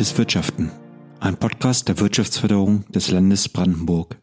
Zukunftsorientiertes 0.00 0.16
Wirtschaften, 0.16 0.72
ein 1.20 1.36
Podcast 1.36 1.86
der 1.86 2.00
Wirtschaftsförderung 2.00 2.90
des 2.90 3.10
Landes 3.10 3.50
Brandenburg. 3.50 4.16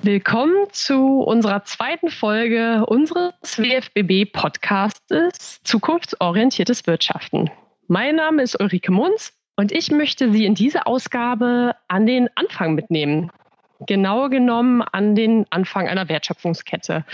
Willkommen 0.00 0.66
zu 0.72 1.20
unserer 1.20 1.62
zweiten 1.64 2.08
Folge 2.08 2.86
unseres 2.86 3.34
WFBB-Podcastes 3.58 5.60
Zukunftsorientiertes 5.62 6.86
Wirtschaften. 6.86 7.50
Mein 7.86 8.16
Name 8.16 8.42
ist 8.42 8.58
Ulrike 8.58 8.90
Munz 8.90 9.34
und 9.56 9.72
ich 9.72 9.90
möchte 9.90 10.32
Sie 10.32 10.46
in 10.46 10.54
diese 10.54 10.86
Ausgabe 10.86 11.74
an 11.88 12.06
den 12.06 12.30
Anfang 12.34 12.74
mitnehmen 12.74 13.30
genauer 13.80 14.30
genommen 14.30 14.82
an 14.82 15.14
den 15.14 15.46
Anfang 15.50 15.88
einer 15.88 16.08
Wertschöpfungskette. 16.08 17.04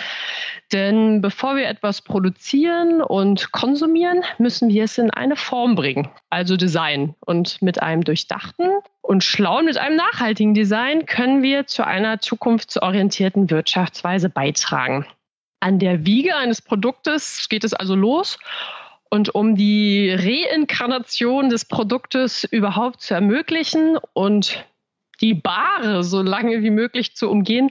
Denn 0.73 1.21
bevor 1.21 1.57
wir 1.57 1.69
etwas 1.69 2.03
produzieren 2.03 3.03
und 3.03 3.53
konsumieren, 3.53 4.23
müssen 4.39 4.69
wir 4.69 4.85
es 4.85 4.99
in 4.99 5.11
eine 5.11 5.37
Form 5.37 5.75
bringen, 5.75 6.09
also 6.31 6.57
Design. 6.57 7.15
Und 7.21 7.61
mit 7.61 7.83
einem 7.83 8.03
durchdachten 8.05 8.71
und 9.03 9.25
schlauen, 9.25 9.67
mit 9.67 9.79
einem 9.79 9.97
nachhaltigen 9.97 10.55
Design 10.55 11.07
können 11.07 11.43
wir 11.43 11.67
zu 11.67 11.87
einer 11.87 12.21
zukunftsorientierten 12.21 13.51
Wirtschaftsweise 13.51 14.31
beitragen. 14.31 15.07
An 15.61 15.79
der 15.79 16.07
Wiege 16.07 16.37
eines 16.37 16.63
Produktes 16.63 17.49
geht 17.49 17.65
es 17.65 17.75
also 17.75 17.95
los. 17.95 18.39
Und 19.11 19.35
um 19.35 19.55
die 19.55 20.11
Reinkarnation 20.11 21.49
des 21.49 21.65
Produktes 21.67 22.45
überhaupt 22.45 23.01
zu 23.01 23.15
ermöglichen 23.15 23.97
und 24.13 24.65
die 25.21 25.35
Bahre 25.35 26.03
so 26.05 26.23
lange 26.23 26.63
wie 26.63 26.71
möglich 26.71 27.15
zu 27.15 27.31
umgehen, 27.31 27.71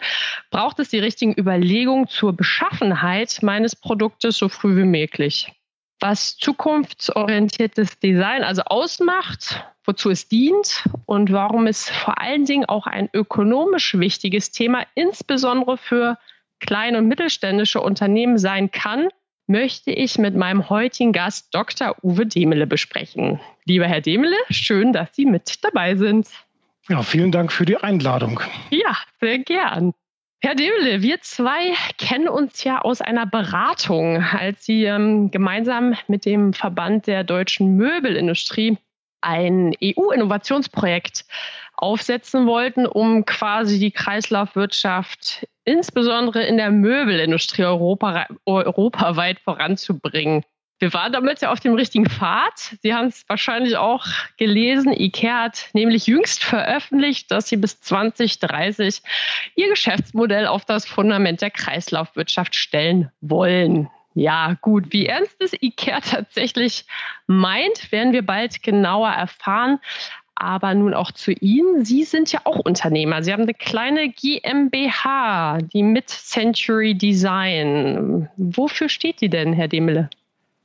braucht 0.52 0.80
es 0.80 0.89
die 0.89 0.99
richtigen 0.99 1.33
Überlegungen 1.38 2.08
zur 2.08 2.33
Beschaffenheit 2.33 3.39
meines 3.41 3.75
Produktes 3.75 4.38
so 4.38 4.50
früh 4.50 4.75
wie 4.77 4.85
möglich. 4.85 5.52
Was 6.00 6.38
zukunftsorientiertes 6.38 8.00
Design 8.00 8.44
also 8.44 8.63
ausmacht, 8.63 9.63
wozu 9.85 10.09
es 10.09 10.27
dient 10.27 10.83
und 11.05 11.31
warum 11.31 11.67
es 11.67 11.89
vor 11.89 12.19
allen 12.19 12.45
Dingen 12.45 12.66
auch 12.66 12.88
ein 12.88 13.09
ökonomisch 13.13 13.97
wichtiges 13.97 14.52
Thema, 14.52 14.85
insbesondere 14.95 15.78
für 15.78 16.17
kleine 16.59 16.97
und 16.97 17.07
mittelständische 17.07 17.81
Unternehmen 17.81 18.38
sein 18.38 18.72
kann, 18.72 19.09
möchte 19.47 19.91
ich 19.91 20.17
mit 20.17 20.35
meinem 20.35 20.69
heutigen 20.69 21.11
Gast 21.11 21.53
Dr. 21.53 21.95
Uwe 22.02 22.25
Demele 22.25 22.66
besprechen. 22.66 23.39
Lieber 23.66 23.88
Herr 23.88 24.02
Demele, 24.02 24.38
schön, 24.50 24.94
dass 24.94 25.16
Sie 25.16 25.25
mit 25.25 25.63
dabei 25.63 25.95
sind. 25.95 26.28
Ja, 26.89 27.01
vielen 27.01 27.31
Dank 27.31 27.51
für 27.51 27.65
die 27.65 27.77
Einladung. 27.77 28.41
Ja, 28.69 28.97
sehr 29.21 29.39
gern. 29.39 29.93
Herr 30.41 30.55
Debele, 30.55 31.01
wir 31.01 31.21
zwei 31.21 31.73
kennen 31.97 32.27
uns 32.27 32.65
ja 32.65 32.81
aus 32.81 32.99
einer 32.99 33.25
Beratung, 33.25 34.21
als 34.21 34.65
Sie 34.65 34.83
ähm, 34.83 35.31
gemeinsam 35.31 35.95
mit 36.09 36.25
dem 36.25 36.51
Verband 36.51 37.07
der 37.07 37.23
deutschen 37.23 37.77
Möbelindustrie 37.77 38.77
ein 39.21 39.73
EU-Innovationsprojekt 39.81 41.23
aufsetzen 41.75 42.45
wollten, 42.45 42.85
um 42.85 43.23
quasi 43.25 43.79
die 43.79 43.91
Kreislaufwirtschaft 43.91 45.47
insbesondere 45.63 46.43
in 46.43 46.57
der 46.57 46.71
Möbelindustrie 46.71 47.63
Europa, 47.63 48.27
europaweit 48.45 49.39
voranzubringen. 49.39 50.43
Wir 50.83 50.93
waren 50.93 51.13
damit 51.13 51.39
ja 51.39 51.49
auf 51.49 51.61
dem 51.61 51.75
richtigen 51.75 52.09
Pfad. 52.09 52.75
Sie 52.81 52.94
haben 52.94 53.07
es 53.07 53.23
wahrscheinlich 53.29 53.77
auch 53.77 54.05
gelesen. 54.35 54.91
IKEA 54.91 55.44
hat 55.44 55.69
nämlich 55.71 56.07
jüngst 56.07 56.44
veröffentlicht, 56.44 57.31
dass 57.31 57.47
sie 57.47 57.55
bis 57.55 57.79
2030 57.79 59.01
ihr 59.55 59.69
Geschäftsmodell 59.69 60.45
auf 60.45 60.66
das 60.66 60.85
Fundament 60.85 61.41
der 61.41 61.51
Kreislaufwirtschaft 61.51 62.53
stellen 62.53 63.09
wollen. 63.22 63.88
Ja, 64.13 64.57
gut, 64.59 64.91
wie 64.91 65.05
ernst 65.05 65.38
es 65.39 65.53
IKEA 65.53 66.01
tatsächlich 66.01 66.83
meint, 67.27 67.93
werden 67.93 68.11
wir 68.11 68.25
bald 68.25 68.61
genauer 68.61 69.11
erfahren. 69.11 69.79
Aber 70.35 70.73
nun 70.73 70.93
auch 70.93 71.13
zu 71.13 71.31
Ihnen. 71.31 71.85
Sie 71.85 72.03
sind 72.03 72.29
ja 72.33 72.41
auch 72.43 72.59
Unternehmer. 72.59 73.23
Sie 73.23 73.31
haben 73.31 73.43
eine 73.43 73.53
kleine 73.53 74.09
GmbH, 74.09 75.59
die 75.59 75.83
Mid-Century 75.83 76.93
Design. 76.93 78.27
Wofür 78.35 78.89
steht 78.89 79.22
die 79.22 79.29
denn, 79.29 79.53
Herr 79.53 79.69
Demele? 79.69 80.09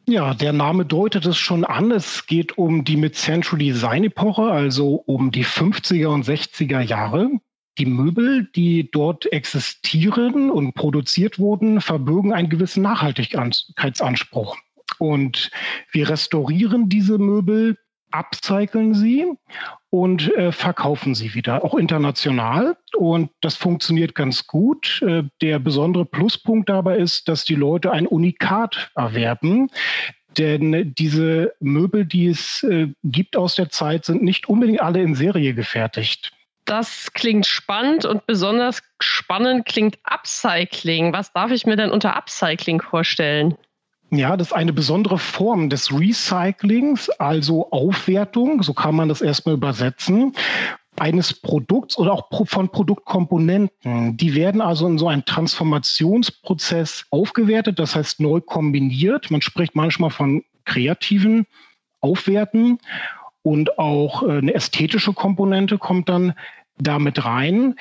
Ja, 0.08 0.32
der 0.32 0.54
Name 0.54 0.86
deutet 0.86 1.26
es 1.26 1.36
schon 1.36 1.66
an. 1.66 1.91
Es 1.91 2.26
geht 2.26 2.56
um 2.56 2.82
die 2.82 2.96
Mid-Century 2.96 3.58
Design 3.66 4.04
Epoche, 4.04 4.44
also 4.50 4.94
um 5.04 5.30
die 5.30 5.44
50er 5.44 6.06
und 6.06 6.24
60er 6.24 6.80
Jahre. 6.80 7.30
Die 7.76 7.84
Möbel, 7.84 8.48
die 8.56 8.91
dort 8.91 9.30
existieren 9.30 10.50
und 10.50 10.72
produziert 10.72 11.38
wurden, 11.38 11.82
verbürgen 11.82 12.32
einen 12.32 12.48
gewissen 12.48 12.82
Nachhaltigkeitsanspruch. 12.84 14.56
Und 14.98 15.50
wir 15.92 16.08
restaurieren 16.08 16.88
diese 16.88 17.19
Möbel 17.19 17.76
upcyclen 18.10 18.94
sie 18.94 19.26
und 19.91 20.34
äh, 20.36 20.52
verkaufen 20.52 21.14
sie 21.14 21.34
wieder, 21.34 21.64
auch 21.64 21.74
international. 21.74 22.76
Und 22.96 23.30
das 23.41 23.56
funktioniert 23.56 24.14
ganz 24.14 24.46
gut. 24.46 25.02
Äh, 25.02 25.24
der 25.41 25.58
besondere 25.58 26.04
Pluspunkt 26.04 26.69
dabei 26.69 26.98
ist, 26.98 27.28
dass 27.28 27.44
die 27.44 27.54
Leute 27.54 27.91
ein 27.91 28.06
Unikat 28.06 28.91
erwerben. 28.94 29.70
Denn 30.36 30.94
diese 30.96 31.54
Möbel, 31.60 32.04
die 32.04 32.28
es 32.28 32.62
äh, 32.62 32.88
gibt 33.02 33.36
aus 33.36 33.54
der 33.54 33.70
Zeit, 33.70 34.04
sind 34.04 34.22
nicht 34.22 34.48
unbedingt 34.48 34.80
alle 34.80 35.02
in 35.02 35.14
Serie 35.14 35.54
gefertigt. 35.54 36.32
Das 36.64 37.12
klingt 37.14 37.46
spannend 37.46 38.04
und 38.04 38.26
besonders 38.26 38.82
spannend 39.00 39.64
klingt 39.64 39.98
Upcycling. 40.04 41.14
Was 41.14 41.32
darf 41.32 41.50
ich 41.50 41.64
mir 41.64 41.76
denn 41.76 41.90
unter 41.90 42.14
Upcycling 42.14 42.82
vorstellen? 42.82 43.56
Ja, 44.10 44.36
das 44.36 44.48
ist 44.48 44.52
eine 44.54 44.72
besondere 44.72 45.19
Form 45.19 45.69
des 45.69 45.92
Recyclings, 45.92 47.10
also 47.10 47.70
Aufwertung, 47.70 48.62
so 48.62 48.72
kann 48.72 48.94
man 48.94 49.08
das 49.08 49.20
erstmal 49.20 49.54
übersetzen, 49.54 50.32
eines 50.96 51.34
Produkts 51.34 51.98
oder 51.98 52.12
auch 52.12 52.28
von 52.46 52.70
Produktkomponenten. 52.70 54.16
Die 54.16 54.34
werden 54.34 54.60
also 54.60 54.86
in 54.86 54.98
so 54.98 55.08
einem 55.08 55.24
Transformationsprozess 55.24 57.04
aufgewertet, 57.10 57.78
das 57.78 57.94
heißt 57.94 58.20
neu 58.20 58.41
kombiniert. 58.41 59.30
Man 59.30 59.42
spricht 59.42 59.76
manchmal 59.76 60.10
von 60.10 60.42
kreativen 60.64 61.46
Aufwerten 62.00 62.78
und 63.42 63.78
auch 63.78 64.22
äh, 64.22 64.38
eine 64.38 64.54
ästhetische 64.54 65.12
Komponente 65.12 65.78
kommt 65.78 66.08
dann 66.08 66.34
damit 66.76 67.25
rein. 67.25 67.75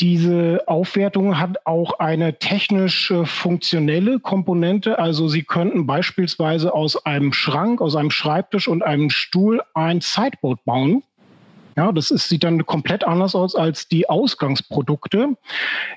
Diese 0.00 0.62
Aufwertung 0.66 1.38
hat 1.38 1.66
auch 1.66 1.98
eine 1.98 2.38
technisch 2.38 3.12
funktionelle 3.24 4.18
Komponente. 4.18 4.98
Also 4.98 5.28
Sie 5.28 5.42
könnten 5.42 5.86
beispielsweise 5.86 6.72
aus 6.72 7.04
einem 7.04 7.34
Schrank, 7.34 7.82
aus 7.82 7.96
einem 7.96 8.10
Schreibtisch 8.10 8.66
und 8.66 8.82
einem 8.82 9.10
Stuhl 9.10 9.62
ein 9.74 10.00
Sideboard 10.00 10.64
bauen. 10.64 11.02
Ja, 11.76 11.92
das 11.92 12.10
ist, 12.10 12.28
sieht 12.28 12.44
dann 12.44 12.64
komplett 12.66 13.04
anders 13.04 13.34
aus 13.34 13.54
als 13.54 13.88
die 13.88 14.08
Ausgangsprodukte. 14.08 15.36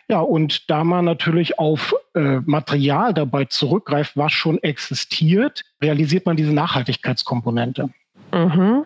Ja, 0.07 0.19
und 0.19 0.69
da 0.69 0.83
man 0.83 1.05
natürlich 1.05 1.57
auf 1.57 1.95
äh, 2.13 2.39
Material 2.45 3.13
dabei 3.13 3.45
zurückgreift, 3.45 4.15
was 4.15 4.31
schon 4.33 4.61
existiert, 4.63 5.63
realisiert 5.81 6.25
man 6.25 6.37
diese 6.37 6.53
Nachhaltigkeitskomponente. 6.53 7.89
Mhm. 8.33 8.85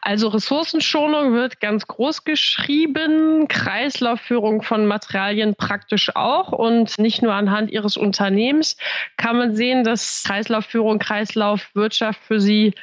Also 0.00 0.28
Ressourcenschonung 0.28 1.32
wird 1.32 1.60
ganz 1.60 1.86
groß 1.86 2.24
geschrieben, 2.24 3.46
Kreislaufführung 3.48 4.62
von 4.62 4.86
Materialien 4.86 5.54
praktisch 5.54 6.14
auch. 6.16 6.52
Und 6.52 6.98
nicht 6.98 7.22
nur 7.22 7.32
anhand 7.32 7.70
ihres 7.70 7.96
Unternehmens 7.96 8.76
kann 9.16 9.36
man 9.36 9.54
sehen, 9.54 9.84
dass 9.84 10.24
Kreislaufführung, 10.26 10.98
Kreislaufwirtschaft 10.98 12.20
für 12.24 12.40
sie 12.40 12.74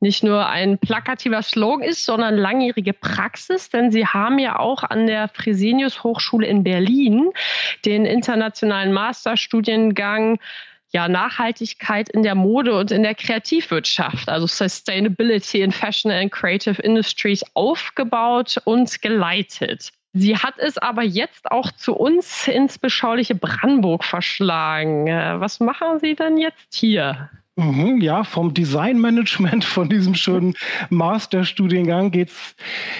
nicht 0.00 0.22
nur 0.22 0.46
ein 0.46 0.78
plakativer 0.78 1.42
Slogan 1.42 1.82
ist, 1.82 2.04
sondern 2.04 2.36
langjährige 2.36 2.92
Praxis, 2.92 3.70
denn 3.70 3.90
sie 3.90 4.06
haben 4.06 4.38
ja 4.38 4.58
auch 4.58 4.82
an 4.82 5.06
der 5.06 5.28
Fresenius 5.28 6.04
Hochschule 6.04 6.46
in 6.46 6.62
Berlin 6.62 7.30
den 7.86 8.04
internationalen 8.04 8.92
Masterstudiengang 8.92 10.38
ja, 10.96 11.08
Nachhaltigkeit 11.08 12.08
in 12.08 12.22
der 12.22 12.34
Mode 12.34 12.74
und 12.74 12.90
in 12.90 13.02
der 13.02 13.14
Kreativwirtschaft, 13.14 14.30
also 14.30 14.46
Sustainability 14.46 15.60
in 15.60 15.70
Fashion 15.70 16.10
and 16.10 16.32
Creative 16.32 16.80
Industries 16.80 17.44
aufgebaut 17.52 18.56
und 18.64 19.02
geleitet. 19.02 19.90
Sie 20.14 20.38
hat 20.38 20.54
es 20.56 20.78
aber 20.78 21.02
jetzt 21.02 21.50
auch 21.50 21.70
zu 21.72 21.94
uns 21.94 22.48
ins 22.48 22.78
beschauliche 22.78 23.34
Brandenburg 23.34 24.04
verschlagen. 24.04 25.06
Äh, 25.06 25.38
was 25.38 25.60
machen 25.60 25.98
Sie 26.00 26.14
denn 26.14 26.38
jetzt 26.38 26.74
hier? 26.74 27.28
Mhm, 27.58 28.02
ja, 28.02 28.22
vom 28.22 28.52
Designmanagement 28.52 29.64
von 29.64 29.88
diesem 29.88 30.14
schönen 30.14 30.54
Masterstudiengang 30.90 32.10
geht's 32.10 32.54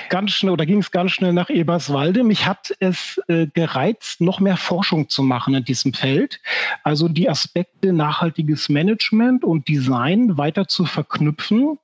ganz 0.09 0.31
schnell 0.31 0.55
oder 0.55 0.65
ging 0.65 0.79
es 0.79 0.91
ganz 0.91 1.13
schnell 1.13 1.35
nach 1.35 1.51
Eberswalde. 1.51 2.25
Mich 2.25 2.47
hat 2.47 2.75
es 2.81 3.21
äh, 3.29 3.49
gereizt, 3.49 4.23
noch 4.23 4.41
mehr 4.41 4.57
Forschung 4.57 5.11
zu 5.11 5.23
machen 5.23 5.55
in 5.55 5.65
diesem 5.65 5.93
Feld. 5.93 6.41
Also 6.85 7.07
die 7.07 7.29
Aspekte 7.29 7.93
nachhaltiges 7.93 8.71
Management 8.71 9.45
und 9.45 9.69
Design 9.69 10.39
weiter 10.39 10.67
zu 10.69 10.87
verknüpfen. 10.87 11.79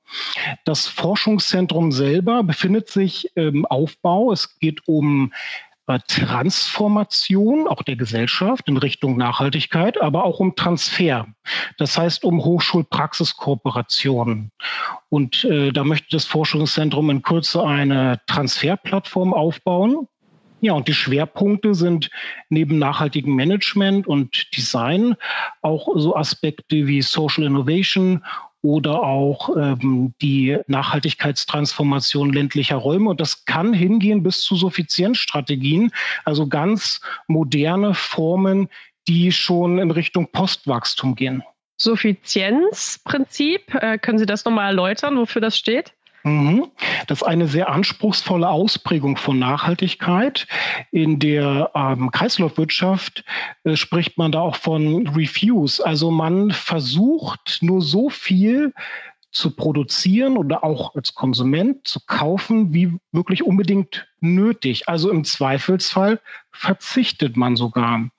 Das 0.65 0.87
Forschungszentrum 0.87 1.91
selber 1.91 2.41
befindet 2.41 2.89
sich 2.89 3.29
im 3.35 3.67
Aufbau. 3.67 4.31
Es 4.31 4.57
geht 4.57 4.87
um 4.87 5.31
Transformation 6.07 7.67
auch 7.67 7.83
der 7.83 7.95
Gesellschaft 7.95 8.67
in 8.67 8.77
Richtung 8.77 9.17
Nachhaltigkeit, 9.17 10.01
aber 10.01 10.23
auch 10.23 10.39
um 10.39 10.55
Transfer. 10.55 11.27
Das 11.77 11.97
heißt 11.97 12.23
um 12.23 12.43
Hochschulpraxiskooperationen. 12.43 14.51
Und 15.09 15.43
äh, 15.43 15.71
da 15.71 15.83
möchte 15.83 16.07
das 16.11 16.25
Forschungszentrum 16.25 17.09
in 17.09 17.21
Kürze 17.21 17.63
eine 17.63 18.21
Transferplattform 18.27 19.33
aufbauen. 19.33 20.07
Ja, 20.61 20.71
und 20.71 20.87
die 20.87 20.93
Schwerpunkte 20.93 21.75
sind 21.75 22.09
neben 22.47 22.79
nachhaltigem 22.79 23.35
Management 23.35 24.07
und 24.07 24.55
Design 24.55 25.15
auch 25.61 25.89
so 25.95 26.15
Aspekte 26.15 26.87
wie 26.87 27.01
Social 27.01 27.43
Innovation 27.43 28.23
oder 28.63 29.03
auch 29.03 29.55
ähm, 29.55 30.13
die 30.21 30.57
Nachhaltigkeitstransformation 30.67 32.31
ländlicher 32.31 32.77
Räume. 32.77 33.09
Und 33.09 33.19
das 33.19 33.45
kann 33.45 33.73
hingehen 33.73 34.23
bis 34.23 34.41
zu 34.41 34.55
Suffizienzstrategien, 34.55 35.91
also 36.25 36.47
ganz 36.47 37.01
moderne 37.27 37.93
Formen, 37.93 38.69
die 39.07 39.33
schon 39.33 39.79
in 39.79 39.91
Richtung 39.91 40.31
Postwachstum 40.31 41.15
gehen. 41.15 41.43
Suffizienzprinzip, 41.75 43.75
äh, 43.75 43.97
können 43.97 44.17
Sie 44.17 44.25
das 44.25 44.45
nochmal 44.45 44.67
erläutern, 44.67 45.17
wofür 45.17 45.41
das 45.41 45.57
steht? 45.57 45.93
Mhm. 46.23 46.71
Das 47.07 47.21
ist 47.21 47.27
eine 47.27 47.47
sehr 47.47 47.69
anspruchsvolle 47.69 48.47
Ausprägung 48.47 49.17
von 49.17 49.39
Nachhaltigkeit. 49.39 50.47
In 50.91 51.19
der 51.19 51.71
ähm, 51.75 52.11
Kreislaufwirtschaft 52.11 53.25
äh, 53.65 53.75
spricht 53.75 54.17
man 54.17 54.31
da 54.31 54.39
auch 54.39 54.55
von 54.55 55.07
Refuse. 55.07 55.85
Also 55.85 56.11
man 56.11 56.51
versucht 56.51 57.59
nur 57.61 57.81
so 57.81 58.09
viel 58.09 58.73
zu 59.31 59.55
produzieren 59.55 60.37
oder 60.37 60.63
auch 60.63 60.95
als 60.95 61.15
Konsument 61.15 61.87
zu 61.87 61.99
kaufen, 62.05 62.71
wie 62.71 62.93
wirklich 63.11 63.43
unbedingt 63.43 64.07
nötig. 64.19 64.87
Also 64.87 65.09
im 65.09 65.25
Zweifelsfall 65.25 66.21
verzichtet 66.51 67.35
man 67.35 67.55
sogar. 67.55 68.09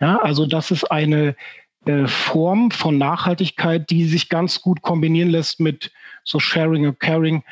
Ja, 0.00 0.18
also 0.18 0.46
das 0.46 0.70
ist 0.70 0.90
eine 0.90 1.34
Form 2.06 2.70
von 2.70 2.98
Nachhaltigkeit, 2.98 3.88
die 3.90 4.04
sich 4.04 4.28
ganz 4.28 4.60
gut 4.60 4.82
kombinieren 4.82 5.30
lässt 5.30 5.60
mit 5.60 5.90
so 6.24 6.38
Sharing 6.38 6.86
and 6.86 7.00
Caring 7.00 7.42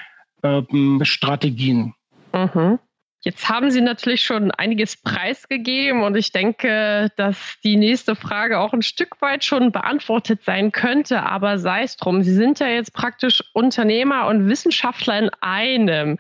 ähm, 0.43 1.01
Strategien. 1.03 1.95
Mhm. 2.35 2.79
Jetzt 3.23 3.49
haben 3.49 3.73
Sie 3.73 3.81
natürlich 3.81 4.23
schon 4.23 4.53
einiges 4.53 4.97
preisgegeben 4.97 6.05
und 6.05 6.17
ich 6.17 6.31
denke, 6.31 7.11
dass 7.17 7.57
die 7.65 7.75
nächste 7.75 8.15
Frage 8.15 8.61
auch 8.61 8.73
ein 8.73 8.83
Stück 8.83 9.21
weit 9.21 9.43
schon 9.43 9.73
beantwortet 9.73 10.45
sein 10.45 10.71
könnte, 10.71 11.25
aber 11.25 11.59
sei 11.59 11.83
es 11.83 11.97
drum. 11.97 12.23
Sie 12.23 12.33
sind 12.33 12.61
ja 12.61 12.69
jetzt 12.69 12.93
praktisch 12.93 13.43
Unternehmer 13.55 14.29
und 14.29 14.49
Wissenschaftler 14.49 15.19
in 15.19 15.31
einem. 15.41 16.17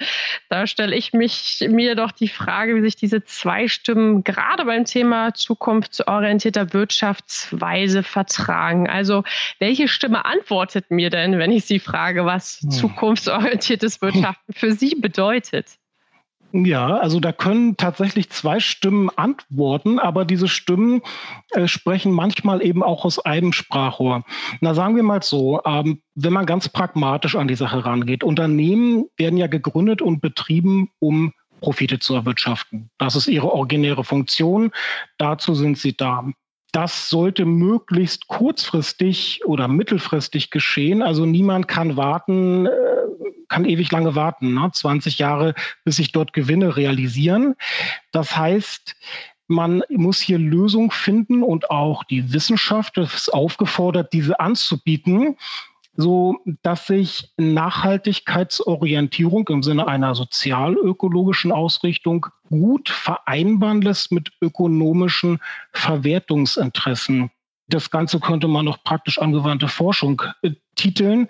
Da 0.48 0.66
stelle 0.66 0.96
ich 0.96 1.12
mich, 1.12 1.64
mir 1.68 1.94
doch 1.94 2.10
die 2.10 2.26
Frage, 2.26 2.74
wie 2.74 2.80
sich 2.80 2.96
diese 2.96 3.24
zwei 3.24 3.68
Stimmen 3.68 4.24
gerade 4.24 4.64
beim 4.64 4.84
Thema 4.84 5.32
zukunftsorientierter 5.34 6.72
Wirtschaftsweise 6.72 8.02
vertragen. 8.02 8.90
Also 8.90 9.22
welche 9.60 9.86
Stimme 9.86 10.24
antwortet 10.24 10.90
mir 10.90 11.10
denn, 11.10 11.38
wenn 11.38 11.52
ich 11.52 11.64
Sie 11.64 11.78
frage, 11.78 12.24
was 12.24 12.58
hm. 12.60 12.70
zukunftsorientiertes 12.72 14.02
Wirtschaften 14.02 14.52
für 14.52 14.72
Sie 14.72 14.96
bedeutet? 14.96 15.78
Ja, 16.52 16.96
also 16.96 17.20
da 17.20 17.32
können 17.32 17.76
tatsächlich 17.76 18.30
zwei 18.30 18.58
Stimmen 18.58 19.10
antworten, 19.16 19.98
aber 19.98 20.24
diese 20.24 20.48
Stimmen 20.48 21.02
äh, 21.50 21.68
sprechen 21.68 22.10
manchmal 22.10 22.64
eben 22.64 22.82
auch 22.82 23.04
aus 23.04 23.18
einem 23.18 23.52
Sprachrohr. 23.52 24.24
Na, 24.62 24.72
sagen 24.72 24.96
wir 24.96 25.02
mal 25.02 25.22
so, 25.22 25.60
ähm, 25.66 26.00
wenn 26.14 26.32
man 26.32 26.46
ganz 26.46 26.70
pragmatisch 26.70 27.36
an 27.36 27.48
die 27.48 27.54
Sache 27.54 27.84
rangeht, 27.84 28.24
Unternehmen 28.24 29.04
werden 29.18 29.36
ja 29.36 29.46
gegründet 29.46 30.00
und 30.00 30.22
betrieben, 30.22 30.88
um 31.00 31.34
Profite 31.60 31.98
zu 31.98 32.14
erwirtschaften. 32.14 32.88
Das 32.96 33.14
ist 33.14 33.28
ihre 33.28 33.52
originäre 33.52 34.04
Funktion. 34.04 34.70
Dazu 35.18 35.54
sind 35.54 35.76
sie 35.76 35.96
da. 35.96 36.24
Das 36.72 37.10
sollte 37.10 37.44
möglichst 37.44 38.26
kurzfristig 38.28 39.42
oder 39.44 39.68
mittelfristig 39.68 40.50
geschehen. 40.50 41.02
Also 41.02 41.26
niemand 41.26 41.68
kann 41.68 41.96
warten, 41.96 42.66
äh, 42.66 42.70
kann 43.48 43.64
ewig 43.64 43.90
lange 43.90 44.14
warten, 44.14 44.54
ne? 44.54 44.70
20 44.72 45.18
Jahre, 45.18 45.54
bis 45.84 45.96
sich 45.96 46.12
dort 46.12 46.32
Gewinne 46.32 46.76
realisieren. 46.76 47.56
Das 48.12 48.36
heißt, 48.36 48.94
man 49.48 49.82
muss 49.88 50.20
hier 50.20 50.38
Lösungen 50.38 50.90
finden 50.90 51.42
und 51.42 51.70
auch 51.70 52.04
die 52.04 52.32
Wissenschaft 52.32 52.98
ist 52.98 53.32
aufgefordert, 53.32 54.12
diese 54.12 54.38
anzubieten, 54.40 55.36
so 55.96 56.38
dass 56.62 56.86
sich 56.86 57.32
Nachhaltigkeitsorientierung 57.38 59.48
im 59.48 59.62
Sinne 59.62 59.88
einer 59.88 60.14
sozialökologischen 60.14 61.50
Ausrichtung 61.50 62.26
gut 62.50 62.90
vereinbaren 62.90 63.82
lässt 63.82 64.12
mit 64.12 64.30
ökonomischen 64.40 65.40
Verwertungsinteressen. 65.72 67.30
Das 67.68 67.90
Ganze 67.90 68.20
könnte 68.20 68.48
man 68.48 68.64
noch 68.64 68.82
praktisch 68.84 69.18
angewandte 69.18 69.68
Forschung 69.68 70.22
äh, 70.42 70.52
titeln. 70.76 71.28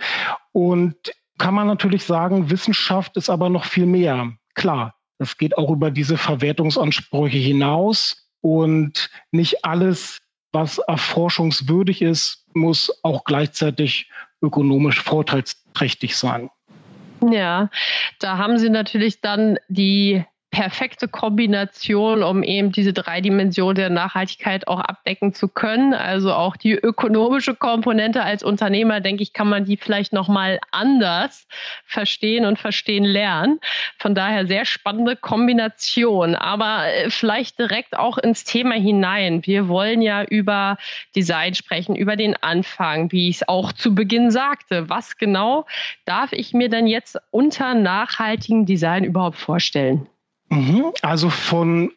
Und 0.53 0.97
kann 1.39 1.55
man 1.55 1.67
natürlich 1.67 2.05
sagen, 2.05 2.51
Wissenschaft 2.51 3.17
ist 3.17 3.31
aber 3.31 3.49
noch 3.49 3.65
viel 3.65 3.87
mehr. 3.87 4.33
Klar, 4.55 4.95
es 5.19 5.37
geht 5.37 5.57
auch 5.57 5.71
über 5.71 5.91
diese 5.91 6.17
Verwertungsansprüche 6.17 7.39
hinaus 7.39 8.29
und 8.41 9.11
nicht 9.31 9.65
alles, 9.65 10.21
was 10.53 10.79
erforschungswürdig 10.79 12.03
ist, 12.03 12.45
muss 12.55 12.93
auch 13.03 13.25
gleichzeitig 13.25 14.11
ökonomisch 14.43 15.01
vorteilsträchtig 15.03 16.17
sein. 16.17 16.51
Ja, 17.21 17.69
da 18.21 18.39
haben 18.39 18.59
Sie 18.59 18.71
natürlich 18.71 19.21
dann 19.21 19.59
die 19.69 20.25
perfekte 20.51 21.09
Kombination, 21.09 22.23
um 22.23 22.43
eben 22.43 22.73
diese 22.73 22.93
drei 22.93 23.21
Dimensionen 23.21 23.77
der 23.77 23.91
Nachhaltigkeit 23.91 24.67
auch 24.67 24.81
abdecken 24.81 25.35
zu 25.35 25.47
können. 25.49 25.93
Also 25.93 26.33
auch 26.33 26.57
die 26.57 26.73
ökonomische 26.73 27.55
Komponente 27.55 28.23
als 28.23 28.43
Unternehmer, 28.43 29.01
denke 29.01 29.23
ich, 29.23 29.33
kann 29.33 29.49
man 29.49 29.67
die 29.67 29.77
vielleicht 29.77 30.13
nochmal 30.13 30.59
anders 30.71 31.47
verstehen 31.85 32.47
und 32.47 32.59
verstehen 32.59 33.05
lernen. 33.05 33.61
Von 33.99 34.15
daher 34.15 34.47
sehr 34.47 34.65
spannende 34.65 35.17
Kombination. 35.17 36.35
Aber 36.35 36.87
äh, 36.87 37.11
vielleicht 37.11 37.59
direkt 37.59 37.97
auch 37.97 38.17
ins 38.17 38.45
Thema 38.45 38.75
hinein. 38.75 39.45
Wir 39.45 39.69
wollen 39.69 40.01
ja 40.01 40.25
über 40.25 40.79
Design 41.15 41.55
sprechen, 41.55 41.95
über 41.95 42.17
den 42.17 42.35
Anfang, 42.43 43.13
wie 43.13 43.29
ich 43.29 43.37
es 43.37 43.49
auch 43.49 43.73
zu 43.73 43.95
Beginn 43.95 44.31
sagte. 44.31 44.89
Was 44.89 45.19
genau 45.19 45.67
darf 46.07 46.33
ich 46.33 46.55
mir 46.55 46.71
denn 46.71 46.87
jetzt 46.87 47.19
unter 47.31 47.75
nachhaltigem 47.75 48.65
Design 48.65 49.05
überhaupt 49.05 49.37
vorstellen? 49.37 50.09
Mhm. 50.51 50.93
Also 51.03 51.31
von 51.31 51.93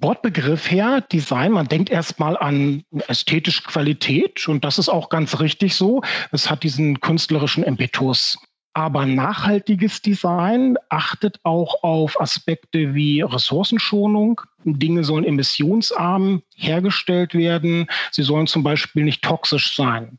Wortbegriff 0.00 0.70
her, 0.70 1.00
Design, 1.00 1.52
man 1.52 1.68
denkt 1.68 1.90
erstmal 1.90 2.36
an 2.36 2.82
ästhetische 3.08 3.62
Qualität 3.62 4.46
und 4.46 4.64
das 4.64 4.78
ist 4.78 4.88
auch 4.88 5.08
ganz 5.08 5.40
richtig 5.40 5.74
so. 5.74 6.02
Es 6.32 6.50
hat 6.50 6.62
diesen 6.62 7.00
künstlerischen 7.00 7.64
Impetus. 7.64 8.38
Aber 8.74 9.06
nachhaltiges 9.06 10.02
Design 10.02 10.76
achtet 10.90 11.40
auch 11.44 11.82
auf 11.82 12.20
Aspekte 12.20 12.94
wie 12.94 13.22
Ressourcenschonung. 13.22 14.42
Dinge 14.64 15.02
sollen 15.02 15.24
emissionsarm 15.24 16.42
hergestellt 16.54 17.32
werden. 17.32 17.86
Sie 18.10 18.22
sollen 18.22 18.46
zum 18.46 18.62
Beispiel 18.62 19.04
nicht 19.04 19.22
toxisch 19.22 19.74
sein. 19.74 20.18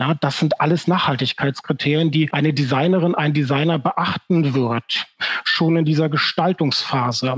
Ja, 0.00 0.14
das 0.14 0.38
sind 0.38 0.60
alles 0.60 0.86
Nachhaltigkeitskriterien, 0.86 2.12
die 2.12 2.32
eine 2.32 2.52
Designerin, 2.54 3.16
ein 3.16 3.34
Designer 3.34 3.80
beachten 3.80 4.54
wird, 4.54 5.06
schon 5.42 5.76
in 5.76 5.84
dieser 5.84 6.08
Gestaltungsphase. 6.08 7.32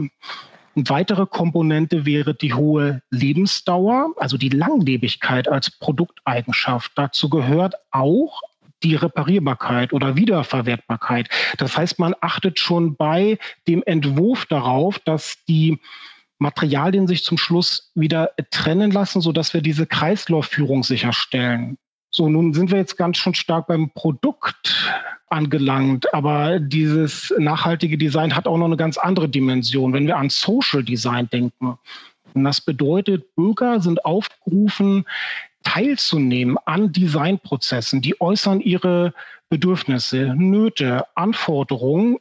Eine 0.77 0.89
weitere 0.89 1.27
Komponente 1.27 2.05
wäre 2.05 2.35
die 2.35 2.53
hohe 2.53 3.03
Lebensdauer, 3.11 4.13
also 4.19 4.37
die 4.37 4.51
Langlebigkeit 4.51 5.49
als 5.49 5.71
Produkteigenschaft. 5.71 6.93
Dazu 6.97 7.31
gehört 7.31 7.75
auch 7.93 8.43
die 8.83 8.95
Reparierbarkeit 8.95 9.93
oder 9.93 10.17
Wiederverwertbarkeit. 10.17 11.29
Das 11.59 11.77
heißt, 11.77 11.99
man 11.99 12.15
achtet 12.21 12.59
schon 12.59 12.95
bei 12.95 13.39
dem 13.69 13.83
Entwurf 13.85 14.47
darauf, 14.47 14.99
dass 14.99 15.37
die 15.49 15.79
Materialien 16.39 17.07
sich 17.07 17.25
zum 17.25 17.37
Schluss 17.37 17.91
wieder 17.95 18.31
trennen 18.51 18.91
lassen, 18.91 19.21
sodass 19.21 19.53
wir 19.53 19.61
diese 19.61 19.87
Kreislaufführung 19.87 20.83
sicherstellen. 20.83 21.77
So, 22.11 22.29
nun 22.29 22.53
sind 22.53 22.71
wir 22.71 22.79
jetzt 22.79 22.97
ganz 22.97 23.19
schon 23.19 23.35
stark 23.35 23.69
beim 23.69 23.91
Produkt 23.91 24.93
angelangt, 25.29 26.13
aber 26.13 26.59
dieses 26.59 27.33
nachhaltige 27.39 27.97
Design 27.97 28.35
hat 28.35 28.49
auch 28.49 28.59
noch 28.59 28.67
eine 28.67 28.77
ganz 28.77 28.99
andere 28.99 29.29
Dimension, 29.29 29.93
wenn 29.93 30.09
wir 30.09 30.17
an 30.17 30.29
Social 30.29 30.83
Design 30.83 31.31
denken. 31.31 31.79
Und 32.35 32.45
das 32.45 32.61
bedeutet, 32.61 33.35
Bürger 33.37 33.81
sind 33.81 34.05
aufgerufen, 34.05 35.05
teilzunehmen 35.63 36.59
an 36.65 36.93
Designprozessen. 36.93 38.01
Die 38.01 38.21
äußern 38.21 38.61
ihre 38.61 39.15
Bedürfnisse, 39.49 40.35
Nöte, 40.37 41.05
Anforderungen 41.15 42.19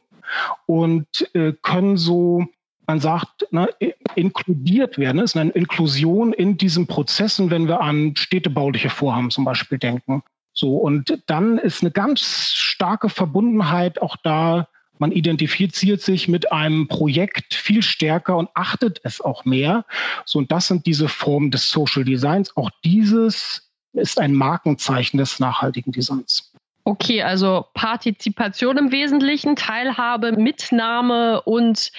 und 0.66 1.34
äh, 1.34 1.52
können 1.62 1.96
so 1.96 2.46
man 2.90 2.98
sagt, 2.98 3.46
ne, 3.52 3.68
inkludiert 4.16 4.98
werden. 4.98 5.20
Ist 5.20 5.36
eine 5.36 5.52
Inklusion 5.52 6.32
in 6.32 6.56
diesen 6.56 6.88
Prozessen, 6.88 7.48
wenn 7.48 7.68
wir 7.68 7.80
an 7.80 8.16
städtebauliche 8.16 8.90
Vorhaben 8.90 9.30
zum 9.30 9.44
Beispiel 9.44 9.78
denken. 9.78 10.24
So, 10.52 10.76
und 10.76 11.22
dann 11.26 11.56
ist 11.58 11.82
eine 11.82 11.92
ganz 11.92 12.20
starke 12.20 13.08
Verbundenheit 13.08 14.02
auch 14.02 14.16
da 14.24 14.66
Man 15.00 15.12
identifiziert 15.12 16.02
sich 16.02 16.28
mit 16.28 16.52
einem 16.52 16.86
Projekt 16.86 17.54
viel 17.54 17.82
stärker 17.82 18.36
und 18.36 18.50
achtet 18.52 19.00
es 19.02 19.22
auch 19.22 19.46
mehr. 19.46 19.86
So, 20.26 20.38
und 20.40 20.52
das 20.52 20.66
sind 20.66 20.84
diese 20.84 21.08
Formen 21.08 21.50
des 21.50 21.70
Social 21.70 22.04
Designs. 22.04 22.54
Auch 22.54 22.70
dieses 22.84 23.72
ist 23.94 24.20
ein 24.20 24.34
Markenzeichen 24.34 25.16
des 25.16 25.40
nachhaltigen 25.40 25.92
Designs. 25.92 26.49
Okay, 26.90 27.22
also 27.22 27.66
Partizipation 27.72 28.76
im 28.76 28.90
Wesentlichen, 28.90 29.54
Teilhabe, 29.54 30.32
Mitnahme 30.32 31.40
und 31.42 31.92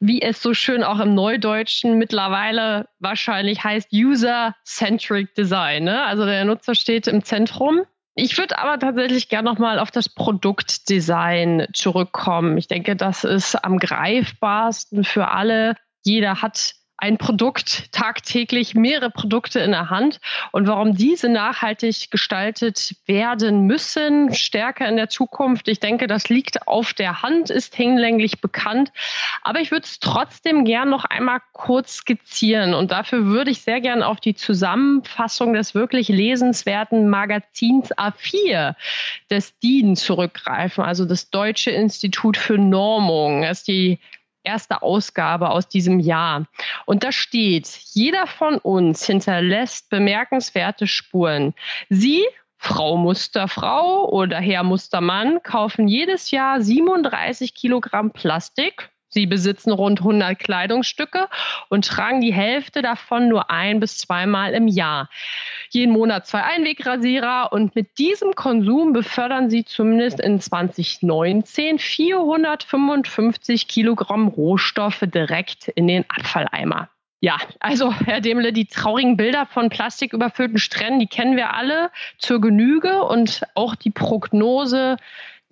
wie 0.00 0.20
es 0.20 0.42
so 0.42 0.52
schön 0.52 0.84
auch 0.84 1.00
im 1.00 1.14
Neudeutschen 1.14 1.96
mittlerweile 1.96 2.86
wahrscheinlich 2.98 3.64
heißt, 3.64 3.90
User-Centric 3.90 5.34
Design. 5.34 5.84
Ne? 5.84 6.02
Also 6.02 6.26
der 6.26 6.44
Nutzer 6.44 6.74
steht 6.74 7.06
im 7.06 7.24
Zentrum. 7.24 7.84
Ich 8.16 8.36
würde 8.36 8.58
aber 8.58 8.78
tatsächlich 8.78 9.30
gerne 9.30 9.50
nochmal 9.50 9.78
auf 9.78 9.90
das 9.90 10.10
Produktdesign 10.10 11.68
zurückkommen. 11.72 12.58
Ich 12.58 12.68
denke, 12.68 12.96
das 12.96 13.24
ist 13.24 13.54
am 13.64 13.78
greifbarsten 13.78 15.04
für 15.04 15.30
alle. 15.30 15.74
Jeder 16.02 16.42
hat 16.42 16.74
ein 16.96 17.18
Produkt 17.18 17.92
tagtäglich, 17.92 18.74
mehrere 18.74 19.10
Produkte 19.10 19.60
in 19.60 19.72
der 19.72 19.90
Hand 19.90 20.20
und 20.52 20.66
warum 20.68 20.94
diese 20.94 21.28
nachhaltig 21.28 22.10
gestaltet 22.10 22.94
werden 23.06 23.62
müssen, 23.62 24.32
stärker 24.32 24.88
in 24.88 24.96
der 24.96 25.08
Zukunft. 25.08 25.68
Ich 25.68 25.80
denke, 25.80 26.06
das 26.06 26.28
liegt 26.28 26.68
auf 26.68 26.94
der 26.94 27.22
Hand, 27.22 27.50
ist 27.50 27.74
hinlänglich 27.74 28.40
bekannt. 28.40 28.92
Aber 29.42 29.60
ich 29.60 29.70
würde 29.70 29.84
es 29.84 29.98
trotzdem 29.98 30.64
gern 30.64 30.88
noch 30.88 31.04
einmal 31.04 31.40
kurz 31.52 31.96
skizzieren 31.96 32.74
und 32.74 32.90
dafür 32.90 33.26
würde 33.26 33.50
ich 33.50 33.62
sehr 33.62 33.80
gern 33.80 34.02
auf 34.02 34.20
die 34.20 34.34
Zusammenfassung 34.34 35.52
des 35.52 35.74
wirklich 35.74 36.08
lesenswerten 36.08 37.08
Magazins 37.08 37.92
A4 37.92 38.74
des 39.30 39.58
DIN 39.58 39.96
zurückgreifen, 39.96 40.84
also 40.84 41.04
das 41.04 41.30
Deutsche 41.30 41.70
Institut 41.70 42.36
für 42.36 42.56
Normung. 42.56 43.42
Das 43.42 43.58
ist 43.58 43.68
die 43.68 43.98
erste 44.44 44.82
Ausgabe 44.82 45.50
aus 45.50 45.68
diesem 45.68 46.00
Jahr. 46.00 46.46
Und 46.86 47.02
da 47.02 47.12
steht, 47.12 47.66
jeder 47.92 48.26
von 48.26 48.58
uns 48.58 49.04
hinterlässt 49.06 49.90
bemerkenswerte 49.90 50.86
Spuren. 50.86 51.54
Sie 51.88 52.24
Frau 52.56 52.96
Musterfrau 52.96 54.08
oder 54.08 54.38
Herr 54.38 54.62
Mustermann 54.62 55.42
kaufen 55.42 55.86
jedes 55.86 56.30
Jahr 56.30 56.62
37 56.62 57.54
Kilogramm 57.54 58.10
Plastik 58.10 58.90
Sie 59.14 59.26
besitzen 59.26 59.70
rund 59.70 60.00
100 60.00 60.36
Kleidungsstücke 60.38 61.28
und 61.68 61.86
tragen 61.86 62.20
die 62.20 62.34
Hälfte 62.34 62.82
davon 62.82 63.28
nur 63.28 63.48
ein 63.48 63.78
bis 63.78 63.96
zweimal 63.96 64.52
im 64.54 64.66
Jahr. 64.66 65.08
Jeden 65.70 65.92
Monat 65.92 66.26
zwei 66.26 66.42
Einwegrasierer 66.42 67.52
und 67.52 67.76
mit 67.76 67.96
diesem 67.98 68.34
Konsum 68.34 68.92
befördern 68.92 69.50
Sie 69.50 69.64
zumindest 69.64 70.18
in 70.18 70.40
2019 70.40 71.78
455 71.78 73.68
Kilogramm 73.68 74.26
Rohstoffe 74.26 75.04
direkt 75.06 75.68
in 75.68 75.86
den 75.86 76.04
Abfalleimer. 76.08 76.88
Ja, 77.20 77.38
also 77.60 77.90
Herr 77.90 78.20
Demle, 78.20 78.52
die 78.52 78.66
traurigen 78.66 79.16
Bilder 79.16 79.46
von 79.46 79.70
plastiküberfüllten 79.70 80.58
Stränden, 80.58 80.98
die 80.98 81.06
kennen 81.06 81.36
wir 81.36 81.54
alle 81.54 81.90
zur 82.18 82.40
Genüge 82.40 83.02
und 83.04 83.42
auch 83.54 83.76
die 83.76 83.90
Prognose 83.90 84.98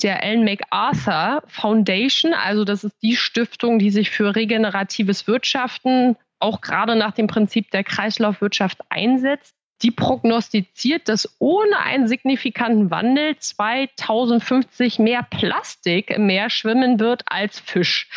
der 0.03 0.23
Ellen 0.23 0.45
MacArthur 0.45 1.43
Foundation. 1.47 2.35
Also 2.35 2.65
das 2.65 2.85
ist 2.85 2.97
die 3.03 3.17
Stiftung, 3.17 3.79
die 3.79 3.91
sich 3.91 4.11
für 4.11 4.35
regeneratives 4.35 5.27
Wirtschaften 5.27 6.17
auch 6.39 6.61
gerade 6.61 6.97
nach 6.97 7.13
dem 7.13 7.27
Prinzip 7.27 7.71
der 7.71 7.85
Kreislaufwirtschaft 7.85 8.79
einsetzt. 8.89 9.55
Die 9.83 9.91
prognostiziert, 9.91 11.09
dass 11.09 11.37
ohne 11.41 11.79
einen 11.79 12.07
signifikanten 12.07 12.93
Wandel 12.93 13.37
2050 13.37 15.01
mehr 15.01 15.25
Plastik 15.25 16.11
im 16.11 16.27
Meer 16.27 16.51
schwimmen 16.51 17.01
wird 17.01 17.23
als 17.27 17.59
Fisch. 17.59 18.09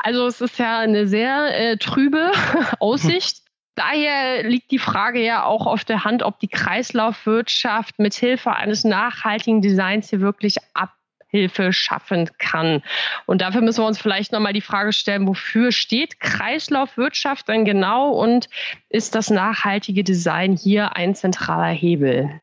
Also 0.00 0.26
es 0.26 0.40
ist 0.40 0.58
ja 0.58 0.80
eine 0.80 1.06
sehr 1.06 1.56
äh, 1.56 1.76
trübe 1.76 2.32
Aussicht. 2.80 3.42
Daher 3.76 4.42
liegt 4.42 4.70
die 4.70 4.78
Frage 4.78 5.22
ja 5.22 5.44
auch 5.44 5.66
auf 5.66 5.84
der 5.84 6.02
Hand, 6.02 6.22
ob 6.22 6.40
die 6.40 6.48
Kreislaufwirtschaft 6.48 7.98
mithilfe 7.98 8.52
eines 8.52 8.82
nachhaltigen 8.82 9.60
Designs 9.60 10.10
hier 10.10 10.20
wirklich 10.20 10.56
ab 10.74 10.95
Hilfe 11.28 11.72
schaffen 11.72 12.30
kann. 12.38 12.82
Und 13.26 13.40
dafür 13.40 13.60
müssen 13.60 13.82
wir 13.82 13.86
uns 13.86 13.98
vielleicht 13.98 14.32
nochmal 14.32 14.52
die 14.52 14.60
Frage 14.60 14.92
stellen, 14.92 15.26
wofür 15.26 15.72
steht 15.72 16.20
Kreislaufwirtschaft 16.20 17.48
denn 17.48 17.64
genau 17.64 18.10
und 18.10 18.48
ist 18.88 19.14
das 19.14 19.30
nachhaltige 19.30 20.04
Design 20.04 20.56
hier 20.56 20.96
ein 20.96 21.14
zentraler 21.14 21.72
Hebel? 21.72 22.40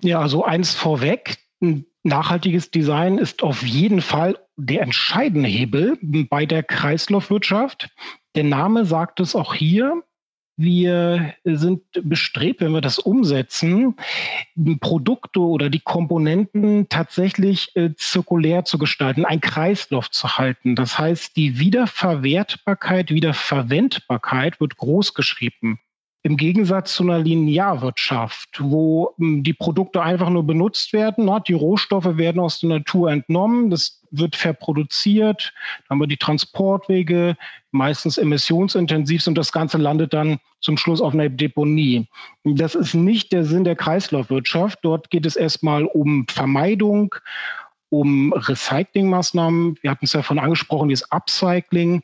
Ja, 0.00 0.20
also 0.20 0.44
eins 0.44 0.74
vorweg. 0.74 1.36
Nachhaltiges 2.04 2.70
Design 2.70 3.18
ist 3.18 3.42
auf 3.42 3.62
jeden 3.62 4.00
Fall 4.00 4.38
der 4.56 4.82
entscheidende 4.82 5.48
Hebel 5.48 5.98
bei 6.30 6.46
der 6.46 6.62
Kreislaufwirtschaft. 6.62 7.90
Der 8.34 8.44
Name 8.44 8.84
sagt 8.84 9.20
es 9.20 9.34
auch 9.34 9.54
hier. 9.54 10.02
Wir 10.60 11.34
sind 11.44 11.84
bestrebt, 12.02 12.60
wenn 12.60 12.72
wir 12.72 12.80
das 12.80 12.98
umsetzen, 12.98 13.94
Produkte 14.80 15.38
oder 15.38 15.70
die 15.70 15.78
Komponenten 15.78 16.88
tatsächlich 16.88 17.76
äh, 17.76 17.94
zirkulär 17.94 18.64
zu 18.64 18.76
gestalten, 18.76 19.24
einen 19.24 19.40
Kreislauf 19.40 20.10
zu 20.10 20.36
halten. 20.36 20.74
Das 20.74 20.98
heißt, 20.98 21.36
die 21.36 21.60
Wiederverwertbarkeit, 21.60 23.12
Wiederverwendbarkeit 23.12 24.60
wird 24.60 24.76
groß 24.76 25.14
geschrieben. 25.14 25.78
Im 26.28 26.36
Gegensatz 26.36 26.92
zu 26.92 27.04
einer 27.04 27.20
Linearwirtschaft, 27.20 28.58
wo 28.60 29.14
hm, 29.16 29.42
die 29.42 29.54
Produkte 29.54 30.02
einfach 30.02 30.28
nur 30.28 30.46
benutzt 30.46 30.92
werden, 30.92 31.30
die 31.48 31.54
Rohstoffe 31.54 32.18
werden 32.18 32.38
aus 32.38 32.60
der 32.60 32.68
Natur 32.68 33.10
entnommen, 33.10 33.70
das 33.70 34.02
wird 34.10 34.36
verproduziert, 34.36 35.54
dann 35.88 35.94
haben 35.94 36.00
wir 36.00 36.06
die 36.06 36.18
Transportwege, 36.18 37.34
meistens 37.70 38.18
emissionsintensiv 38.18 39.26
und 39.26 39.36
das 39.36 39.52
Ganze 39.52 39.78
landet 39.78 40.12
dann 40.12 40.38
zum 40.60 40.76
Schluss 40.76 41.00
auf 41.00 41.14
einer 41.14 41.30
Deponie. 41.30 42.06
Das 42.44 42.74
ist 42.74 42.92
nicht 42.92 43.32
der 43.32 43.44
Sinn 43.46 43.64
der 43.64 43.76
Kreislaufwirtschaft. 43.76 44.80
Dort 44.82 45.08
geht 45.08 45.24
es 45.24 45.34
erstmal 45.34 45.86
um 45.86 46.26
Vermeidung, 46.28 47.14
um 47.88 48.34
Recyclingmaßnahmen. 48.34 49.78
Wir 49.80 49.90
hatten 49.90 50.04
es 50.04 50.12
ja 50.12 50.20
von 50.20 50.38
angesprochen, 50.38 50.90
dieses 50.90 51.10
Upcycling. 51.10 52.02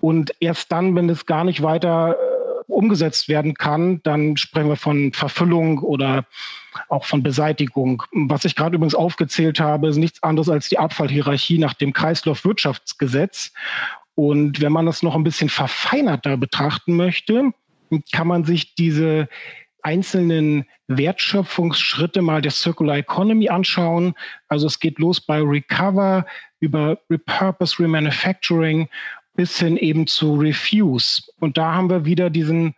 Und 0.00 0.32
erst 0.40 0.72
dann, 0.72 0.96
wenn 0.96 1.10
es 1.10 1.26
gar 1.26 1.44
nicht 1.44 1.62
weiter 1.62 2.16
äh, 2.18 2.37
umgesetzt 2.68 3.28
werden 3.28 3.54
kann, 3.54 4.00
dann 4.02 4.36
sprechen 4.36 4.68
wir 4.68 4.76
von 4.76 5.12
Verfüllung 5.12 5.78
oder 5.78 6.26
auch 6.88 7.04
von 7.04 7.22
Beseitigung. 7.22 8.02
Was 8.12 8.44
ich 8.44 8.54
gerade 8.54 8.76
übrigens 8.76 8.94
aufgezählt 8.94 9.58
habe, 9.58 9.88
ist 9.88 9.96
nichts 9.96 10.22
anderes 10.22 10.48
als 10.48 10.68
die 10.68 10.78
Abfallhierarchie 10.78 11.58
nach 11.58 11.74
dem 11.74 11.92
Kreislaufwirtschaftsgesetz. 11.92 13.52
Und 14.14 14.60
wenn 14.60 14.72
man 14.72 14.86
das 14.86 15.02
noch 15.02 15.14
ein 15.14 15.24
bisschen 15.24 15.48
verfeinerter 15.48 16.36
betrachten 16.36 16.96
möchte, 16.96 17.52
kann 18.12 18.26
man 18.26 18.44
sich 18.44 18.74
diese 18.74 19.28
einzelnen 19.82 20.66
Wertschöpfungsschritte 20.88 22.20
mal 22.20 22.42
der 22.42 22.50
Circular 22.50 22.98
Economy 22.98 23.48
anschauen. 23.48 24.14
Also 24.48 24.66
es 24.66 24.80
geht 24.80 24.98
los 24.98 25.20
bei 25.20 25.40
Recover 25.40 26.26
über 26.60 26.98
Repurpose, 27.08 27.78
Remanufacturing 27.82 28.88
bis 29.38 29.56
hin 29.60 29.76
eben 29.76 30.08
zu 30.08 30.34
Refuse. 30.34 31.22
Und 31.38 31.56
da 31.56 31.72
haben 31.72 31.88
wir 31.88 32.04
wieder 32.04 32.28
diesen 32.28 32.74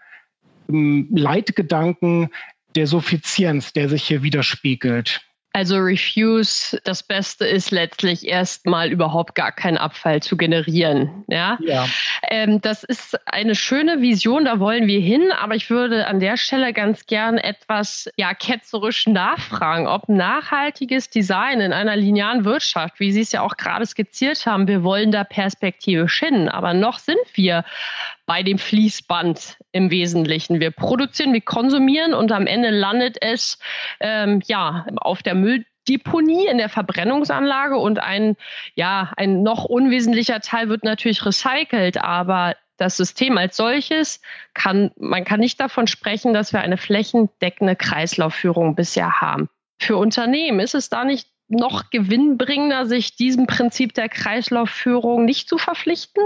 ähm, 0.69 1.09
Leitgedanken 1.11 2.29
der 2.77 2.87
Suffizienz, 2.87 3.73
der 3.73 3.89
sich 3.89 4.03
hier 4.03 4.23
widerspiegelt. 4.23 5.23
Also 5.53 5.79
Refuse, 5.79 6.81
das 6.85 7.03
Beste 7.03 7.45
ist 7.45 7.73
letztlich 7.73 8.27
erstmal 8.27 8.93
überhaupt 8.93 9.35
gar 9.35 9.51
keinen 9.51 9.79
Abfall 9.79 10.23
zu 10.23 10.37
generieren. 10.37 11.25
Ja, 11.27 11.59
ja. 11.61 11.89
Ähm, 12.29 12.61
das 12.61 12.85
ist 12.85 13.19
eine 13.27 13.57
schöne 13.57 14.01
Vision, 14.01 14.45
da 14.45 14.61
wollen 14.61 14.87
wir 14.87 15.01
hin, 15.01 15.33
aber 15.33 15.57
ich 15.57 15.69
würde 15.69 16.07
an 16.07 16.21
der 16.21 16.37
Stelle 16.37 16.73
ganz 16.73 17.07
gern 17.07 17.37
etwas 17.37 18.09
ja, 18.17 18.33
ketzerisch 18.33 19.09
nachfragen, 19.09 19.89
ob 19.89 20.09
nachhaltiges 20.09 21.11
Design 21.11 21.61
in 21.61 21.73
einer 21.73 21.97
linearen 21.97 22.45
Wirtschaft, 22.45 23.01
wie 23.01 23.11
Sie 23.11 23.23
es 23.23 23.33
ja 23.33 23.43
auch 23.43 23.57
gerade 23.57 23.87
skizziert 23.87 24.47
haben, 24.47 24.69
wir 24.69 24.85
wollen 24.85 25.11
da 25.11 25.25
perspektivisch 25.25 26.21
hin, 26.21 26.49
aber 26.49 26.75
noch 26.75 27.01
sind 27.01 27.19
wir 27.35 27.65
bei 28.31 28.45
dem 28.45 28.59
Fließband 28.59 29.57
im 29.73 29.91
Wesentlichen. 29.91 30.61
Wir 30.61 30.71
produzieren, 30.71 31.33
wir 31.33 31.41
konsumieren 31.41 32.15
und 32.15 32.31
am 32.31 32.47
Ende 32.47 32.71
landet 32.71 33.17
es 33.21 33.59
ähm, 33.99 34.41
ja 34.47 34.87
auf 34.95 35.25
der 35.25 35.35
Mülldeponie 35.41 36.47
in 36.47 36.59
der 36.59 36.69
Verbrennungsanlage 36.69 37.77
und 37.77 37.99
ein 37.99 38.37
ja 38.75 39.13
ein 39.17 39.43
noch 39.43 39.65
unwesentlicher 39.65 40.41
Teil 40.41 40.69
wird 40.69 40.85
natürlich 40.85 41.25
recycelt, 41.25 42.03
aber 42.03 42.57
das 42.77 42.97
System 42.97 43.37
als 43.37 43.57
solches 43.57 44.21
kann 44.55 44.91
man 44.97 45.25
kann 45.25 45.41
nicht 45.41 45.61
davon 45.61 45.87
sprechen, 45.87 46.33
dass 46.33 46.53
wir 46.53 46.61
eine 46.61 46.79
flächendeckende 46.79 47.77
Kreislaufführung 47.77 48.75
bisher 48.75 49.21
haben. 49.21 49.49
Für 49.79 49.97
Unternehmen 49.97 50.61
ist 50.61 50.75
es 50.75 50.89
da 50.89 51.05
nicht 51.05 51.29
noch 51.49 51.91
gewinnbringender, 51.91 52.87
sich 52.87 53.17
diesem 53.17 53.47
Prinzip 53.47 53.93
der 53.95 54.09
Kreislaufführung 54.09 55.25
nicht 55.25 55.49
zu 55.49 55.59
verpflichten? 55.59 56.23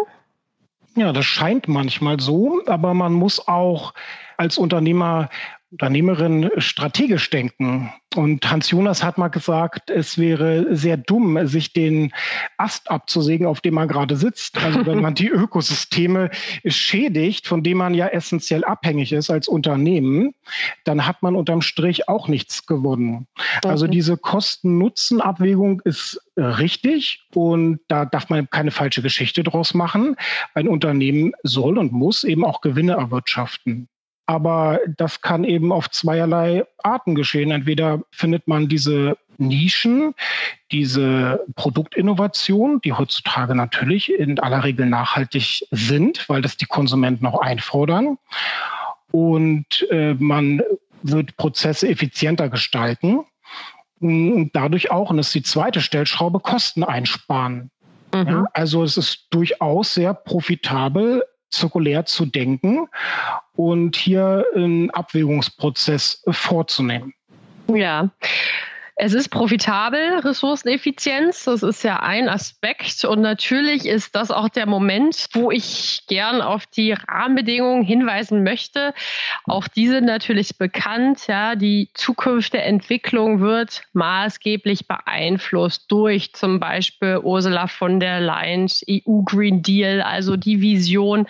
Ja, 0.96 1.12
das 1.12 1.24
scheint 1.24 1.66
manchmal 1.66 2.20
so, 2.20 2.60
aber 2.66 2.94
man 2.94 3.12
muss 3.12 3.48
auch 3.48 3.94
als 4.36 4.58
Unternehmer 4.58 5.28
Unternehmerinnen 5.74 6.50
strategisch 6.58 7.30
denken. 7.30 7.92
Und 8.14 8.48
Hans 8.48 8.70
Jonas 8.70 9.02
hat 9.02 9.18
mal 9.18 9.26
gesagt, 9.26 9.90
es 9.90 10.18
wäre 10.18 10.76
sehr 10.76 10.96
dumm, 10.96 11.48
sich 11.48 11.72
den 11.72 12.12
Ast 12.58 12.92
abzusägen, 12.92 13.44
auf 13.44 13.60
dem 13.60 13.74
man 13.74 13.88
gerade 13.88 14.16
sitzt. 14.16 14.56
Also 14.58 14.86
wenn 14.86 15.02
man 15.02 15.16
die 15.16 15.28
Ökosysteme 15.30 16.30
schädigt, 16.64 17.48
von 17.48 17.64
denen 17.64 17.78
man 17.78 17.92
ja 17.92 18.06
essentiell 18.06 18.64
abhängig 18.64 19.12
ist 19.12 19.30
als 19.30 19.48
Unternehmen, 19.48 20.32
dann 20.84 21.08
hat 21.08 21.22
man 21.22 21.34
unterm 21.34 21.60
Strich 21.60 22.08
auch 22.08 22.28
nichts 22.28 22.66
gewonnen. 22.66 23.26
Also 23.64 23.88
diese 23.88 24.16
Kosten-Nutzen-Abwägung 24.16 25.80
ist 25.84 26.20
richtig 26.36 27.26
und 27.34 27.80
da 27.88 28.04
darf 28.04 28.28
man 28.28 28.48
keine 28.48 28.70
falsche 28.70 29.02
Geschichte 29.02 29.42
draus 29.42 29.74
machen. 29.74 30.14
Ein 30.54 30.68
Unternehmen 30.68 31.32
soll 31.42 31.78
und 31.78 31.90
muss 31.90 32.22
eben 32.22 32.44
auch 32.44 32.60
Gewinne 32.60 32.92
erwirtschaften. 32.92 33.88
Aber 34.26 34.80
das 34.96 35.20
kann 35.20 35.44
eben 35.44 35.70
auf 35.72 35.90
zweierlei 35.90 36.64
Arten 36.82 37.14
geschehen. 37.14 37.50
Entweder 37.50 38.00
findet 38.10 38.48
man 38.48 38.68
diese 38.68 39.16
Nischen, 39.36 40.14
diese 40.70 41.44
Produktinnovation, 41.56 42.80
die 42.80 42.92
heutzutage 42.92 43.54
natürlich 43.54 44.12
in 44.12 44.38
aller 44.38 44.64
Regel 44.64 44.86
nachhaltig 44.86 45.66
sind, 45.70 46.28
weil 46.28 46.40
das 46.40 46.56
die 46.56 46.66
Konsumenten 46.66 47.26
auch 47.26 47.40
einfordern. 47.40 48.18
Und 49.10 49.86
äh, 49.90 50.14
man 50.14 50.62
wird 51.02 51.36
Prozesse 51.36 51.88
effizienter 51.88 52.48
gestalten 52.48 53.24
und 54.00 54.50
dadurch 54.52 54.90
auch, 54.90 55.10
und 55.10 55.18
das 55.18 55.28
ist 55.28 55.34
die 55.34 55.42
zweite 55.42 55.80
Stellschraube, 55.80 56.40
Kosten 56.40 56.82
einsparen. 56.82 57.70
Mhm. 58.14 58.28
Ja, 58.28 58.46
also 58.52 58.82
es 58.82 58.96
ist 58.96 59.26
durchaus 59.30 59.94
sehr 59.94 60.14
profitabel, 60.14 61.24
zirkulär 61.54 62.04
zu 62.04 62.26
denken 62.26 62.88
und 63.56 63.96
hier 63.96 64.44
einen 64.54 64.90
Abwägungsprozess 64.90 66.22
vorzunehmen. 66.28 67.14
Ja, 67.68 68.10
es 68.96 69.12
ist 69.12 69.28
profitabel, 69.28 70.20
Ressourceneffizienz. 70.20 71.44
Das 71.44 71.64
ist 71.64 71.82
ja 71.82 72.00
ein 72.00 72.28
Aspekt. 72.28 73.04
Und 73.04 73.22
natürlich 73.22 73.86
ist 73.86 74.14
das 74.14 74.30
auch 74.30 74.48
der 74.48 74.66
Moment, 74.66 75.26
wo 75.32 75.50
ich 75.50 76.02
gern 76.06 76.40
auf 76.40 76.66
die 76.66 76.92
Rahmenbedingungen 76.92 77.82
hinweisen 77.82 78.44
möchte. 78.44 78.94
Auch 79.46 79.66
diese 79.66 80.00
natürlich 80.00 80.58
bekannt. 80.58 81.26
Ja, 81.26 81.56
die 81.56 81.88
Zukunft 81.94 82.52
der 82.52 82.66
Entwicklung 82.66 83.40
wird 83.40 83.82
maßgeblich 83.94 84.86
beeinflusst 84.86 85.86
durch 85.88 86.32
zum 86.32 86.60
Beispiel 86.60 87.18
Ursula 87.20 87.66
von 87.66 87.98
der 87.98 88.20
Leyen's 88.20 88.84
EU 88.88 89.22
Green 89.22 89.62
Deal, 89.62 90.02
also 90.02 90.36
die 90.36 90.60
Vision, 90.60 91.26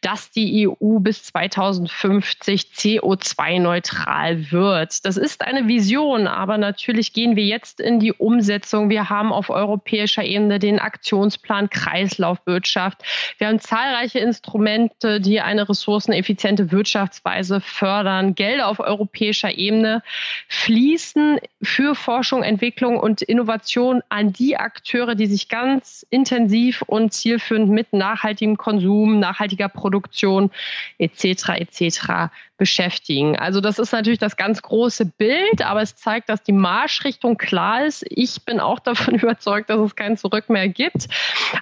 dass 0.00 0.30
die 0.30 0.68
EU 0.68 1.00
bis 1.00 1.24
2050 1.24 2.70
CO2-neutral 2.74 4.50
wird. 4.50 5.04
Das 5.04 5.18
ist 5.18 5.42
eine 5.42 5.68
Vision, 5.68 6.26
aber 6.26 6.56
natürlich 6.56 6.93
natürlich 6.94 7.12
gehen 7.12 7.34
wir 7.34 7.44
jetzt 7.44 7.80
in 7.80 7.98
die 7.98 8.12
Umsetzung. 8.12 8.88
Wir 8.88 9.10
haben 9.10 9.32
auf 9.32 9.50
europäischer 9.50 10.22
Ebene 10.22 10.60
den 10.60 10.78
Aktionsplan 10.78 11.68
Kreislaufwirtschaft. 11.68 13.02
Wir 13.38 13.48
haben 13.48 13.58
zahlreiche 13.58 14.20
Instrumente, 14.20 15.20
die 15.20 15.40
eine 15.40 15.68
ressourceneffiziente 15.68 16.70
Wirtschaftsweise 16.70 17.60
fördern. 17.60 18.36
Gelder 18.36 18.68
auf 18.68 18.78
europäischer 18.78 19.58
Ebene 19.58 20.04
fließen 20.46 21.40
für 21.62 21.96
Forschung, 21.96 22.44
Entwicklung 22.44 22.96
und 22.96 23.22
Innovation 23.22 24.00
an 24.08 24.32
die 24.32 24.56
Akteure, 24.56 25.16
die 25.16 25.26
sich 25.26 25.48
ganz 25.48 26.06
intensiv 26.10 26.82
und 26.82 27.12
zielführend 27.12 27.70
mit 27.70 27.92
nachhaltigem 27.92 28.56
Konsum, 28.56 29.18
nachhaltiger 29.18 29.68
Produktion 29.68 30.52
etc. 30.98 31.48
etc 31.58 32.30
beschäftigen. 32.56 33.36
Also 33.36 33.60
das 33.60 33.78
ist 33.78 33.92
natürlich 33.92 34.18
das 34.18 34.36
ganz 34.36 34.62
große 34.62 35.06
Bild, 35.06 35.62
aber 35.62 35.82
es 35.82 35.96
zeigt, 35.96 36.28
dass 36.28 36.42
die 36.42 36.52
Marschrichtung 36.52 37.36
klar 37.36 37.84
ist. 37.84 38.04
Ich 38.08 38.44
bin 38.44 38.60
auch 38.60 38.78
davon 38.78 39.14
überzeugt, 39.18 39.70
dass 39.70 39.80
es 39.80 39.96
kein 39.96 40.16
Zurück 40.16 40.48
mehr 40.48 40.68
gibt. 40.68 41.08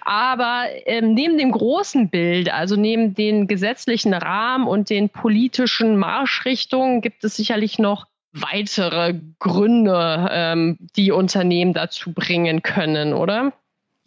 Aber 0.03 0.65
ähm, 0.87 1.15
neben 1.15 1.39
dem 1.39 1.53
großen 1.53 2.11
Bild, 2.11 2.53
also 2.53 2.77
neben 2.77 3.15
den 3.15 3.47
gesetzlichen 3.47 4.15
Rahmen 4.15 4.67
und 4.67 4.91
den 4.91 5.09
politischen 5.09 5.97
Marschrichtungen, 5.97 7.01
gibt 7.01 7.25
es 7.25 7.37
sicherlich 7.37 7.79
noch 7.79 8.07
weitere 8.33 9.15
Gründe, 9.39 10.29
ähm, 10.31 10.79
die 10.97 11.11
Unternehmen 11.11 11.75
dazu 11.75 12.13
bringen 12.13 12.63
können, 12.63 13.13
oder? 13.13 13.53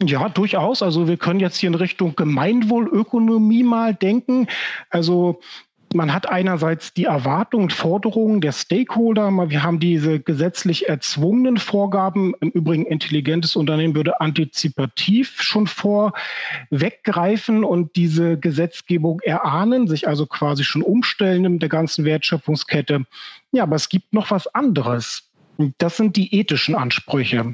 Ja, 0.02 0.28
durchaus. 0.28 0.82
Also 0.82 1.08
wir 1.08 1.16
können 1.16 1.40
jetzt 1.40 1.56
hier 1.56 1.68
in 1.68 1.74
Richtung 1.74 2.16
Gemeinwohlökonomie 2.16 3.62
mal 3.62 3.94
denken. 3.94 4.46
Also 4.90 5.40
man 5.96 6.12
hat 6.12 6.28
einerseits 6.28 6.94
die 6.94 7.04
Erwartungen 7.04 7.64
und 7.64 7.72
Forderungen 7.72 8.40
der 8.40 8.52
Stakeholder. 8.52 9.30
Wir 9.48 9.62
haben 9.62 9.80
diese 9.80 10.20
gesetzlich 10.20 10.88
erzwungenen 10.88 11.56
Vorgaben. 11.56 12.34
Im 12.40 12.50
Übrigen, 12.50 12.86
intelligentes 12.86 13.56
Unternehmen 13.56 13.94
würde 13.94 14.20
antizipativ 14.20 15.40
schon 15.40 15.66
vorweggreifen 15.66 17.64
und 17.64 17.96
diese 17.96 18.38
Gesetzgebung 18.38 19.20
erahnen, 19.20 19.88
sich 19.88 20.06
also 20.06 20.26
quasi 20.26 20.62
schon 20.62 20.82
umstellen 20.82 21.44
in 21.44 21.58
der 21.58 21.68
ganzen 21.68 22.04
Wertschöpfungskette. 22.04 23.04
Ja, 23.52 23.64
aber 23.64 23.76
es 23.76 23.88
gibt 23.88 24.12
noch 24.12 24.30
was 24.30 24.46
anderes. 24.54 25.30
Das 25.78 25.96
sind 25.96 26.16
die 26.16 26.34
ethischen 26.34 26.74
Ansprüche. 26.74 27.44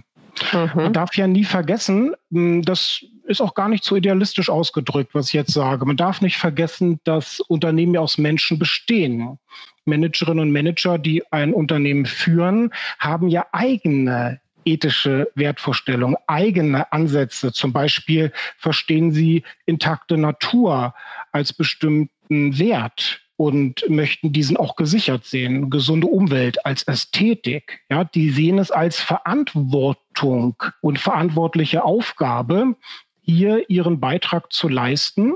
Mhm. 0.53 0.71
Man 0.75 0.93
darf 0.93 1.15
ja 1.17 1.27
nie 1.27 1.45
vergessen, 1.45 2.15
hm, 2.31 2.63
das 2.63 3.05
ist 3.33 3.41
auch 3.41 3.55
gar 3.55 3.69
nicht 3.69 3.85
so 3.85 3.97
idealistisch 3.97 4.49
ausgedrückt, 4.49 5.15
was 5.15 5.29
ich 5.29 5.35
jetzt 5.35 5.53
sage. 5.53 5.85
Man 5.85 5.97
darf 5.97 6.21
nicht 6.21 6.37
vergessen, 6.37 7.01
dass 7.05 7.41
Unternehmen 7.41 7.95
ja 7.95 8.01
aus 8.01 8.19
Menschen 8.19 8.59
bestehen. 8.59 9.39
Managerinnen 9.85 10.41
und 10.41 10.53
Manager, 10.53 10.99
die 10.99 11.23
ein 11.33 11.53
Unternehmen 11.53 12.07
führen, 12.07 12.71
haben 12.99 13.29
ja 13.29 13.47
eigene 13.53 14.41
ethische 14.65 15.31
Wertvorstellungen, 15.35 16.17
eigene 16.27 16.93
Ansätze. 16.93 17.53
Zum 17.53 17.73
Beispiel 17.73 18.33
verstehen 18.59 19.13
sie 19.13 19.43
intakte 19.67 20.17
Natur 20.17 20.95
als 21.33 21.53
bestimmten 21.53 22.59
Wert 22.59 23.21
und 23.37 23.85
möchten 23.89 24.33
diesen 24.33 24.57
auch 24.57 24.77
gesichert 24.77 25.25
sehen. 25.25 25.69
Gesunde 25.69 26.07
Umwelt 26.07 26.65
als 26.65 26.85
Ästhetik. 26.85 27.81
Ja, 27.91 28.05
die 28.05 28.31
sehen 28.31 28.59
es 28.59 28.71
als 28.71 29.01
Verantwortung 29.01 30.55
und 30.81 31.01
verantwortliche 31.01 31.85
Aufgabe, 31.85 32.77
hier 33.23 33.71
ihren 33.71 34.01
Beitrag 34.01 34.53
zu 34.53 34.69
leisten. 34.69 35.35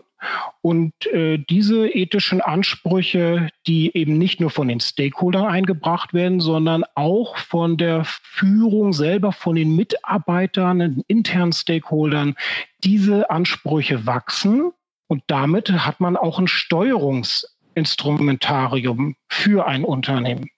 Und 0.60 0.92
äh, 1.06 1.38
diese 1.38 1.88
ethischen 1.88 2.40
Ansprüche, 2.40 3.48
die 3.66 3.94
eben 3.96 4.18
nicht 4.18 4.40
nur 4.40 4.50
von 4.50 4.68
den 4.68 4.80
Stakeholdern 4.80 5.46
eingebracht 5.46 6.14
werden, 6.14 6.40
sondern 6.40 6.84
auch 6.94 7.36
von 7.36 7.76
der 7.76 8.04
Führung 8.04 8.92
selber, 8.92 9.32
von 9.32 9.56
den 9.56 9.76
Mitarbeitern, 9.76 10.78
den 10.80 11.04
internen 11.06 11.52
Stakeholdern, 11.52 12.34
diese 12.82 13.30
Ansprüche 13.30 14.06
wachsen. 14.06 14.72
Und 15.06 15.22
damit 15.28 15.70
hat 15.70 16.00
man 16.00 16.16
auch 16.16 16.38
ein 16.38 16.48
Steuerungs 16.48 17.56
Instrumentarium 17.76 19.16
für 19.28 19.66
ein 19.66 19.84
Unternehmen. 19.84 20.48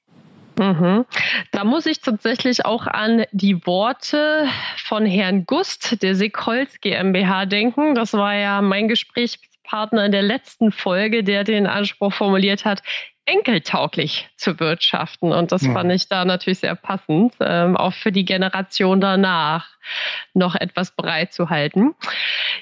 Mhm. 0.58 1.06
Da 1.52 1.64
muss 1.64 1.86
ich 1.86 2.00
tatsächlich 2.00 2.64
auch 2.64 2.86
an 2.86 3.24
die 3.32 3.64
Worte 3.66 4.48
von 4.76 5.06
Herrn 5.06 5.46
Gust 5.46 6.02
der 6.02 6.14
Sekolz 6.16 6.80
GmbH 6.80 7.46
denken. 7.46 7.94
Das 7.94 8.12
war 8.12 8.34
ja 8.34 8.60
mein 8.60 8.88
Gesprächspartner 8.88 10.06
in 10.06 10.12
der 10.12 10.22
letzten 10.22 10.72
Folge, 10.72 11.22
der 11.22 11.44
den 11.44 11.66
Anspruch 11.66 12.12
formuliert 12.12 12.64
hat, 12.64 12.82
enkeltauglich 13.28 14.28
zu 14.36 14.58
wirtschaften. 14.58 15.32
Und 15.32 15.52
das 15.52 15.62
ja. 15.62 15.72
fand 15.72 15.92
ich 15.92 16.08
da 16.08 16.24
natürlich 16.24 16.60
sehr 16.60 16.74
passend, 16.74 17.34
ähm, 17.40 17.76
auch 17.76 17.92
für 17.92 18.10
die 18.10 18.24
Generation 18.24 19.00
danach 19.02 19.68
noch 20.32 20.54
etwas 20.54 20.92
bereitzuhalten. 20.92 21.94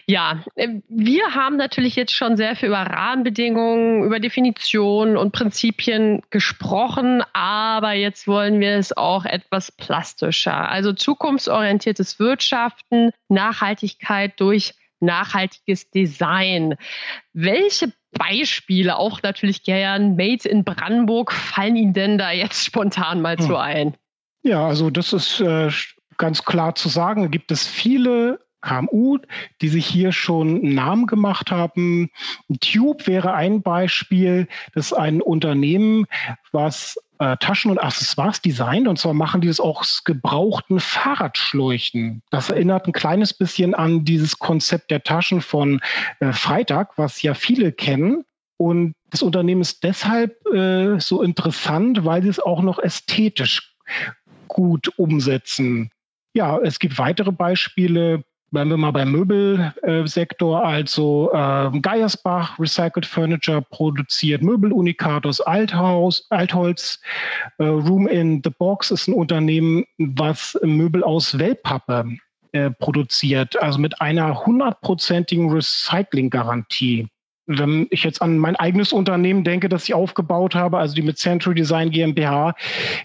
Ja, 0.07 0.43
äh, 0.57 0.81
wir 0.89 1.35
haben 1.35 1.57
natürlich 1.57 1.95
jetzt 1.95 2.13
schon 2.13 2.37
sehr 2.37 2.57
viel 2.57 2.69
über 2.69 2.83
Rahmenbedingungen, 2.83 4.03
über 4.03 4.19
Definitionen 4.19 5.17
und 5.17 5.31
Prinzipien 5.31 6.23
gesprochen, 6.31 7.23
aber 7.33 7.93
jetzt 7.93 8.27
wollen 8.27 8.59
wir 8.59 8.77
es 8.77 8.97
auch 8.97 9.25
etwas 9.25 9.71
plastischer. 9.71 10.69
Also 10.69 10.93
zukunftsorientiertes 10.93 12.19
Wirtschaften, 12.19 13.13
Nachhaltigkeit 13.29 14.41
durch 14.41 14.75
nachhaltiges 14.99 15.91
Design. 15.91 16.77
Welche 17.33 17.93
Beispiele, 18.19 18.97
auch 18.97 19.23
natürlich 19.23 19.63
gern 19.63 20.17
Made 20.17 20.49
in 20.49 20.65
Brandenburg, 20.65 21.33
fallen 21.33 21.77
Ihnen 21.77 21.93
denn 21.93 22.19
da 22.19 22.31
jetzt 22.31 22.65
spontan 22.65 23.21
mal 23.21 23.37
hm. 23.37 23.47
zu 23.47 23.57
ein? 23.57 23.95
Ja, 24.43 24.67
also 24.67 24.91
das 24.91 25.13
ist 25.13 25.41
äh, 25.41 25.71
ganz 26.19 26.45
klar 26.45 26.75
zu 26.75 26.89
sagen. 26.89 27.31
Gibt 27.31 27.51
es 27.51 27.67
viele 27.67 28.41
KMU, 28.61 29.19
die 29.61 29.69
sich 29.69 29.87
hier 29.87 30.13
schon 30.13 30.57
einen 30.57 30.75
Namen 30.75 31.07
gemacht 31.07 31.51
haben. 31.51 32.11
Tube 32.61 33.07
wäre 33.07 33.35
ein 33.35 33.63
Beispiel. 33.63 34.49
Das 34.75 34.87
ist 34.87 34.93
ein 34.93 35.23
Unternehmen, 35.23 36.07
was 36.53 36.99
äh, 37.19 37.37
Taschen 37.39 37.71
und 37.71 37.79
Accessoires 37.79 38.41
designt. 38.41 38.89
Und 38.89 38.99
zwar 38.99 39.15
machen 39.15 39.41
die 39.41 39.49
das 39.49 39.61
auch 39.61 39.81
aus 39.81 40.03
gebrauchten 40.05 40.81
Fahrradschläuchen. 40.81 42.23
Das 42.31 42.51
erinnert 42.51 42.87
ein 42.87 42.93
kleines 42.93 43.35
bisschen 43.35 43.75
an 43.75 44.05
dieses 44.05 44.39
Konzept 44.39 44.91
der 44.91 45.03
Taschen 45.03 45.41
von 45.41 45.81
äh, 46.21 46.33
Freitag, 46.33 46.97
was 46.97 47.23
ja 47.23 47.35
viele 47.35 47.73
kennen. 47.73 48.25
Und 48.59 48.95
das 49.11 49.23
Unternehmen 49.23 49.61
ist 49.61 49.85
deshalb 49.85 50.45
äh, 50.47 50.99
so 50.99 51.23
interessant, 51.23 52.05
weil 52.05 52.23
sie 52.23 52.29
es 52.29 52.41
auch 52.41 52.63
noch 52.63 52.79
ästhetisch 52.79 53.77
gut 54.49 54.91
umsetzen. 54.97 55.91
Ja, 56.35 56.59
es 56.59 56.79
gibt 56.79 56.99
weitere 56.99 57.33
Beispiele. 57.33 58.25
Bleiben 58.53 58.71
wir 58.71 58.77
mal 58.77 58.93
beim 58.93 59.11
Möbelsektor, 59.11 60.65
also 60.65 61.31
äh, 61.33 61.71
Geiersbach 61.81 62.59
Recycled 62.61 63.05
Furniture 63.05 63.61
produziert 63.61 64.41
Möbelunikat 64.41 65.27
aus 65.27 65.41
Althaus, 65.41 66.27
Altholz. 66.31 67.01
Äh, 67.59 67.65
Room 67.65 68.07
in 68.07 68.41
the 68.45 68.51
Box 68.51 68.93
ist 68.93 69.09
ein 69.09 69.15
Unternehmen, 69.15 69.85
was 69.99 70.57
Möbel 70.63 71.03
aus 71.03 71.37
Wellpappe 71.37 72.17
äh, 72.53 72.71
produziert, 72.71 73.61
also 73.61 73.81
mit 73.81 74.01
einer 74.01 74.47
hundertprozentigen 74.47 75.51
Recycling-Garantie 75.51 77.09
wenn 77.47 77.87
ich 77.91 78.03
jetzt 78.03 78.21
an 78.23 78.39
mein 78.39 78.57
eigenes 78.57 78.93
Unternehmen 78.93 79.45
denke, 79.45 79.69
das 79.69 79.85
ich 79.85 79.95
aufgebaut 79.95 80.55
habe, 80.55 80.79
also 80.79 80.95
die 80.95 81.03
mit 81.03 81.19
Century 81.19 81.55
Design 81.55 81.91
GmbH, 81.91 82.55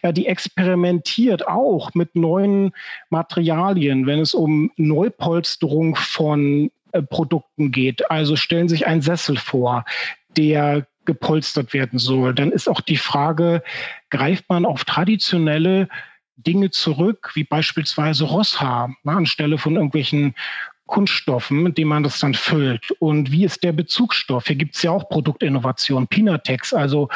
ja, 0.03 0.11
die 0.11 0.25
experimentiert 0.25 1.47
auch 1.47 1.93
mit 1.93 2.15
neuen 2.15 2.71
Materialien, 3.09 4.07
wenn 4.07 4.19
es 4.19 4.33
um 4.33 4.71
Neupolsterung 4.77 5.95
von 5.95 6.71
äh, 6.91 7.01
Produkten 7.01 7.71
geht. 7.71 8.09
Also 8.09 8.35
stellen 8.35 8.67
sich 8.67 8.87
einen 8.87 9.01
Sessel 9.01 9.37
vor, 9.37 9.85
der 10.37 10.87
gepolstert 11.05 11.73
werden 11.73 11.99
soll. 11.99 12.33
Dann 12.33 12.51
ist 12.51 12.69
auch 12.69 12.81
die 12.81 12.97
Frage, 12.97 13.63
greift 14.09 14.49
man 14.49 14.65
auf 14.65 14.85
traditionelle 14.85 15.87
Dinge 16.37 16.71
zurück, 16.71 17.31
wie 17.33 17.43
beispielsweise 17.43 18.25
Rosshaar, 18.25 18.95
ne, 19.03 19.11
anstelle 19.11 19.57
von 19.57 19.75
irgendwelchen 19.75 20.35
Kunststoffen, 20.87 21.63
mit 21.63 21.77
denen 21.77 21.89
man 21.89 22.03
das 22.03 22.19
dann 22.19 22.33
füllt. 22.33 22.91
Und 22.99 23.31
wie 23.31 23.45
ist 23.45 23.63
der 23.63 23.71
Bezugsstoff? 23.71 24.47
Hier 24.47 24.57
gibt 24.57 24.75
es 24.75 24.83
ja 24.83 24.91
auch 24.91 25.07
Produktinnovation, 25.09 26.07
Pinatex, 26.07 26.73
also 26.73 27.07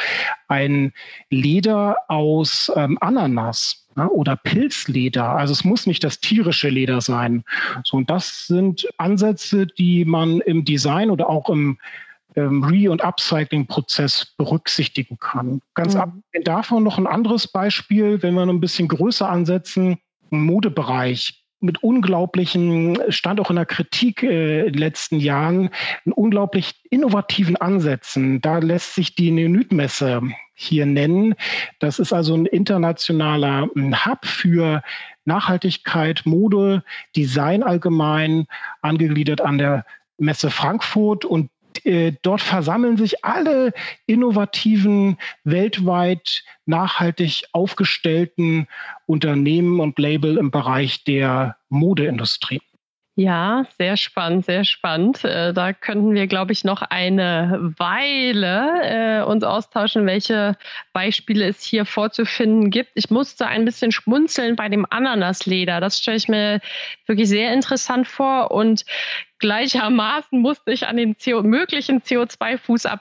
ein 0.47 0.93
Leder 1.30 1.97
aus 2.08 2.71
ähm, 2.75 2.97
Ananas 3.01 3.88
ja, 3.97 4.08
oder 4.08 4.36
Pilzleder. 4.36 5.30
Also 5.30 5.51
es 5.51 5.63
muss 5.63 5.88
nicht 5.88 6.04
das 6.04 6.19
tierische 6.19 6.69
Leder 6.69 7.01
sein. 7.01 7.43
So, 7.84 7.97
und 7.97 8.10
das 8.10 8.47
sind 8.47 8.88
Ansätze, 8.97 9.67
die 9.67 10.06
man 10.06 10.41
im 10.41 10.63
Design 10.63 11.10
oder 11.10 11.30
auch 11.30 11.49
im 11.49 11.78
ähm, 12.36 12.63
Re- 12.63 12.91
und 12.91 13.04
Upcycling-Prozess 13.04 14.34
berücksichtigen 14.38 15.17
kann. 15.19 15.62
Ganz 15.73 15.95
mhm. 15.95 16.01
abgesehen 16.01 16.43
davon 16.43 16.84
noch 16.84 16.97
ein 16.97 17.08
anderes 17.08 17.47
Beispiel, 17.47 18.21
wenn 18.21 18.34
wir 18.34 18.45
noch 18.45 18.54
ein 18.54 18.62
bisschen 18.62 18.88
größer 18.88 19.30
ansetzen, 19.30 19.97
im 20.32 20.45
Modebereich 20.45 21.44
mit 21.65 21.84
unglaublichen, 21.84 22.97
stand 23.10 23.39
auch 23.39 23.49
in 23.49 23.58
der 23.58 23.65
Kritik 23.65 24.23
äh, 24.23 24.65
in 24.65 24.73
den 24.73 24.80
letzten 24.80 25.19
Jahren, 25.19 25.69
unglaublich 26.06 26.75
innovativen 26.89 27.56
Ansätzen. 27.58 28.41
Da 28.41 28.60
lässt 28.60 28.95
sich 28.95 29.15
die 29.15 29.32
Neonit-Messe 29.32 30.21
hier 30.54 30.86
nennen. 30.86 31.36
Das 31.80 31.99
ist 31.99 32.13
also 32.13 32.36
ein 32.36 32.45
internationaler 32.45 33.67
Hub 33.75 34.25
für 34.25 34.82
Nachhaltigkeit, 35.25 36.21
Mode, 36.25 36.84
Design 37.15 37.63
allgemein, 37.63 38.47
angegliedert 38.82 39.41
an 39.41 39.58
der 39.58 39.86
Messe 40.17 40.49
Frankfurt. 40.49 41.25
Und 41.25 41.49
äh, 41.84 42.14
dort 42.22 42.42
versammeln 42.42 42.98
sich 42.98 43.26
alle 43.26 43.74
innovativen, 44.06 45.18
weltweit 45.44 46.44
nachhaltig 46.66 47.44
aufgestellten 47.52 48.68
Unternehmen 49.08 49.80
und 49.80 49.98
Label 49.98 50.38
im 50.38 50.52
Bereich 50.52 51.04
der 51.04 51.58
Modeindustrie. 51.70 52.62
Ja, 53.17 53.65
sehr 53.78 53.95
spannend, 53.95 54.43
sehr 54.43 54.65
spannend. 54.65 55.23
Äh, 55.23 55.54
da 55.54 55.71
könnten 55.71 56.13
wir, 56.13 56.28
glaube 56.28 56.51
ich, 56.51 56.65
noch 56.65 56.82
eine 56.82 57.73
Weile 57.78 59.21
äh, 59.21 59.23
uns 59.23 59.41
austauschen, 59.45 60.06
welche 60.06 60.58
Beispiele 60.91 61.47
es 61.47 61.63
hier 61.63 61.86
vorzufinden 61.86 62.71
gibt. 62.71 62.91
Ich 62.95 63.10
musste 63.10 63.47
ein 63.47 63.63
bisschen 63.63 63.93
schmunzeln 63.93 64.58
bei 64.58 64.67
dem 64.67 64.86
Ananasleder. 64.89 65.80
Das 65.80 65.97
stelle 65.97 66.17
ich 66.17 66.28
mir 66.28 66.60
wirklich 67.06 67.30
sehr 67.30 67.54
interessant 67.54 68.06
vor 68.06 68.51
und 68.51 68.84
gleichermaßen 69.39 70.41
musste 70.41 70.73
ich 70.73 70.86
an 70.86 70.97
den 70.97 71.15
CO 71.15 71.41
möglichen 71.41 72.01
CO2-Fußabdruck 72.01 72.99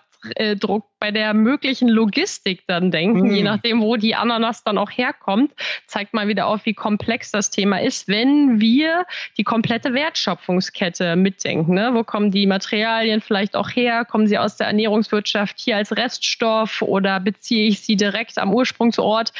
Druck 0.57 0.87
bei 1.05 1.11
der 1.11 1.35
möglichen 1.35 1.89
Logistik 1.89 2.63
dann 2.67 2.91
denken, 2.91 3.29
mhm. 3.29 3.35
je 3.35 3.43
nachdem, 3.43 3.83
wo 3.83 3.97
die 3.97 4.15
Ananas 4.15 4.65
dann 4.65 4.79
auch 4.79 4.91
herkommt, 4.91 5.53
zeigt 5.87 6.15
mal 6.15 6.29
wieder 6.29 6.47
auf, 6.47 6.65
wie 6.65 6.73
komplex 6.73 7.31
das 7.31 7.51
Thema 7.51 7.83
ist, 7.83 8.09
wenn 8.09 8.59
wir 8.59 9.05
die 9.37 9.45
komplette 9.45 9.93
Wertschöpfungskette 9.93 11.17
mitdenken. 11.17 11.75
Ne? 11.75 11.91
Wo 11.93 12.05
kommen 12.05 12.31
die 12.31 12.47
Materialien 12.47 13.21
vielleicht 13.21 13.55
auch 13.55 13.69
her? 13.69 14.07
Kommen 14.07 14.27
sie 14.27 14.39
aus 14.39 14.57
der 14.57 14.67
Ernährungswirtschaft 14.69 15.59
hier 15.59 15.77
als 15.77 15.95
Reststoff 15.95 16.81
oder 16.81 17.21
beziehe 17.21 17.69
ich 17.69 17.81
sie 17.81 17.97
direkt 17.97 18.39
am 18.39 18.55
Ursprungsort? 18.55 19.33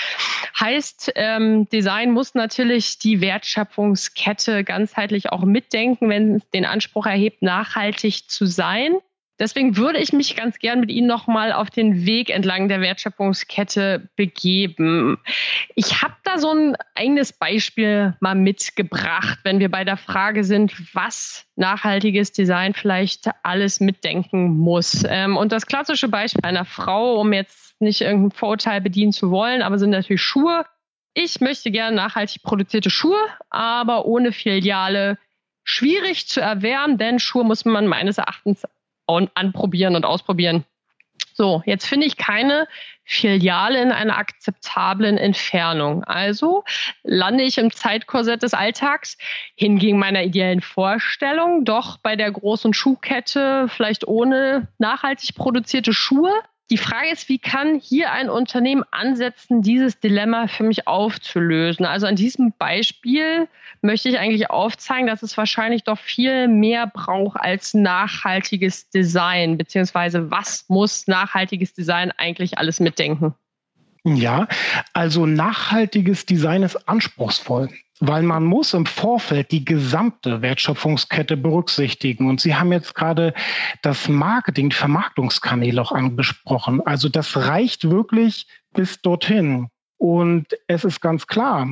Heißt, 0.61 1.13
ähm, 1.15 1.67
Design 1.71 2.11
muss 2.11 2.35
natürlich 2.35 2.99
die 2.99 3.23
Wertschöpfungskette 3.23 4.65
ganzheitlich 4.65 5.31
auch 5.31 5.45
mitdenken, 5.45 6.11
wenn 6.11 6.37
es 6.37 6.51
den 6.51 6.67
Anspruch 6.67 7.07
erhebt, 7.07 7.41
nachhaltig 7.41 8.29
zu 8.29 8.45
sein. 8.45 8.99
Deswegen 9.41 9.77
würde 9.77 9.99
ich 9.99 10.13
mich 10.13 10.37
ganz 10.37 10.61
gern 10.61 10.79
mit 10.79 10.91
Ihnen 10.91 11.09
nochmal 11.09 11.53
auf 11.53 11.69
den 11.69 12.07
Weg 12.07 12.31
entlang 12.31 12.69
der 12.69 12.81
Wertschöpfungskette 12.81 14.09
begeben. 14.15 15.19
Ich 15.75 16.03
habe 16.03 16.15
da 16.23 16.39
so 16.39 16.53
ein 16.53 16.77
eigenes 16.95 17.33
Beispiel 17.33 18.17
mal 18.21 18.37
mitgebracht, 18.37 19.41
wenn 19.43 19.59
wir 19.59 19.71
bei 19.71 19.85
der 19.85 19.97
Frage 19.97 20.45
sind, 20.45 20.73
was 20.95 21.47
nachhaltiges 21.57 22.31
Design 22.31 22.75
vielleicht 22.75 23.29
alles 23.43 23.81
mitdenken 23.81 24.57
muss. 24.57 25.05
Ähm, 25.09 25.37
und 25.37 25.51
das 25.51 25.67
klassische 25.67 26.09
Beispiel 26.09 26.45
einer 26.45 26.65
Frau, 26.65 27.21
um 27.21 27.33
jetzt 27.33 27.81
nicht 27.81 28.03
irgendein 28.03 28.31
Vorurteil 28.31 28.81
bedienen 28.81 29.13
zu 29.13 29.31
wollen, 29.31 29.63
aber 29.63 29.79
sind 29.79 29.91
natürlich 29.91 30.23
Schuhe. 30.23 30.65
Ich 31.13 31.41
möchte 31.41 31.73
gerne 31.73 31.97
nachhaltig 31.97 32.43
produzierte 32.43 32.91
Schuhe, 32.91 33.19
aber 33.51 34.05
ohne 34.05 34.31
Filiale 34.31 35.19
schwierig 35.65 36.29
zu 36.29 36.41
erwärmen, 36.41 36.99
denn 36.99 37.19
Schuhe 37.19 37.45
muss 37.45 37.65
man 37.65 37.87
meines 37.87 38.19
Erachtens 38.19 38.65
anprobieren 39.07 39.97
und 39.97 40.05
ausprobieren. 40.05 40.65
So, 41.37 41.63
jetzt 41.67 41.87
finde 41.87 42.07
ich 42.07 42.17
keine 42.17 42.69
Filiale 43.05 43.83
in 43.83 43.91
einer 43.91 44.17
akzeptablen 44.17 45.19
Entfernung. 45.19 46.05
Also 46.05 46.65
lande 47.03 47.43
ich 47.43 47.59
im 47.59 47.73
Zeitkorsett 47.73 48.43
des 48.43 48.55
Alltags 48.55 49.19
hingegen 49.57 49.99
meiner 49.99 50.23
ideellen 50.23 50.61
Vorstellung, 50.61 51.65
doch 51.65 51.99
bei 51.99 52.17
der 52.17 52.31
großen 52.31 52.73
Schuhkette 52.73 53.67
vielleicht 53.69 54.07
ohne 54.07 54.69
nachhaltig 54.79 55.35
produzierte 55.35 55.93
Schuhe 55.93 56.33
die 56.71 56.79
Frage 56.79 57.11
ist, 57.11 57.29
wie 57.29 57.39
kann 57.39 57.79
hier 57.79 58.11
ein 58.13 58.31
Unternehmen 58.31 58.85
ansetzen, 58.91 59.61
dieses 59.61 60.01
Dilemma 60.01 60.47
für 60.47 60.63
mich 60.63 60.89
aufzulösen? 60.89 61.85
Also 61.85 62.07
an 62.07 62.17
diesem 62.17 62.53
Beispiel 62.57 63.49
möchte 63.83 64.09
ich 64.09 64.19
eigentlich 64.19 64.51
aufzeigen, 64.51 65.07
dass 65.07 65.23
es 65.23 65.37
wahrscheinlich 65.37 65.85
doch 65.85 65.99
viel 65.99 66.49
mehr 66.49 66.87
braucht 66.87 67.39
als 67.39 67.75
nachhaltiges 67.75 68.89
Design, 68.89 69.59
beziehungsweise 69.59 70.31
was 70.31 70.65
muss 70.69 71.07
nachhaltiges 71.07 71.75
Design 71.75 72.13
eigentlich 72.17 72.57
alles 72.57 72.81
mitdenken? 72.81 73.35
Ja, 74.05 74.49
also 74.93 75.25
nachhaltiges 75.27 76.27
Design 76.27 76.63
ist 76.63 76.89
anspruchsvoll 76.89 77.71
weil 78.01 78.23
man 78.23 78.45
muss 78.45 78.75
im 78.75 78.87
Vorfeld 78.87 79.53
die 79.53 79.65
gesamte 79.65 80.43
Wertschöpfungskette 80.43 81.37
berücksichtigen. 81.37 82.29
Und 82.29 82.41
Sie 82.41 82.55
haben 82.55 82.73
jetzt 82.73 82.95
gerade 82.95 83.35
das 83.83 84.09
Marketing, 84.09 84.71
die 84.71 84.77
Vermarktungskanäle 84.77 85.81
auch 85.81 85.93
angesprochen. 85.93 86.85
Also 86.85 87.09
das 87.09 87.37
reicht 87.37 87.89
wirklich 87.89 88.47
bis 88.73 89.01
dorthin. 89.01 89.69
Und 89.97 90.47
es 90.67 90.85
ist 90.85 91.01
ganz 91.01 91.27
klar, 91.27 91.69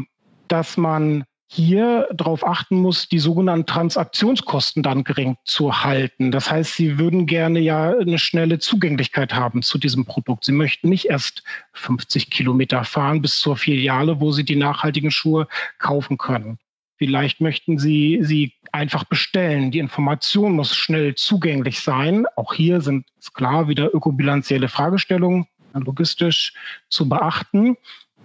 dass 0.48 0.76
man 0.76 1.24
hier 1.54 2.08
darauf 2.14 2.46
achten 2.46 2.76
muss, 2.76 3.10
die 3.10 3.18
sogenannten 3.18 3.66
Transaktionskosten 3.66 4.82
dann 4.82 5.04
gering 5.04 5.36
zu 5.44 5.84
halten. 5.84 6.30
Das 6.30 6.50
heißt, 6.50 6.74
Sie 6.76 6.98
würden 6.98 7.26
gerne 7.26 7.60
ja 7.60 7.90
eine 7.90 8.18
schnelle 8.18 8.58
Zugänglichkeit 8.58 9.34
haben 9.34 9.60
zu 9.60 9.76
diesem 9.76 10.06
Produkt. 10.06 10.46
Sie 10.46 10.52
möchten 10.52 10.88
nicht 10.88 11.10
erst 11.10 11.42
50 11.74 12.30
Kilometer 12.30 12.84
fahren 12.84 13.20
bis 13.20 13.38
zur 13.38 13.58
Filiale, 13.58 14.18
wo 14.18 14.32
Sie 14.32 14.44
die 14.44 14.56
nachhaltigen 14.56 15.10
Schuhe 15.10 15.46
kaufen 15.78 16.16
können. 16.16 16.58
Vielleicht 16.96 17.42
möchten 17.42 17.78
Sie 17.78 18.20
sie 18.22 18.54
einfach 18.70 19.04
bestellen. 19.04 19.70
Die 19.72 19.78
Information 19.78 20.52
muss 20.52 20.74
schnell 20.74 21.16
zugänglich 21.16 21.80
sein. 21.80 22.24
Auch 22.34 22.54
hier 22.54 22.80
sind 22.80 23.04
es 23.20 23.34
klar 23.34 23.68
wieder 23.68 23.94
ökobilanzielle 23.94 24.68
Fragestellungen 24.68 25.46
logistisch 25.74 26.54
zu 26.88 27.10
beachten. 27.10 27.76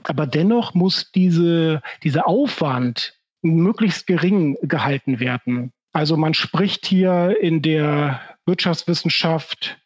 Aber 0.03 0.25
dennoch 0.25 0.73
muss 0.73 1.11
diese, 1.11 1.81
dieser 2.03 2.27
Aufwand 2.27 3.16
möglichst 3.55 4.07
gering 4.07 4.57
gehalten 4.61 5.19
werden. 5.19 5.71
Also 5.93 6.17
man 6.17 6.33
spricht 6.33 6.85
hier 6.85 7.37
in 7.41 7.61
der 7.61 8.21
Wirtschaftswissenschaft 8.45 9.77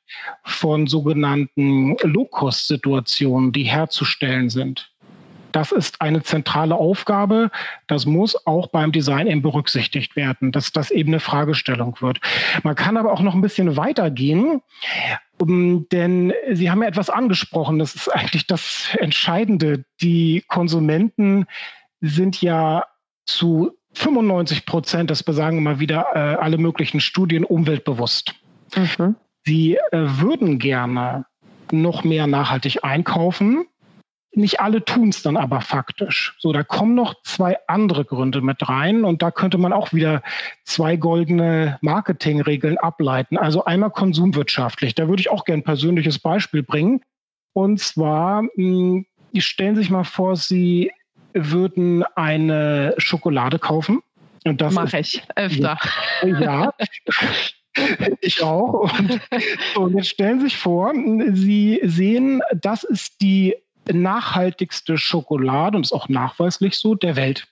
von 0.43 0.87
sogenannten 0.87 1.95
Low-Cost-Situationen, 2.01 3.51
die 3.51 3.63
herzustellen 3.63 4.49
sind. 4.49 4.91
Das 5.51 5.71
ist 5.71 5.99
eine 5.99 6.23
zentrale 6.23 6.75
Aufgabe. 6.75 7.51
Das 7.87 8.05
muss 8.05 8.47
auch 8.47 8.67
beim 8.67 8.91
Design 8.91 9.27
eben 9.27 9.41
berücksichtigt 9.41 10.15
werden, 10.15 10.51
dass 10.51 10.71
das 10.71 10.91
eben 10.91 11.09
eine 11.09 11.19
Fragestellung 11.19 11.97
wird. 11.99 12.19
Man 12.63 12.75
kann 12.75 12.97
aber 12.97 13.11
auch 13.11 13.21
noch 13.21 13.33
ein 13.33 13.41
bisschen 13.41 13.75
weitergehen 13.75 14.61
denn 15.47 16.33
Sie 16.51 16.69
haben 16.69 16.81
ja 16.81 16.87
etwas 16.87 17.09
angesprochen, 17.09 17.79
das 17.79 17.95
ist 17.95 18.09
eigentlich 18.09 18.47
das 18.47 18.95
Entscheidende. 18.99 19.85
Die 20.01 20.43
Konsumenten 20.47 21.45
sind 21.99 22.41
ja 22.41 22.85
zu 23.31 23.71
95 23.93 24.65
Prozent, 24.65 25.09
das 25.09 25.23
besagen 25.23 25.57
immer 25.57 25.79
wieder 25.79 26.07
äh, 26.13 26.19
alle 26.35 26.57
möglichen 26.57 26.99
Studien, 26.99 27.43
umweltbewusst. 27.43 28.35
Mhm. 28.75 29.15
Sie 29.45 29.75
äh, 29.75 29.79
würden 29.91 30.59
gerne 30.59 31.25
noch 31.71 32.03
mehr 32.03 32.27
nachhaltig 32.27 32.83
einkaufen. 32.83 33.65
Nicht 34.33 34.61
alle 34.61 34.85
tun 34.85 35.09
es 35.09 35.23
dann 35.23 35.35
aber 35.35 35.59
faktisch. 35.59 36.35
So, 36.39 36.53
da 36.53 36.63
kommen 36.63 36.95
noch 36.95 37.15
zwei 37.23 37.57
andere 37.67 38.05
Gründe 38.05 38.39
mit 38.41 38.67
rein 38.69 39.03
und 39.03 39.21
da 39.21 39.29
könnte 39.29 39.57
man 39.57 39.73
auch 39.73 39.91
wieder 39.91 40.21
zwei 40.63 40.95
goldene 40.95 41.77
Marketingregeln 41.81 42.77
ableiten. 42.77 43.37
Also 43.37 43.65
einmal 43.65 43.91
konsumwirtschaftlich. 43.91 44.95
Da 44.95 45.09
würde 45.09 45.19
ich 45.19 45.29
auch 45.29 45.43
gerne 45.43 45.61
ein 45.61 45.65
persönliches 45.65 46.19
Beispiel 46.19 46.63
bringen. 46.63 47.01
Und 47.53 47.81
zwar, 47.81 48.43
mh, 48.43 48.47
hm, 48.55 49.05
stellen 49.37 49.75
Sie 49.75 49.81
sich 49.81 49.91
mal 49.91 50.05
vor, 50.05 50.37
Sie 50.37 50.91
würden 51.33 52.03
eine 52.15 52.93
Schokolade 52.97 53.59
kaufen. 53.59 54.01
Und 54.43 54.61
das 54.61 54.73
mache 54.73 54.99
ich 54.99 55.23
öfter. 55.35 55.77
Ja, 56.23 56.73
ich 58.21 58.41
auch. 58.41 58.91
Und, 58.97 59.21
und 59.75 59.97
jetzt 59.97 60.09
stellen 60.09 60.39
Sie 60.39 60.45
sich 60.45 60.57
vor, 60.57 60.93
Sie 61.33 61.79
sehen, 61.83 62.41
das 62.53 62.83
ist 62.83 63.21
die 63.21 63.55
nachhaltigste 63.91 64.97
Schokolade 64.97 65.77
und 65.77 65.83
ist 65.83 65.93
auch 65.93 66.09
nachweislich 66.09 66.77
so 66.77 66.95
der 66.95 67.15
Welt. 67.15 67.47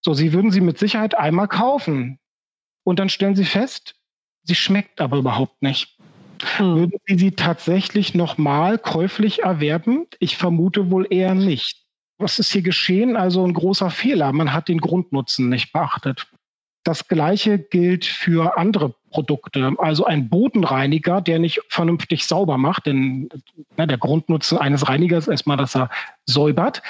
So, 0.00 0.12
Sie 0.12 0.32
würden 0.32 0.50
sie 0.50 0.60
mit 0.60 0.78
Sicherheit 0.78 1.16
einmal 1.16 1.48
kaufen. 1.48 2.18
Und 2.84 2.98
dann 2.98 3.08
stellen 3.08 3.36
Sie 3.36 3.46
fest, 3.46 3.94
sie 4.42 4.54
schmeckt 4.54 5.00
aber 5.00 5.16
überhaupt 5.16 5.62
nicht. 5.62 5.96
Hm. 6.56 6.76
Würden 6.76 7.00
Sie 7.06 7.18
sie 7.18 7.30
tatsächlich 7.30 8.14
nochmal 8.14 8.78
käuflich 8.78 9.42
erwerben? 9.42 10.06
Ich 10.18 10.36
vermute 10.36 10.90
wohl 10.90 11.06
eher 11.08 11.34
nicht. 11.34 11.83
Was 12.24 12.38
ist 12.38 12.52
hier 12.52 12.62
geschehen? 12.62 13.16
Also 13.16 13.46
ein 13.46 13.52
großer 13.52 13.90
Fehler. 13.90 14.32
Man 14.32 14.54
hat 14.54 14.68
den 14.68 14.80
Grundnutzen 14.80 15.50
nicht 15.50 15.74
beachtet. 15.74 16.26
Das 16.82 17.06
Gleiche 17.06 17.58
gilt 17.58 18.06
für 18.06 18.56
andere 18.56 18.94
Produkte. 19.10 19.74
Also 19.76 20.06
ein 20.06 20.30
Bodenreiniger, 20.30 21.20
der 21.20 21.38
nicht 21.38 21.60
vernünftig 21.68 22.24
sauber 22.24 22.56
macht, 22.56 22.86
denn 22.86 23.28
ne, 23.76 23.86
der 23.86 23.98
Grundnutzen 23.98 24.56
eines 24.56 24.88
Reinigers 24.88 25.24
ist 25.24 25.32
erstmal, 25.32 25.58
dass 25.58 25.76
er 25.76 25.90
säubert. 26.24 26.82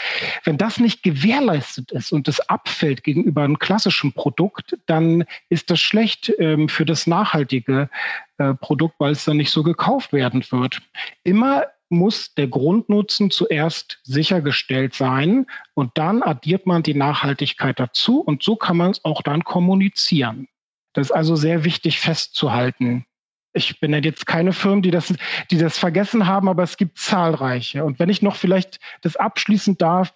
Wenn 0.45 0.57
das 0.57 0.79
nicht 0.79 1.03
gewährleistet 1.03 1.91
ist 1.91 2.13
und 2.13 2.29
es 2.29 2.39
abfällt 2.49 3.03
gegenüber 3.03 3.43
einem 3.43 3.59
klassischen 3.59 4.13
Produkt, 4.13 4.79
dann 4.87 5.25
ist 5.49 5.69
das 5.69 5.81
schlecht 5.81 6.33
ähm, 6.39 6.69
für 6.69 6.85
das 6.85 7.09
nachhaltige 7.09 7.91
äh, 8.39 8.55
Produkt, 8.55 8.95
weil 8.99 9.13
es 9.13 9.25
dann 9.25 9.39
nicht 9.39 9.51
so 9.51 9.65
gekauft 9.65 10.13
werden 10.13 10.45
wird. 10.49 10.81
Immer 11.25 11.65
muss 11.89 12.35
der 12.35 12.49
Grundnutzen 12.49 13.31
zuerst 13.31 14.01
sichergestellt 14.05 14.95
sein 14.95 15.47
und 15.75 15.93
dann 15.95 16.23
addiert 16.23 16.67
man 16.67 16.83
die 16.83 16.95
Nachhaltigkeit 16.95 17.79
dazu 17.79 18.21
und 18.21 18.43
so 18.43 18.57
kann 18.57 18.77
man 18.77 18.93
es 18.93 19.05
auch 19.05 19.23
dann 19.23 19.45
kommunizieren. 19.45 20.49
Das 20.93 21.09
ist 21.09 21.13
also 21.13 21.37
sehr 21.37 21.65
wichtig 21.65 22.01
festzuhalten. 22.01 23.05
Ich 23.53 23.79
bin 23.81 23.93
ja 23.93 23.99
jetzt 23.99 24.27
keine 24.27 24.53
Firmen, 24.53 24.83
die 24.83 24.91
das, 24.91 25.15
die 25.51 25.59
das 25.59 25.79
vergessen 25.79 26.27
haben, 26.27 26.49
aber 26.49 26.63
es 26.63 26.77
gibt 26.77 26.99
zahlreiche. 26.99 27.85
Und 27.85 27.99
wenn 27.99 28.09
ich 28.09 28.23
noch 28.23 28.37
vielleicht 28.37 28.81
das 29.03 29.17
abschließend 29.17 29.81
darf, 29.81 30.13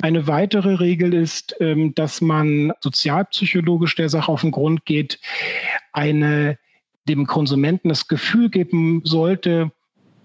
eine 0.00 0.28
weitere 0.28 0.74
Regel 0.74 1.12
ist, 1.12 1.56
ähm, 1.60 1.94
dass 1.94 2.20
man 2.20 2.72
sozialpsychologisch 2.80 3.96
der 3.96 4.08
Sache 4.08 4.30
auf 4.30 4.42
den 4.42 4.52
Grund 4.52 4.84
geht, 4.84 5.18
eine 5.92 6.58
dem 7.08 7.26
Konsumenten 7.26 7.88
das 7.88 8.06
Gefühl 8.06 8.50
geben 8.50 9.00
sollte, 9.04 9.72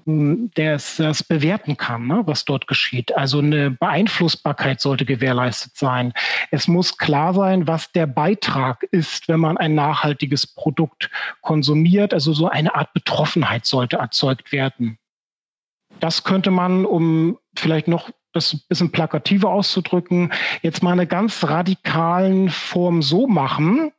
der 0.05 0.73
das 0.73 1.23
bewerten 1.23 1.77
kann, 1.77 2.07
ne, 2.07 2.23
was 2.25 2.45
dort 2.45 2.67
geschieht. 2.67 3.15
Also 3.15 3.39
eine 3.39 3.71
Beeinflussbarkeit 3.71 4.81
sollte 4.81 5.05
gewährleistet 5.05 5.75
sein. 5.75 6.13
Es 6.51 6.67
muss 6.67 6.97
klar 6.97 7.33
sein, 7.33 7.67
was 7.67 7.91
der 7.91 8.07
Beitrag 8.07 8.83
ist, 8.91 9.27
wenn 9.27 9.39
man 9.39 9.57
ein 9.57 9.75
nachhaltiges 9.75 10.47
Produkt 10.47 11.09
konsumiert. 11.41 12.13
Also 12.13 12.33
so 12.33 12.47
eine 12.47 12.75
Art 12.75 12.93
Betroffenheit 12.93 13.65
sollte 13.65 13.97
erzeugt 13.97 14.51
werden. 14.51 14.97
Das 15.99 16.23
könnte 16.23 16.51
man, 16.51 16.85
um 16.85 17.37
vielleicht 17.55 17.87
noch 17.87 18.09
das 18.33 18.53
ein 18.53 18.61
bisschen 18.67 18.91
plakativer 18.91 19.49
auszudrücken, 19.49 20.33
jetzt 20.63 20.81
mal 20.81 20.91
eine 20.91 21.07
ganz 21.07 21.43
radikalen 21.43 22.49
Form 22.49 23.01
so 23.01 23.27
machen, 23.27 23.91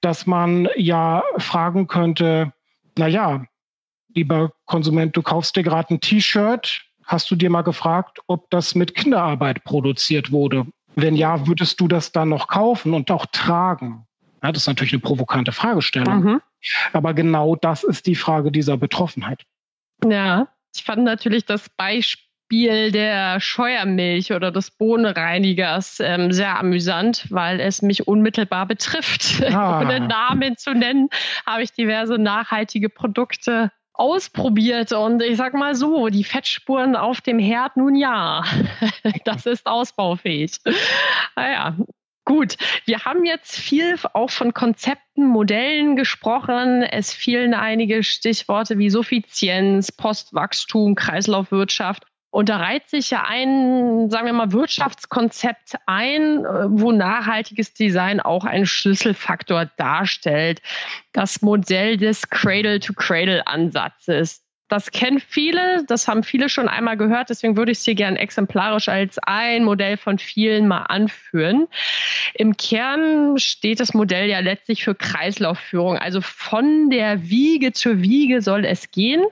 dass 0.00 0.26
man 0.26 0.68
ja 0.76 1.24
fragen 1.36 1.88
könnte, 1.88 2.52
na 2.96 3.08
ja, 3.08 3.44
lieber 4.16 4.52
Konsument, 4.64 5.16
du 5.16 5.22
kaufst 5.22 5.54
dir 5.54 5.62
gerade 5.62 5.94
ein 5.94 6.00
T-Shirt. 6.00 6.82
Hast 7.04 7.30
du 7.30 7.36
dir 7.36 7.50
mal 7.50 7.62
gefragt, 7.62 8.18
ob 8.26 8.50
das 8.50 8.74
mit 8.74 8.94
Kinderarbeit 8.94 9.62
produziert 9.62 10.32
wurde? 10.32 10.66
Wenn 10.96 11.14
ja, 11.14 11.46
würdest 11.46 11.78
du 11.80 11.86
das 11.86 12.10
dann 12.10 12.30
noch 12.30 12.48
kaufen 12.48 12.94
und 12.94 13.10
auch 13.10 13.26
tragen? 13.26 14.06
Ja, 14.42 14.50
das 14.50 14.62
ist 14.62 14.66
natürlich 14.66 14.92
eine 14.92 15.02
provokante 15.02 15.52
Fragestellung. 15.52 16.22
Mhm. 16.22 16.40
Aber 16.92 17.14
genau 17.14 17.54
das 17.54 17.84
ist 17.84 18.06
die 18.06 18.16
Frage 18.16 18.50
dieser 18.50 18.76
Betroffenheit. 18.76 19.42
Ja, 20.04 20.48
ich 20.74 20.82
fand 20.82 21.04
natürlich 21.04 21.44
das 21.44 21.68
Beispiel 21.68 22.90
der 22.92 23.40
Scheuermilch 23.40 24.32
oder 24.32 24.50
des 24.50 24.70
Bohnenreinigers 24.70 26.00
ähm, 26.00 26.32
sehr 26.32 26.58
amüsant, 26.58 27.26
weil 27.30 27.60
es 27.60 27.82
mich 27.82 28.08
unmittelbar 28.08 28.66
betrifft. 28.66 29.42
Ah. 29.52 29.80
Ohne 29.80 30.00
Namen 30.00 30.56
zu 30.56 30.74
nennen, 30.74 31.08
habe 31.46 31.62
ich 31.62 31.72
diverse 31.72 32.18
nachhaltige 32.18 32.88
Produkte 32.88 33.70
ausprobiert 33.98 34.92
und 34.92 35.22
ich 35.22 35.36
sag 35.36 35.54
mal 35.54 35.74
so, 35.74 36.08
die 36.08 36.24
Fettspuren 36.24 36.96
auf 36.96 37.20
dem 37.20 37.38
Herd, 37.38 37.76
nun 37.76 37.94
ja, 37.94 38.44
das 39.24 39.46
ist 39.46 39.66
ausbaufähig. 39.66 40.56
Naja, 41.34 41.76
Gut, 42.28 42.56
wir 42.86 43.04
haben 43.04 43.24
jetzt 43.24 43.54
viel 43.54 43.94
auch 44.12 44.30
von 44.30 44.52
Konzepten, 44.52 45.28
Modellen 45.28 45.94
gesprochen. 45.94 46.82
Es 46.82 47.12
fielen 47.12 47.54
einige 47.54 48.02
Stichworte 48.02 48.78
wie 48.78 48.90
Suffizienz, 48.90 49.92
Postwachstum, 49.92 50.96
Kreislaufwirtschaft. 50.96 52.04
Und 52.36 52.50
da 52.50 52.58
reiht 52.58 52.90
sich 52.90 53.08
ja 53.08 53.24
ein, 53.26 54.10
sagen 54.10 54.26
wir 54.26 54.34
mal, 54.34 54.52
Wirtschaftskonzept 54.52 55.76
ein, 55.86 56.44
äh, 56.44 56.66
wo 56.68 56.92
nachhaltiges 56.92 57.72
Design 57.72 58.20
auch 58.20 58.44
ein 58.44 58.66
Schlüsselfaktor 58.66 59.70
darstellt. 59.78 60.60
Das 61.14 61.40
Modell 61.40 61.96
des 61.96 62.28
Cradle-to-Cradle-Ansatzes. 62.28 64.42
Das 64.68 64.90
kennen 64.90 65.18
viele, 65.18 65.86
das 65.86 66.08
haben 66.08 66.24
viele 66.24 66.50
schon 66.50 66.68
einmal 66.68 66.98
gehört, 66.98 67.30
deswegen 67.30 67.56
würde 67.56 67.72
ich 67.72 67.78
es 67.78 67.84
hier 67.84 67.94
gerne 67.94 68.18
exemplarisch 68.18 68.90
als 68.90 69.18
ein 69.18 69.64
Modell 69.64 69.96
von 69.96 70.18
vielen 70.18 70.68
mal 70.68 70.82
anführen. 70.82 71.68
Im 72.34 72.58
Kern 72.58 73.38
steht 73.38 73.80
das 73.80 73.94
Modell 73.94 74.28
ja 74.28 74.40
letztlich 74.40 74.84
für 74.84 74.94
Kreislaufführung. 74.94 75.96
Also 75.96 76.20
von 76.20 76.90
der 76.90 77.30
Wiege 77.30 77.72
zur 77.72 78.02
Wiege 78.02 78.42
soll 78.42 78.66
es 78.66 78.90
gehen. 78.90 79.24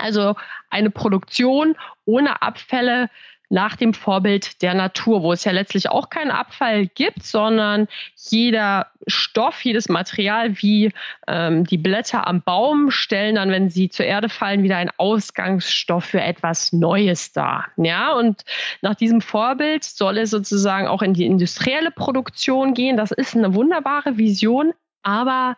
Also 0.00 0.36
eine 0.70 0.90
Produktion 0.90 1.76
ohne 2.04 2.42
Abfälle 2.42 3.08
nach 3.50 3.76
dem 3.76 3.94
Vorbild 3.94 4.62
der 4.62 4.74
Natur, 4.74 5.22
wo 5.22 5.32
es 5.32 5.44
ja 5.44 5.52
letztlich 5.52 5.88
auch 5.88 6.10
keinen 6.10 6.30
Abfall 6.30 6.86
gibt, 6.86 7.22
sondern 7.22 7.88
jeder 8.28 8.88
Stoff, 9.06 9.64
jedes 9.64 9.88
Material 9.88 10.60
wie 10.60 10.92
ähm, 11.26 11.64
die 11.64 11.78
Blätter 11.78 12.26
am 12.26 12.42
Baum 12.42 12.90
stellen 12.90 13.36
dann, 13.36 13.50
wenn 13.50 13.70
sie 13.70 13.88
zur 13.88 14.04
Erde 14.04 14.28
fallen, 14.28 14.62
wieder 14.62 14.76
einen 14.76 14.90
Ausgangsstoff 14.98 16.04
für 16.04 16.20
etwas 16.20 16.72
Neues 16.72 17.32
dar. 17.32 17.66
Ja, 17.76 18.12
und 18.12 18.44
nach 18.82 18.94
diesem 18.94 19.22
Vorbild 19.22 19.84
soll 19.84 20.18
es 20.18 20.30
sozusagen 20.30 20.86
auch 20.86 21.00
in 21.00 21.14
die 21.14 21.24
industrielle 21.24 21.90
Produktion 21.90 22.74
gehen. 22.74 22.98
Das 22.98 23.12
ist 23.12 23.34
eine 23.34 23.54
wunderbare 23.54 24.18
Vision, 24.18 24.74
aber 25.02 25.56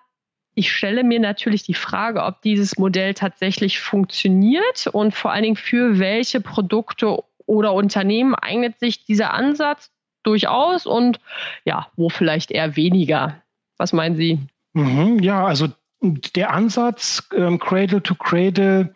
ich 0.54 0.72
stelle 0.72 1.04
mir 1.04 1.20
natürlich 1.20 1.62
die 1.62 1.74
Frage, 1.74 2.24
ob 2.24 2.42
dieses 2.42 2.78
Modell 2.78 3.14
tatsächlich 3.14 3.80
funktioniert 3.80 4.88
und 4.92 5.14
vor 5.14 5.32
allen 5.32 5.44
Dingen 5.44 5.56
für 5.56 5.98
welche 5.98 6.40
Produkte 6.40 7.22
oder 7.46 7.72
Unternehmen 7.72 8.34
eignet 8.34 8.78
sich 8.78 9.04
dieser 9.04 9.32
Ansatz 9.32 9.90
durchaus 10.22 10.86
und 10.86 11.20
ja, 11.64 11.88
wo 11.96 12.08
vielleicht 12.08 12.50
eher 12.50 12.76
weniger. 12.76 13.42
Was 13.76 13.92
meinen 13.92 14.16
Sie? 14.16 14.38
Mhm, 14.74 15.20
ja, 15.20 15.46
also 15.46 15.68
der 16.02 16.52
Ansatz 16.52 17.28
ähm, 17.34 17.58
Cradle 17.58 18.02
to 18.02 18.14
Cradle 18.14 18.92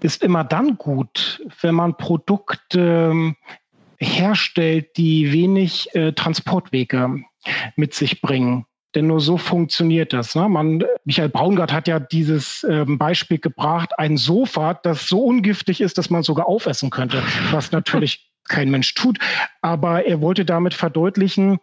ist 0.00 0.22
immer 0.22 0.44
dann 0.44 0.78
gut, 0.78 1.42
wenn 1.60 1.74
man 1.74 1.96
Produkte 1.96 3.10
ähm, 3.10 3.36
herstellt, 3.98 4.96
die 4.96 5.32
wenig 5.32 5.94
äh, 5.94 6.12
Transportwege 6.12 7.24
mit 7.76 7.94
sich 7.94 8.20
bringen. 8.20 8.64
Denn 8.98 9.06
nur 9.06 9.20
so 9.20 9.36
funktioniert 9.36 10.12
das. 10.12 10.34
Ne? 10.34 10.48
Man, 10.48 10.82
Michael 11.04 11.28
Braungart 11.28 11.72
hat 11.72 11.86
ja 11.86 12.00
dieses 12.00 12.66
ähm, 12.68 12.98
Beispiel 12.98 13.38
gebracht, 13.38 13.96
ein 13.96 14.16
Sofa, 14.16 14.74
das 14.74 15.06
so 15.06 15.22
ungiftig 15.22 15.80
ist, 15.80 15.98
dass 15.98 16.10
man 16.10 16.24
sogar 16.24 16.48
aufessen 16.48 16.90
könnte, 16.90 17.22
was 17.52 17.70
natürlich 17.70 18.28
kein 18.48 18.72
Mensch 18.72 18.94
tut. 18.94 19.20
Aber 19.62 20.04
er 20.04 20.20
wollte 20.20 20.44
damit 20.44 20.74
verdeutlichen, 20.74 21.58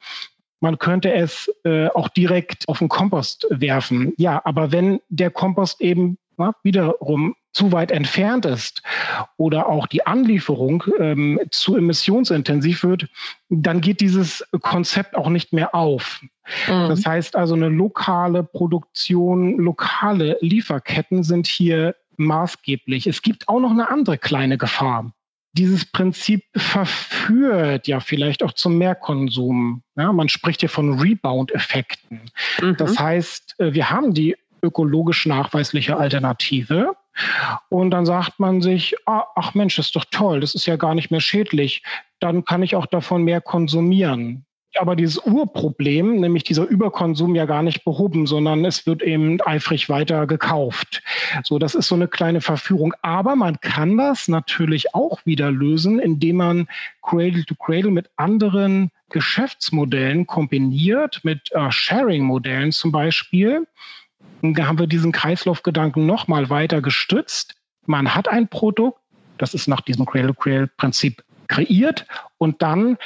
man 0.61 0.79
könnte 0.79 1.11
es 1.11 1.51
äh, 1.65 1.87
auch 1.87 2.07
direkt 2.07 2.63
auf 2.69 2.79
den 2.79 2.87
Kompost 2.87 3.45
werfen. 3.49 4.13
Ja, 4.15 4.41
aber 4.45 4.71
wenn 4.71 5.01
der 5.09 5.29
Kompost 5.29 5.81
eben 5.81 6.17
na, 6.37 6.55
wiederum 6.63 7.35
zu 7.55 7.71
weit 7.71 7.89
entfernt 7.89 8.45
ist 8.45 8.83
oder 9.37 9.69
auch 9.69 9.87
die 9.87 10.05
Anlieferung 10.05 10.83
ähm, 10.99 11.39
zu 11.51 11.77
emissionsintensiv 11.77 12.83
wird, 12.83 13.07
dann 13.49 13.79
geht 13.79 14.01
dieses 14.01 14.45
Konzept 14.61 15.15
auch 15.15 15.29
nicht 15.29 15.53
mehr 15.53 15.73
auf. 15.73 16.21
Mhm. 16.67 16.89
Das 16.89 17.05
heißt 17.05 17.35
also, 17.35 17.55
eine 17.55 17.69
lokale 17.69 18.43
Produktion, 18.43 19.57
lokale 19.57 20.37
Lieferketten 20.41 21.23
sind 21.23 21.47
hier 21.47 21.95
maßgeblich. 22.17 23.07
Es 23.07 23.21
gibt 23.21 23.47
auch 23.47 23.61
noch 23.61 23.71
eine 23.71 23.89
andere 23.89 24.17
kleine 24.17 24.57
Gefahr. 24.57 25.13
Dieses 25.53 25.85
Prinzip 25.85 26.43
verführt 26.57 27.87
ja 27.87 28.01
vielleicht 28.01 28.43
auch 28.43 28.51
zum 28.51 28.77
Mehrkonsum. 28.77 29.81
Ja, 29.95 30.11
man 30.11 30.27
spricht 30.27 30.59
hier 30.59 30.69
von 30.69 30.99
Rebound-Effekten. 30.99 32.19
Mhm. 32.61 32.75
Das 32.75 32.99
heißt, 32.99 33.61
äh, 33.61 33.73
wir 33.73 33.89
haben 33.89 34.13
die 34.13 34.35
ökologisch 34.61 35.25
nachweisliche 35.25 35.95
Alternative. 35.95 36.97
Und 37.69 37.91
dann 37.91 38.05
sagt 38.05 38.39
man 38.39 38.61
sich, 38.61 38.95
ah, 39.05 39.23
ach 39.35 39.53
Mensch, 39.53 39.75
das 39.75 39.87
ist 39.87 39.95
doch 39.95 40.05
toll, 40.11 40.39
das 40.39 40.55
ist 40.55 40.65
ja 40.65 40.75
gar 40.75 40.95
nicht 40.95 41.11
mehr 41.11 41.21
schädlich. 41.21 41.83
Dann 42.19 42.45
kann 42.45 42.63
ich 42.63 42.75
auch 42.75 42.85
davon 42.85 43.23
mehr 43.23 43.41
konsumieren 43.41 44.45
aber 44.77 44.95
dieses 44.95 45.17
Urproblem, 45.25 46.19
nämlich 46.19 46.43
dieser 46.43 46.65
Überkonsum 46.65 47.35
ja 47.35 47.45
gar 47.45 47.63
nicht 47.63 47.83
behoben, 47.83 48.27
sondern 48.27 48.65
es 48.65 48.85
wird 48.85 49.01
eben 49.01 49.39
eifrig 49.41 49.89
weiter 49.89 50.27
gekauft. 50.27 51.01
So, 51.43 51.59
das 51.59 51.75
ist 51.75 51.87
so 51.87 51.95
eine 51.95 52.07
kleine 52.07 52.41
Verführung. 52.41 52.93
Aber 53.01 53.35
man 53.35 53.59
kann 53.61 53.97
das 53.97 54.27
natürlich 54.27 54.93
auch 54.93 55.25
wieder 55.25 55.51
lösen, 55.51 55.99
indem 55.99 56.37
man 56.37 56.67
Cradle 57.01 57.45
to 57.45 57.55
Cradle 57.55 57.91
mit 57.91 58.09
anderen 58.17 58.91
Geschäftsmodellen 59.09 60.27
kombiniert, 60.27 61.21
mit 61.23 61.51
äh, 61.51 61.71
Sharing-Modellen 61.71 62.71
zum 62.71 62.91
Beispiel. 62.91 63.67
Da 64.41 64.67
haben 64.67 64.79
wir 64.79 64.87
diesen 64.87 65.11
Kreislaufgedanken 65.11 66.05
nochmal 66.05 66.49
weiter 66.49 66.81
gestützt. 66.81 67.55
Man 67.85 68.13
hat 68.13 68.27
ein 68.27 68.47
Produkt, 68.47 68.99
das 69.37 69.53
ist 69.53 69.67
nach 69.67 69.81
diesem 69.81 70.05
Cradle-to-Cradle-Prinzip 70.05 71.23
kreiert 71.47 72.05
und 72.37 72.61
dann 72.61 72.97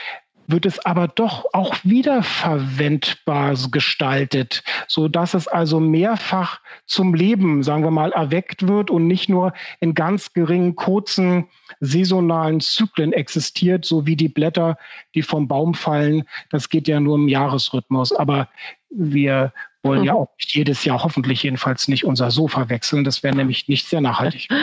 wird 0.50 0.66
es 0.66 0.84
aber 0.84 1.08
doch 1.08 1.46
auch 1.54 1.76
wiederverwendbar 1.84 3.56
gestaltet, 3.70 4.64
so 4.88 5.08
dass 5.08 5.36
es 5.36 5.48
also 5.48 5.80
mehrfach 5.80 6.60
zum 6.88 7.14
Leben, 7.14 7.62
sagen 7.62 7.84
wir 7.84 7.92
mal, 7.92 8.12
erweckt 8.14 8.68
wird 8.68 8.90
und 8.90 9.06
nicht 9.06 9.30
nur 9.30 9.54
in 9.80 9.94
ganz 9.94 10.34
geringen, 10.34 10.76
kurzen, 10.76 11.48
saisonalen 11.82 12.62
Zyklen 12.62 13.14
existiert, 13.14 13.86
so 13.86 14.08
wie 14.08 14.16
die 14.16 14.28
Blätter, 14.28 14.78
die 15.14 15.22
vom 15.22 15.48
Baum 15.48 15.76
fallen. 15.76 16.24
Das 16.50 16.70
geht 16.70 16.88
ja 16.88 17.00
nur 17.00 17.18
im 17.18 17.28
Jahresrhythmus. 17.28 18.12
Aber 18.12 18.50
wir 18.90 19.54
wollen 19.84 20.02
mhm. 20.02 20.06
ja 20.06 20.14
auch 20.14 20.30
nicht 20.38 20.54
jedes 20.56 20.84
Jahr 20.84 21.04
hoffentlich 21.04 21.44
jedenfalls 21.44 21.88
nicht 21.88 22.06
unser 22.06 22.32
Sofa 22.32 22.70
wechseln. 22.70 23.04
Das 23.04 23.24
wäre 23.24 23.36
nämlich 23.36 23.68
nicht 23.68 23.88
sehr 23.88 24.02
nachhaltig. 24.02 24.48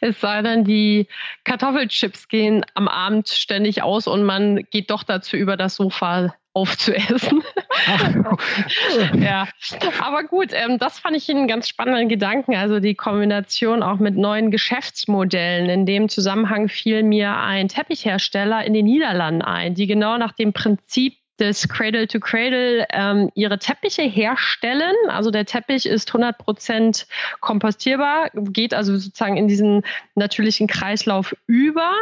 Es 0.00 0.20
sei 0.20 0.42
denn, 0.42 0.64
die 0.64 1.08
Kartoffelchips 1.44 2.28
gehen 2.28 2.66
am 2.74 2.86
Abend 2.86 3.28
ständig 3.28 3.82
aus 3.82 4.06
und 4.06 4.24
man 4.24 4.64
geht 4.70 4.90
doch 4.90 5.04
dazu 5.04 5.36
über, 5.36 5.56
das 5.56 5.76
Sofa 5.76 6.34
aufzuessen. 6.56 7.42
ja, 9.20 9.46
aber 10.00 10.24
gut, 10.24 10.50
ähm, 10.52 10.78
das 10.78 10.98
fand 10.98 11.16
ich 11.16 11.30
einen 11.30 11.48
ganz 11.48 11.68
spannenden 11.68 12.08
Gedanken. 12.08 12.56
Also 12.56 12.80
die 12.80 12.94
Kombination 12.94 13.82
auch 13.82 13.98
mit 13.98 14.16
neuen 14.16 14.50
Geschäftsmodellen. 14.50 15.68
In 15.68 15.86
dem 15.86 16.08
Zusammenhang 16.08 16.68
fiel 16.68 17.02
mir 17.02 17.36
ein 17.36 17.68
Teppichhersteller 17.68 18.64
in 18.64 18.72
den 18.72 18.86
Niederlanden 18.86 19.42
ein, 19.42 19.74
die 19.74 19.86
genau 19.86 20.16
nach 20.16 20.32
dem 20.32 20.52
Prinzip 20.52 21.16
des 21.38 21.68
Cradle 21.68 22.06
to 22.06 22.20
Cradle 22.20 22.86
ähm, 22.90 23.30
ihre 23.34 23.58
Teppiche 23.58 24.02
herstellen. 24.02 24.94
Also 25.08 25.30
der 25.30 25.44
Teppich 25.44 25.86
ist 25.86 26.08
100 26.08 26.38
Prozent 26.38 27.06
kompostierbar, 27.40 28.30
geht 28.34 28.74
also 28.74 28.96
sozusagen 28.96 29.36
in 29.36 29.48
diesen 29.48 29.82
natürlichen 30.14 30.66
Kreislauf 30.66 31.36
über. 31.46 31.92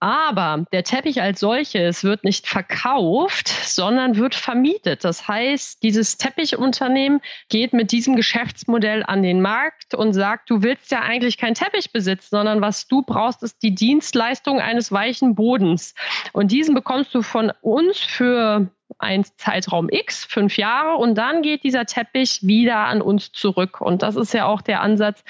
Aber 0.00 0.64
der 0.72 0.84
Teppich 0.84 1.20
als 1.22 1.40
solches 1.40 2.04
wird 2.04 2.22
nicht 2.22 2.46
verkauft, 2.46 3.48
sondern 3.48 4.16
wird 4.16 4.34
vermietet. 4.34 5.04
Das 5.04 5.26
heißt, 5.26 5.82
dieses 5.82 6.16
Teppichunternehmen 6.18 7.20
geht 7.48 7.72
mit 7.72 7.90
diesem 7.90 8.14
Geschäftsmodell 8.14 9.02
an 9.04 9.22
den 9.22 9.40
Markt 9.40 9.94
und 9.94 10.12
sagt, 10.12 10.50
du 10.50 10.62
willst 10.62 10.92
ja 10.92 11.00
eigentlich 11.00 11.36
keinen 11.36 11.54
Teppich 11.54 11.92
besitzen, 11.92 12.28
sondern 12.30 12.60
was 12.60 12.86
du 12.86 13.02
brauchst, 13.02 13.42
ist 13.42 13.62
die 13.62 13.74
Dienstleistung 13.74 14.60
eines 14.60 14.92
weichen 14.92 15.34
Bodens. 15.34 15.94
Und 16.32 16.52
diesen 16.52 16.74
bekommst 16.74 17.14
du 17.14 17.22
von 17.22 17.52
uns 17.60 17.98
für 17.98 18.70
ein 18.98 19.24
Zeitraum 19.36 19.88
X, 19.90 20.24
fünf 20.24 20.56
Jahre, 20.56 20.96
und 20.96 21.16
dann 21.16 21.42
geht 21.42 21.62
dieser 21.62 21.86
Teppich 21.86 22.40
wieder 22.42 22.78
an 22.78 23.00
uns 23.00 23.30
zurück. 23.30 23.80
Und 23.80 24.02
das 24.02 24.16
ist 24.16 24.34
ja 24.34 24.46
auch 24.46 24.60
der 24.60 24.80
Ansatz, 24.80 25.24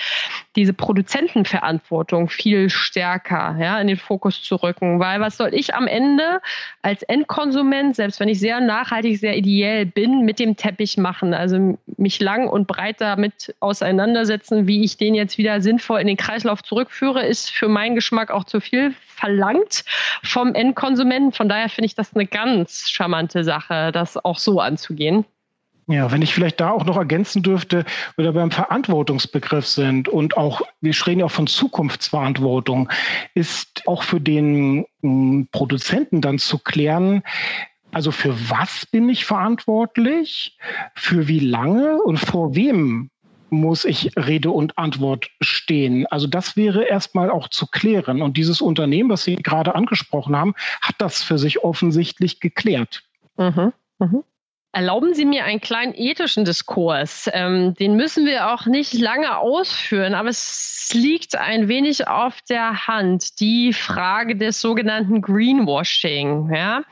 diese 0.57 0.73
Produzentenverantwortung 0.73 2.29
viel 2.29 2.71
stärker 2.71 3.57
ja, 3.61 3.79
in 3.81 3.87
den 3.87 3.99
Fokus 3.99 4.43
zu 4.43 4.57
rücken. 4.57 5.01
Weil 5.01 5.21
was 5.21 5.37
soll 5.37 5.55
ich 5.55 5.75
am 5.75 5.87
Ende 5.87 6.41
als 6.83 7.03
Endkonsument, 7.03 7.95
selbst 7.95 8.21
wenn 8.21 8.29
ich 8.29 8.41
sehr 8.41 8.61
nachhaltig, 8.61 9.19
sehr 9.19 9.37
ideell 9.37 9.85
bin, 9.85 10.25
mit 10.25 10.39
dem 10.39 10.57
Teppich 10.57 10.97
machen? 10.97 11.35
Also 11.35 11.79
mich 11.99 12.21
lang 12.21 12.49
und 12.49 12.67
breit 12.67 13.01
damit 13.01 13.55
auseinandersetzen, 13.61 14.67
wie 14.67 14.83
ich 14.83 14.97
den 14.97 15.15
jetzt 15.15 15.37
wieder 15.37 15.61
sinnvoll 15.61 16.01
in 16.01 16.07
den 16.07 16.17
Kreislauf 16.17 16.63
zurückführe, 16.63 17.27
ist 17.27 17.51
für 17.51 17.69
meinen 17.69 17.95
Geschmack 17.95 18.31
auch 18.31 18.45
zu 18.45 18.61
viel 18.61 18.95
verlangt 19.19 19.85
vom 20.23 20.55
Endkonsumenten. 20.55 21.33
Von 21.33 21.49
daher 21.49 21.69
finde 21.69 21.87
ich 21.87 21.95
das 21.95 22.15
eine 22.15 22.27
ganz 22.27 22.89
charmante 22.89 23.45
Sache, 23.45 23.93
das 23.93 24.17
auch 24.17 24.39
so 24.39 24.61
anzugehen. 24.61 25.25
Ja, 25.91 26.13
wenn 26.13 26.21
ich 26.21 26.35
vielleicht 26.35 26.61
da 26.61 26.71
auch 26.71 26.85
noch 26.85 26.99
ergänzen 26.99 27.43
dürfte, 27.43 27.87
wenn 28.17 28.27
wir 28.27 28.33
beim 28.33 28.51
Verantwortungsbegriff 28.51 29.67
sind 29.67 30.07
und 30.07 30.37
auch, 30.37 30.61
wir 30.83 30.95
reden 31.07 31.21
ja 31.21 31.27
auch 31.27 31.31
von 31.31 31.47
Zukunftsverantwortung, 31.47 32.91
ist 33.35 33.85
auch 33.87 34.03
für 34.03 34.21
den 34.21 34.85
hm, 35.01 35.49
Produzenten 35.51 36.21
dann 36.21 36.39
zu 36.39 36.59
klären, 36.59 37.23
also 37.91 38.13
für 38.13 38.51
was 38.51 38.85
bin 38.85 39.09
ich 39.09 39.25
verantwortlich, 39.25 40.59
für 40.95 41.27
wie 41.27 41.41
lange 41.41 42.03
und 42.03 42.19
vor 42.19 42.55
wem 42.55 43.11
muss 43.51 43.87
ich 43.87 44.11
Rede 44.15 44.51
und 44.51 44.77
Antwort 44.77 45.31
stehen. 45.69 46.07
Also 46.07 46.27
das 46.27 46.57
wäre 46.57 46.85
erstmal 46.85 47.31
auch 47.31 47.49
zu 47.49 47.67
klären. 47.67 48.23
Und 48.23 48.39
dieses 48.39 48.63
Unternehmen, 48.63 49.11
was 49.11 49.25
Sie 49.25 49.37
gerade 49.37 49.75
angesprochen 49.75 50.35
haben, 50.35 50.55
hat 50.81 50.95
das 50.99 51.23
für 51.23 51.39
sich 51.39 51.63
offensichtlich 51.63 52.41
geklärt. 52.41 53.05
Mhm. 53.37 53.75
Mhm. 53.99 54.25
Erlauben 54.73 55.15
Sie 55.15 55.25
mir 55.25 55.45
einen 55.45 55.63
kleinen 55.63 55.95
ethischen 55.95 56.45
Diskurs. 56.45 57.29
Ähm, 57.33 57.75
den 57.75 57.97
müssen 57.97 58.27
wir 58.27 58.53
auch 58.53 58.67
nicht 58.67 58.93
lange 58.93 59.39
ausführen, 59.39 60.13
aber 60.13 60.29
es 60.29 60.91
liegt 60.93 61.37
ein 61.37 61.69
wenig 61.69 62.07
auf 62.07 62.43
der 62.51 62.87
Hand. 62.87 63.41
Die 63.41 63.73
Frage 63.73 64.37
des 64.37 64.61
sogenannten 64.61 65.23
Greenwashing. 65.23 66.55
Ja? 66.55 66.83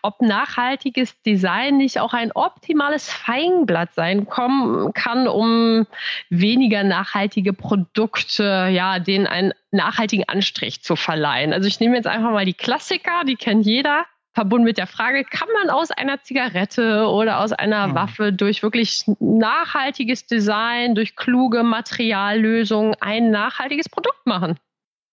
Ob 0.00 0.22
nachhaltiges 0.22 1.20
Design 1.22 1.76
nicht 1.76 2.00
auch 2.00 2.14
ein 2.14 2.32
optimales 2.32 3.12
Feigenblatt 3.12 3.92
sein 3.94 4.26
kommen 4.26 4.94
kann, 4.94 5.28
um 5.28 5.86
weniger 6.30 6.84
nachhaltige 6.84 7.52
Produkte, 7.52 8.68
ja, 8.72 8.98
denen 8.98 9.26
einen 9.26 9.52
nachhaltigen 9.72 10.26
Anstrich 10.26 10.82
zu 10.82 10.96
verleihen. 10.96 11.52
Also 11.52 11.68
ich 11.68 11.80
nehme 11.80 11.96
jetzt 11.96 12.06
einfach 12.06 12.30
mal 12.30 12.46
die 12.46 12.54
Klassiker, 12.54 13.24
die 13.26 13.36
kennt 13.36 13.66
jeder 13.66 14.06
verbunden 14.36 14.66
mit 14.66 14.76
der 14.76 14.86
Frage, 14.86 15.24
kann 15.24 15.48
man 15.58 15.70
aus 15.70 15.90
einer 15.90 16.22
Zigarette 16.22 17.08
oder 17.08 17.40
aus 17.40 17.52
einer 17.52 17.88
mhm. 17.88 17.94
Waffe 17.94 18.32
durch 18.34 18.62
wirklich 18.62 19.04
nachhaltiges 19.18 20.26
Design, 20.26 20.94
durch 20.94 21.16
kluge 21.16 21.62
Materiallösungen 21.62 22.94
ein 23.00 23.30
nachhaltiges 23.30 23.88
Produkt 23.88 24.26
machen? 24.26 24.58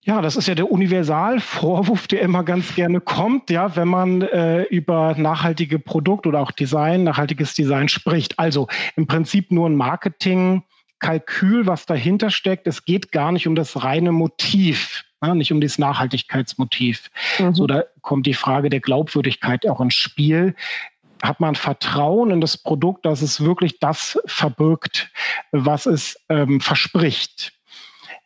Ja, 0.04 0.22
das 0.22 0.36
ist 0.36 0.50
ja 0.50 0.56
der 0.56 0.70
Universalvorwurf, 0.70 2.08
der 2.08 2.22
immer 2.22 2.44
ganz 2.44 2.76
gerne 2.76 3.00
kommt, 3.00 3.50
ja, 3.50 3.78
wenn 3.78 3.88
man 3.88 4.24
äh, 4.24 4.64
über 4.64 5.16
nachhaltige 5.18 5.80
Produkte 5.80 6.28
oder 6.28 6.42
auch 6.42 6.52
Design, 6.52 7.06
nachhaltiges 7.06 7.54
Design 7.54 7.88
spricht. 7.88 8.38
Also 8.38 8.68
im 8.98 9.08
Prinzip 9.08 9.52
nur 9.52 9.70
ein 9.70 9.78
Marketingkalkül, 9.78 11.66
was 11.66 11.86
dahinter 11.86 12.30
steckt. 12.30 12.68
Es 12.68 12.84
geht 12.84 13.14
gar 13.14 13.32
nicht 13.32 13.48
um 13.48 13.56
das 13.56 13.86
reine 13.86 14.12
Motiv 14.12 15.06
ja, 15.24 15.36
nicht 15.36 15.52
um 15.52 15.62
das 15.62 15.78
Nachhaltigkeitsmotiv. 15.78 17.10
Mhm. 17.40 17.54
So, 17.54 17.68
da 17.68 17.84
kommt 18.02 18.26
die 18.26 18.34
Frage 18.34 18.70
der 18.70 18.82
Glaubwürdigkeit 18.82 19.68
auch 19.68 19.82
ins 19.82 19.96
Spiel. 19.96 20.56
Hat 21.22 21.40
man 21.40 21.56
Vertrauen 21.56 22.32
in 22.32 22.42
das 22.42 22.58
Produkt, 22.58 23.06
dass 23.06 23.22
es 23.22 23.42
wirklich 23.42 23.80
das 23.80 24.20
verbirgt, 24.26 25.10
was 25.52 25.86
es 25.86 26.20
ähm, 26.28 26.60
verspricht? 26.60 27.54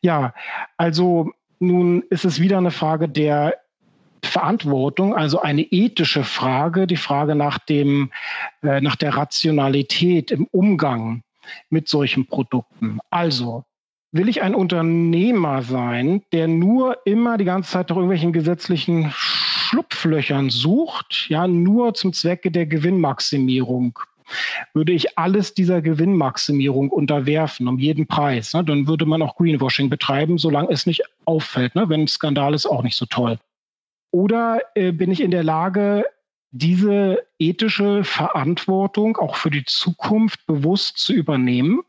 Ja, 0.02 0.34
also 0.78 1.32
nun 1.60 2.04
ist 2.10 2.26
es 2.26 2.40
wieder 2.40 2.58
eine 2.58 2.72
Frage 2.72 3.08
der 3.08 3.56
Verantwortung, 4.24 5.16
also 5.16 5.42
eine 5.42 5.62
ethische 5.62 6.24
Frage, 6.24 6.88
die 6.88 6.98
Frage 6.98 7.36
nach 7.36 7.60
dem, 7.60 8.12
äh, 8.64 8.82
nach 8.82 8.96
der 8.96 9.16
Rationalität 9.16 10.32
im 10.32 10.48
Umgang 10.52 11.24
mit 11.70 11.88
solchen 11.88 12.26
Produkten. 12.26 13.00
Also 13.10 13.64
will 14.12 14.30
ich 14.30 14.42
ein 14.42 14.56
Unternehmer 14.56 15.62
sein, 15.62 16.24
der 16.32 16.48
nur 16.48 16.98
immer 17.06 17.38
die 17.38 17.46
ganze 17.46 17.72
Zeit 17.72 17.90
nach 17.90 17.98
irgendwelchen 17.98 18.34
gesetzlichen 18.34 19.12
Schlupflöchern 19.12 20.50
sucht, 20.50 21.28
ja, 21.30 21.48
nur 21.48 21.94
zum 21.94 22.14
Zwecke 22.14 22.52
der 22.52 22.66
Gewinnmaximierung. 22.66 24.00
würde 24.74 24.92
ich 24.92 25.18
alles 25.18 25.54
dieser 25.54 25.82
Gewinnmaximierung 25.82 26.90
unterwerfen, 26.90 27.68
um 27.68 27.80
jeden 27.80 28.08
Preis. 28.08 28.54
Ne? 28.54 28.64
Dann 28.64 28.88
würde 28.88 29.06
man 29.06 29.22
auch 29.22 29.38
Greenwashing 29.38 29.90
betreiben, 29.90 30.38
solange 30.38 30.70
es 30.70 30.86
nicht 30.86 31.04
auffällt. 31.26 31.76
Ne? 31.76 31.88
Wenn 31.88 32.02
ein 32.02 32.08
Skandal 32.08 32.54
ist, 32.54 32.66
auch 32.66 32.84
nicht 32.84 32.98
so 32.98 33.06
toll. 33.06 33.40
Oder 34.12 34.62
äh, 34.76 34.92
bin 34.92 35.12
ich 35.12 35.22
in 35.22 35.32
der 35.32 35.44
Lage, 35.44 36.06
diese 36.52 37.26
ethische 37.40 38.04
Verantwortung 38.04 39.18
auch 39.18 39.36
für 39.36 39.50
die 39.50 39.66
Zukunft 39.66 40.46
bewusst 40.46 40.98
zu 40.98 41.14
übernehmen 41.14 41.82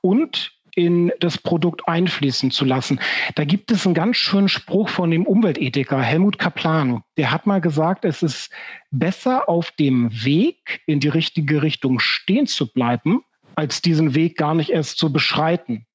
und 0.00 0.55
in 0.76 1.10
das 1.20 1.38
Produkt 1.38 1.88
einfließen 1.88 2.50
zu 2.50 2.64
lassen. 2.64 3.00
Da 3.34 3.44
gibt 3.44 3.72
es 3.72 3.86
einen 3.86 3.94
ganz 3.94 4.18
schönen 4.18 4.48
Spruch 4.48 4.90
von 4.90 5.10
dem 5.10 5.26
Umweltethiker 5.26 6.00
Helmut 6.00 6.38
Kaplan. 6.38 7.02
Der 7.16 7.32
hat 7.32 7.46
mal 7.46 7.62
gesagt, 7.62 8.04
es 8.04 8.22
ist 8.22 8.50
besser 8.90 9.48
auf 9.48 9.72
dem 9.72 10.10
Weg 10.24 10.82
in 10.86 11.00
die 11.00 11.08
richtige 11.08 11.62
Richtung 11.62 11.98
stehen 11.98 12.46
zu 12.46 12.70
bleiben, 12.70 13.22
als 13.54 13.80
diesen 13.80 14.14
Weg 14.14 14.36
gar 14.36 14.54
nicht 14.54 14.70
erst 14.70 14.98
zu 14.98 15.10
beschreiten. 15.10 15.86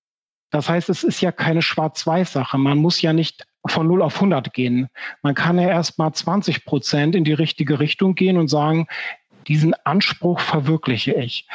Das 0.49 0.67
heißt, 0.67 0.89
es 0.89 1.03
ist 1.03 1.21
ja 1.21 1.31
keine 1.31 1.61
Schwarz-Weiß-Sache. 1.61 2.57
Man 2.57 2.79
muss 2.79 3.01
ja 3.01 3.13
nicht 3.13 3.45
von 3.67 3.87
0 3.87 4.01
auf 4.01 4.15
100 4.15 4.51
gehen. 4.51 4.89
Man 5.21 5.35
kann 5.35 5.59
ja 5.59 5.69
erst 5.69 5.99
mal 5.99 6.11
20 6.11 6.65
Prozent 6.65 7.15
in 7.15 7.23
die 7.23 7.33
richtige 7.33 7.79
Richtung 7.79 8.15
gehen 8.15 8.37
und 8.37 8.47
sagen, 8.47 8.87
diesen 9.47 9.75
Anspruch 9.85 10.39
verwirkliche 10.39 11.13
ich. 11.13 11.47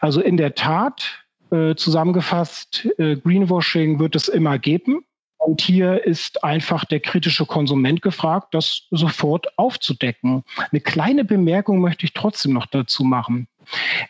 Also 0.00 0.22
in 0.22 0.38
der 0.38 0.54
Tat, 0.54 1.24
äh, 1.50 1.74
zusammengefasst, 1.74 2.88
äh, 2.98 3.16
Greenwashing 3.16 3.98
wird 3.98 4.16
es 4.16 4.28
immer 4.28 4.58
geben. 4.58 5.04
Und 5.38 5.62
hier 5.62 6.04
ist 6.04 6.44
einfach 6.44 6.84
der 6.84 7.00
kritische 7.00 7.46
Konsument 7.46 8.02
gefragt, 8.02 8.48
das 8.52 8.86
sofort 8.90 9.58
aufzudecken. 9.58 10.44
Eine 10.70 10.80
kleine 10.80 11.24
Bemerkung 11.24 11.80
möchte 11.80 12.04
ich 12.04 12.12
trotzdem 12.12 12.52
noch 12.52 12.66
dazu 12.66 13.04
machen. 13.04 13.48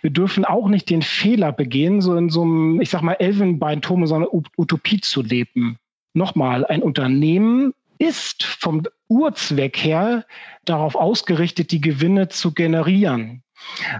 Wir 0.03 0.11
dürfen 0.11 0.45
auch 0.45 0.69
nicht 0.69 0.91
den 0.91 1.03
Fehler 1.03 1.53
begehen, 1.53 2.01
so 2.01 2.17
in 2.17 2.31
so 2.31 2.43
einem, 2.43 2.81
ich 2.81 2.91
sag 2.91 3.03
mal, 3.03 3.15
Elfenbeinturm, 3.15 4.07
so 4.07 4.17
einer 4.17 4.29
Utopie 4.33 5.01
zu 5.01 5.23
leben. 5.23 5.79
Nochmal, 6.15 6.67
ein 6.67 6.83
Unternehmen 6.83 7.75
ist 7.99 8.43
vom 8.43 8.83
Urzweck 9.09 9.77
her 9.77 10.25
darauf 10.65 10.97
ausgerichtet, 10.97 11.71
die 11.71 11.81
Gewinne 11.81 12.29
zu 12.29 12.53
generieren. 12.53 13.43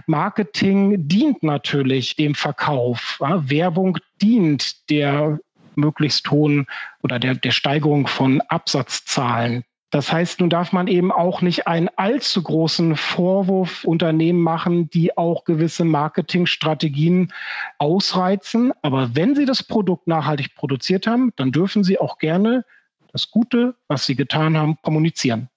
Marketing 0.07 1.07
dient 1.07 1.43
natürlich 1.43 2.15
dem 2.15 2.35
Verkauf. 2.35 3.17
Ja, 3.21 3.49
Werbung 3.49 3.97
dient 4.21 4.89
der 4.89 5.39
möglichst 5.75 6.29
hohen 6.29 6.67
oder 7.01 7.19
der, 7.19 7.35
der 7.35 7.51
Steigerung 7.51 8.07
von 8.07 8.41
Absatzzahlen. 8.41 9.63
Das 9.91 10.11
heißt, 10.11 10.39
nun 10.39 10.49
darf 10.49 10.71
man 10.71 10.87
eben 10.87 11.11
auch 11.11 11.41
nicht 11.41 11.67
einen 11.67 11.89
allzu 11.97 12.41
großen 12.41 12.95
Vorwurf 12.95 13.83
Unternehmen 13.83 14.41
machen, 14.41 14.89
die 14.89 15.17
auch 15.17 15.43
gewisse 15.43 15.83
Marketingstrategien 15.83 17.33
ausreizen. 17.77 18.71
Aber 18.81 19.15
wenn 19.15 19.35
sie 19.35 19.45
das 19.45 19.63
Produkt 19.63 20.07
nachhaltig 20.07 20.55
produziert 20.55 21.07
haben, 21.07 21.33
dann 21.35 21.51
dürfen 21.51 21.83
sie 21.83 21.99
auch 21.99 22.19
gerne 22.19 22.63
das 23.11 23.31
Gute, 23.31 23.75
was 23.89 24.05
sie 24.05 24.15
getan 24.15 24.57
haben, 24.57 24.77
kommunizieren. 24.81 25.49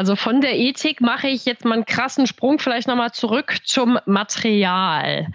Also 0.00 0.16
von 0.16 0.40
der 0.40 0.56
Ethik 0.56 1.02
mache 1.02 1.28
ich 1.28 1.44
jetzt 1.44 1.66
mal 1.66 1.74
einen 1.74 1.84
krassen 1.84 2.26
Sprung 2.26 2.58
vielleicht 2.58 2.88
nochmal 2.88 3.12
zurück 3.12 3.58
zum 3.64 3.98
Material. 4.06 5.26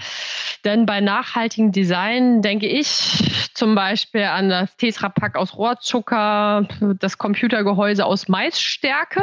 Denn 0.64 0.88
bei 0.88 1.02
nachhaltigem 1.02 1.72
Design 1.72 2.42
denke 2.42 2.66
ich 2.66 3.52
zum 3.54 3.76
Beispiel 3.76 4.24
an 4.24 4.50
das 4.50 4.76
Tetrapack 4.78 5.36
aus 5.36 5.56
Rohrzucker, 5.56 6.68
das 7.00 7.20
Computergehäuse 7.20 8.08
aus 8.08 8.28
Maisstärke. 8.28 9.22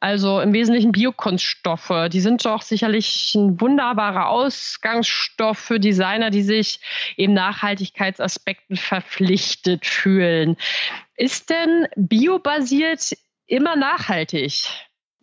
Also 0.00 0.40
im 0.40 0.54
Wesentlichen 0.54 0.92
Biokunststoffe. 0.92 2.08
Die 2.10 2.20
sind 2.20 2.44
doch 2.44 2.62
sicherlich 2.62 3.34
ein 3.34 3.60
wunderbarer 3.60 4.28
Ausgangsstoff 4.30 5.58
für 5.58 5.78
Designer, 5.78 6.30
die 6.30 6.42
sich 6.42 6.80
eben 7.18 7.34
Nachhaltigkeitsaspekten 7.34 8.76
verpflichtet 8.76 9.84
fühlen. 9.84 10.56
Ist 11.16 11.50
denn 11.50 11.86
biobasiert 11.96 13.14
immer 13.46 13.76
nachhaltig? 13.76 14.68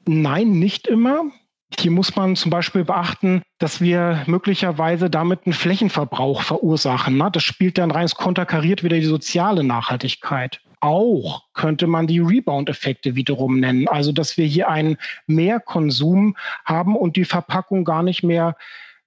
Nein, 0.05 0.51
nicht 0.51 0.87
immer. 0.87 1.31
Hier 1.79 1.91
muss 1.91 2.15
man 2.15 2.35
zum 2.35 2.51
Beispiel 2.51 2.83
beachten, 2.83 3.41
dass 3.59 3.79
wir 3.79 4.23
möglicherweise 4.27 5.09
damit 5.09 5.41
einen 5.45 5.53
Flächenverbrauch 5.53 6.41
verursachen. 6.41 7.17
Ne? 7.17 7.29
Das 7.31 7.43
spielt 7.43 7.77
dann 7.77 7.91
rein, 7.91 8.05
es 8.05 8.15
konterkariert 8.15 8.83
wieder 8.83 8.97
die 8.97 9.05
soziale 9.05 9.63
Nachhaltigkeit. 9.63 10.59
Auch 10.81 11.43
könnte 11.53 11.87
man 11.87 12.07
die 12.07 12.19
Rebound-Effekte 12.19 13.15
wiederum 13.15 13.59
nennen. 13.59 13.87
Also, 13.87 14.11
dass 14.11 14.35
wir 14.35 14.45
hier 14.45 14.69
einen 14.69 14.97
Mehrkonsum 15.27 16.35
haben 16.65 16.95
und 16.95 17.15
die 17.15 17.25
Verpackung 17.25 17.85
gar 17.85 18.03
nicht 18.03 18.23
mehr 18.23 18.57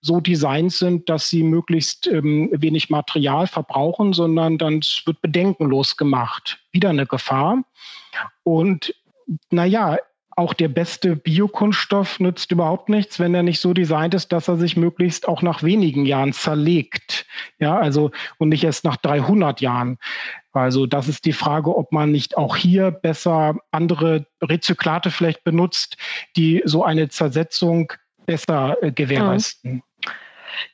so 0.00 0.20
designt 0.20 0.72
sind, 0.72 1.08
dass 1.08 1.30
sie 1.30 1.42
möglichst 1.42 2.06
ähm, 2.06 2.50
wenig 2.52 2.90
Material 2.90 3.46
verbrauchen, 3.46 4.12
sondern 4.12 4.58
dann 4.58 4.80
wird 5.04 5.20
bedenkenlos 5.22 5.96
gemacht. 5.96 6.60
Wieder 6.72 6.90
eine 6.90 7.06
Gefahr. 7.06 7.64
Und 8.42 8.94
naja, 9.50 9.98
auch 10.36 10.52
der 10.52 10.68
beste 10.68 11.14
Biokunststoff 11.14 12.18
nützt 12.18 12.50
überhaupt 12.50 12.88
nichts, 12.88 13.20
wenn 13.20 13.34
er 13.34 13.42
nicht 13.42 13.60
so 13.60 13.72
designt 13.72 14.14
ist, 14.14 14.32
dass 14.32 14.48
er 14.48 14.56
sich 14.56 14.76
möglichst 14.76 15.28
auch 15.28 15.42
nach 15.42 15.62
wenigen 15.62 16.06
Jahren 16.06 16.32
zerlegt. 16.32 17.26
Ja, 17.58 17.78
also, 17.78 18.10
und 18.38 18.48
nicht 18.48 18.64
erst 18.64 18.84
nach 18.84 18.96
300 18.96 19.60
Jahren. 19.60 19.98
Also, 20.52 20.86
das 20.86 21.08
ist 21.08 21.24
die 21.24 21.32
Frage, 21.32 21.76
ob 21.76 21.92
man 21.92 22.10
nicht 22.10 22.36
auch 22.36 22.56
hier 22.56 22.90
besser 22.90 23.56
andere 23.70 24.26
Rezyklate 24.42 25.10
vielleicht 25.10 25.44
benutzt, 25.44 25.96
die 26.36 26.62
so 26.64 26.84
eine 26.84 27.08
Zersetzung 27.08 27.92
besser 28.26 28.76
äh, 28.82 28.90
gewährleisten. 28.90 29.82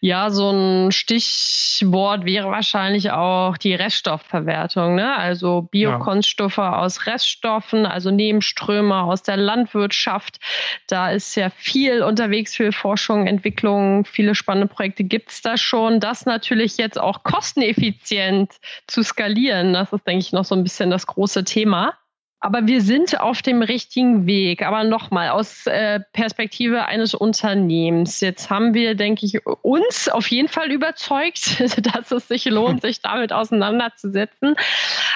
Ja, 0.01 0.31
so 0.31 0.51
ein 0.51 0.93
Stichwort 0.93 2.24
wäre 2.24 2.51
wahrscheinlich 2.51 3.11
auch 3.11 3.57
die 3.57 3.74
Reststoffverwertung. 3.74 4.95
Ne? 4.95 5.16
Also 5.16 5.62
Biokunststoffe 5.62 6.59
ja. 6.59 6.78
aus 6.78 7.07
Reststoffen, 7.07 7.87
also 7.87 8.11
Nebenströme 8.11 9.03
aus 9.03 9.22
der 9.22 9.37
Landwirtschaft. 9.37 10.41
Da 10.87 11.11
ist 11.11 11.35
ja 11.35 11.51
viel 11.51 12.03
unterwegs 12.03 12.57
für 12.57 12.72
Forschung, 12.72 13.26
Entwicklung. 13.26 14.05
Viele 14.05 14.35
spannende 14.35 14.72
Projekte 14.72 15.05
gibt 15.05 15.31
es 15.31 15.43
da 15.43 15.57
schon. 15.57 16.01
Das 16.01 16.26
natürlich 16.26 16.76
jetzt 16.76 17.01
auch 17.01 17.22
kosteneffizient 17.22 18.53
zu 18.87 19.03
skalieren, 19.03 19.72
das 19.72 19.93
ist, 19.93 20.07
denke 20.07 20.20
ich, 20.20 20.33
noch 20.33 20.45
so 20.45 20.55
ein 20.55 20.62
bisschen 20.62 20.91
das 20.91 21.07
große 21.07 21.45
Thema. 21.45 21.95
Aber 22.43 22.66
wir 22.66 22.80
sind 22.80 23.20
auf 23.20 23.43
dem 23.43 23.61
richtigen 23.61 24.26
Weg. 24.26 24.62
Aber 24.62 24.82
nochmal 24.84 25.28
aus 25.28 25.66
äh, 25.66 26.01
Perspektive 26.12 26.86
eines 26.86 27.14
Unternehmens. 27.14 28.20
Jetzt 28.20 28.49
haben 28.49 28.72
wir, 28.72 28.95
denke 28.95 29.26
ich, 29.26 29.47
uns 29.47 30.09
auf 30.09 30.26
jeden 30.28 30.49
Fall 30.49 30.72
überzeugt, 30.72 31.61
dass 31.95 32.11
es 32.11 32.28
sich 32.28 32.47
lohnt, 32.47 32.80
sich 32.80 33.03
damit 33.03 33.34
auseinanderzusetzen. 33.34 34.57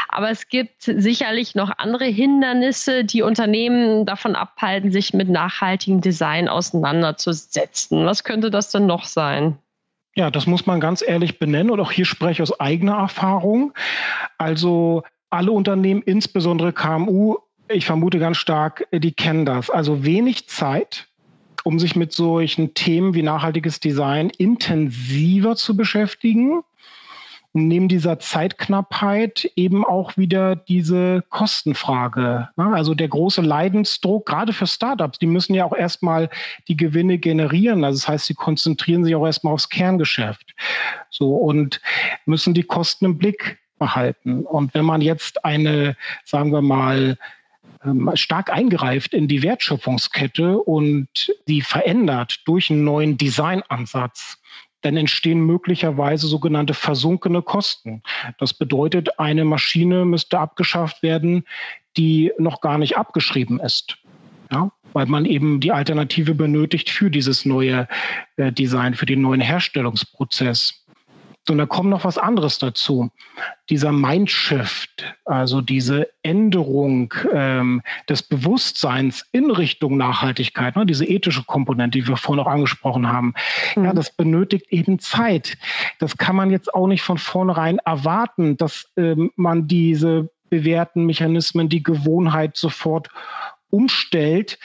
Aber 0.08 0.30
es 0.30 0.48
gibt 0.48 0.82
sicherlich 0.82 1.54
noch 1.54 1.72
andere 1.78 2.04
Hindernisse, 2.04 3.04
die 3.04 3.22
Unternehmen 3.22 4.04
davon 4.04 4.36
abhalten, 4.36 4.92
sich 4.92 5.14
mit 5.14 5.30
nachhaltigem 5.30 6.02
Design 6.02 6.48
auseinanderzusetzen. 6.48 8.04
Was 8.04 8.24
könnte 8.24 8.50
das 8.50 8.70
denn 8.70 8.84
noch 8.84 9.04
sein? 9.04 9.58
Ja, 10.16 10.30
das 10.30 10.46
muss 10.46 10.66
man 10.66 10.78
ganz 10.78 11.02
ehrlich 11.04 11.38
benennen 11.38 11.70
und 11.70 11.80
auch 11.80 11.90
hier 11.90 12.04
spreche 12.04 12.34
ich 12.34 12.42
aus 12.42 12.60
eigener 12.60 12.98
Erfahrung. 12.98 13.72
Also 14.38 15.02
alle 15.34 15.52
Unternehmen, 15.52 16.02
insbesondere 16.02 16.72
KMU, 16.72 17.36
ich 17.68 17.86
vermute 17.86 18.18
ganz 18.18 18.36
stark, 18.36 18.86
die 18.92 19.12
kennen 19.12 19.44
das. 19.44 19.68
Also 19.70 20.04
wenig 20.04 20.48
Zeit, 20.48 21.08
um 21.64 21.78
sich 21.78 21.96
mit 21.96 22.12
solchen 22.12 22.74
Themen 22.74 23.14
wie 23.14 23.22
nachhaltiges 23.22 23.80
Design 23.80 24.30
intensiver 24.30 25.56
zu 25.56 25.76
beschäftigen. 25.76 26.62
neben 27.54 27.88
dieser 27.88 28.18
Zeitknappheit 28.18 29.50
eben 29.54 29.84
auch 29.84 30.16
wieder 30.16 30.56
diese 30.56 31.22
Kostenfrage. 31.30 32.48
Also 32.56 32.94
der 32.94 33.08
große 33.08 33.42
Leidensdruck, 33.42 34.26
gerade 34.26 34.52
für 34.52 34.66
Startups, 34.66 35.20
die 35.20 35.26
müssen 35.26 35.54
ja 35.54 35.64
auch 35.64 35.74
erstmal 35.74 36.30
die 36.66 36.76
Gewinne 36.76 37.18
generieren. 37.18 37.84
Also 37.84 38.00
das 38.00 38.08
heißt, 38.08 38.26
sie 38.26 38.34
konzentrieren 38.34 39.04
sich 39.04 39.14
auch 39.14 39.24
erstmal 39.24 39.54
aufs 39.54 39.68
Kerngeschäft. 39.68 40.54
So 41.10 41.36
und 41.36 41.80
müssen 42.26 42.54
die 42.54 42.64
Kosten 42.64 43.04
im 43.04 43.18
Blick 43.18 43.60
behalten. 43.78 44.44
Und 44.44 44.74
wenn 44.74 44.84
man 44.84 45.00
jetzt 45.00 45.44
eine, 45.44 45.96
sagen 46.24 46.52
wir 46.52 46.62
mal, 46.62 47.18
ähm, 47.84 48.10
stark 48.14 48.50
eingreift 48.50 49.14
in 49.14 49.28
die 49.28 49.42
Wertschöpfungskette 49.42 50.58
und 50.58 51.08
sie 51.46 51.60
verändert 51.60 52.40
durch 52.46 52.70
einen 52.70 52.84
neuen 52.84 53.16
Designansatz, 53.18 54.38
dann 54.82 54.96
entstehen 54.96 55.40
möglicherweise 55.40 56.26
sogenannte 56.26 56.74
versunkene 56.74 57.40
Kosten. 57.42 58.02
Das 58.38 58.52
bedeutet, 58.52 59.18
eine 59.18 59.44
Maschine 59.44 60.04
müsste 60.04 60.38
abgeschafft 60.38 61.02
werden, 61.02 61.44
die 61.96 62.32
noch 62.38 62.60
gar 62.60 62.76
nicht 62.76 62.96
abgeschrieben 62.96 63.60
ist. 63.60 63.96
Ja, 64.52 64.70
weil 64.92 65.06
man 65.06 65.24
eben 65.24 65.60
die 65.60 65.72
Alternative 65.72 66.34
benötigt 66.34 66.90
für 66.90 67.10
dieses 67.10 67.46
neue 67.46 67.88
äh, 68.36 68.52
Design, 68.52 68.94
für 68.94 69.06
den 69.06 69.22
neuen 69.22 69.40
Herstellungsprozess. 69.40 70.83
Und 71.50 71.58
da 71.58 71.66
kommt 71.66 71.90
noch 71.90 72.04
was 72.04 72.16
anderes 72.16 72.58
dazu. 72.58 73.10
Dieser 73.68 73.92
Mindshift, 73.92 75.14
also 75.26 75.60
diese 75.60 76.08
Änderung 76.22 77.12
ähm, 77.32 77.82
des 78.08 78.22
Bewusstseins 78.22 79.26
in 79.32 79.50
Richtung 79.50 79.98
Nachhaltigkeit, 79.98 80.74
ne, 80.74 80.86
diese 80.86 81.04
ethische 81.04 81.44
Komponente, 81.44 81.98
die 81.98 82.08
wir 82.08 82.16
vorhin 82.16 82.42
auch 82.42 82.50
angesprochen 82.50 83.12
haben, 83.12 83.34
mhm. 83.76 83.84
ja, 83.84 83.92
das 83.92 84.10
benötigt 84.10 84.66
eben 84.70 84.98
Zeit. 84.98 85.58
Das 85.98 86.16
kann 86.16 86.36
man 86.36 86.50
jetzt 86.50 86.72
auch 86.74 86.86
nicht 86.86 87.02
von 87.02 87.18
vornherein 87.18 87.78
erwarten, 87.78 88.56
dass 88.56 88.90
ähm, 88.96 89.30
man 89.36 89.68
diese 89.68 90.30
bewährten 90.48 91.04
Mechanismen, 91.04 91.68
die 91.68 91.82
Gewohnheit 91.82 92.56
sofort 92.56 93.08
umstellt. 93.70 94.58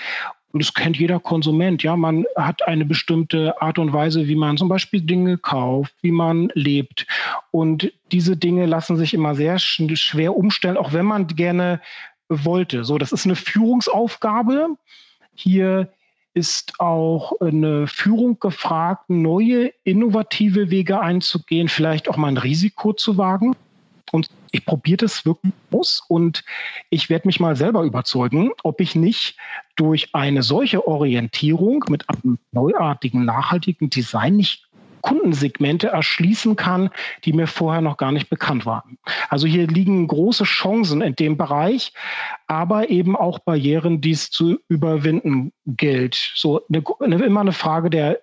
Und 0.52 0.64
das 0.64 0.74
kennt 0.74 0.98
jeder 0.98 1.20
Konsument. 1.20 1.84
Ja, 1.84 1.96
man 1.96 2.26
hat 2.36 2.68
eine 2.68 2.86
bestimmte 2.86 3.62
Art 3.62 3.78
und 3.78 3.94
Weise, 3.94 4.28
wie 4.28 4.36
man 4.36 4.58
zum 4.58 4.68
Beispiel 4.68 5.02
Dinge 5.02 5.38
kauft, 5.38 5.94
wie 6.02 6.12
man 6.12 6.50
lebt. 6.56 7.06
Und 7.52 7.92
diese 8.12 8.36
Dinge 8.36 8.66
lassen 8.66 8.98
sich 8.98 9.14
immer 9.14 9.36
sehr 9.36 9.60
schwer 9.60 10.36
umstellen, 10.36 10.78
auch 10.78 10.92
wenn 10.92 11.06
man 11.06 11.28
gerne 11.28 11.80
wollte. 12.30 12.84
So, 12.84 12.98
das 12.98 13.12
ist 13.12 13.26
eine 13.26 13.36
Führungsaufgabe. 13.36 14.70
Hier 15.36 15.90
ist 16.34 16.80
auch 16.80 17.34
eine 17.42 17.88
Führung 17.88 18.40
gefragt, 18.40 19.10
neue, 19.10 19.72
innovative 19.84 20.70
Wege 20.70 21.00
einzugehen, 21.00 21.70
vielleicht 21.70 22.08
auch 22.08 22.18
mal 22.18 22.28
ein 22.28 22.38
Risiko 22.38 22.94
zu 22.94 23.18
wagen. 23.18 23.56
Und 24.12 24.30
ich 24.52 24.66
probiere 24.66 24.98
das 24.98 25.26
wirklich 25.26 25.54
aus 25.72 26.04
und 26.08 26.44
ich 26.90 27.10
werde 27.10 27.28
mich 27.28 27.40
mal 27.40 27.56
selber 27.56 27.84
überzeugen, 27.84 28.52
ob 28.64 28.82
ich 28.82 28.96
nicht 28.96 29.38
durch 29.76 30.14
eine 30.14 30.44
solche 30.44 30.88
Orientierung 30.88 31.86
mit 31.90 32.10
einem 32.10 32.38
neuartigen, 32.52 33.26
nachhaltigen 33.26 33.90
Design 33.90 34.38
nicht 34.38 34.70
Kundensegmente 35.02 35.88
erschließen 35.88 36.56
kann, 36.56 36.90
die 37.24 37.34
mir 37.34 37.48
vorher 37.48 37.82
noch 37.82 37.98
gar 37.98 38.12
nicht 38.12 38.30
bekannt 38.30 38.66
waren. 38.66 38.98
Also 39.30 39.48
hier 39.48 39.68
liegen 39.68 40.08
große 40.08 40.44
Chancen 40.44 41.02
in 41.02 41.16
dem 41.16 41.38
Bereich, 41.38 41.94
aber 42.48 42.90
eben 42.90 43.16
auch 43.16 43.40
Barrieren, 43.40 44.02
die 44.02 44.12
es 44.12 44.30
zu 44.30 44.60
überwinden 44.68 45.54
gilt. 45.66 46.32
So 46.36 46.62
eine, 46.68 46.84
eine, 47.00 47.24
immer 47.24 47.42
eine 47.42 47.54
Frage 47.54 47.90
der 47.90 48.20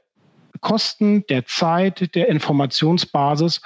Kosten, 0.61 1.27
der 1.27 1.47
Zeit, 1.47 2.15
der 2.15 2.29
Informationsbasis 2.29 3.61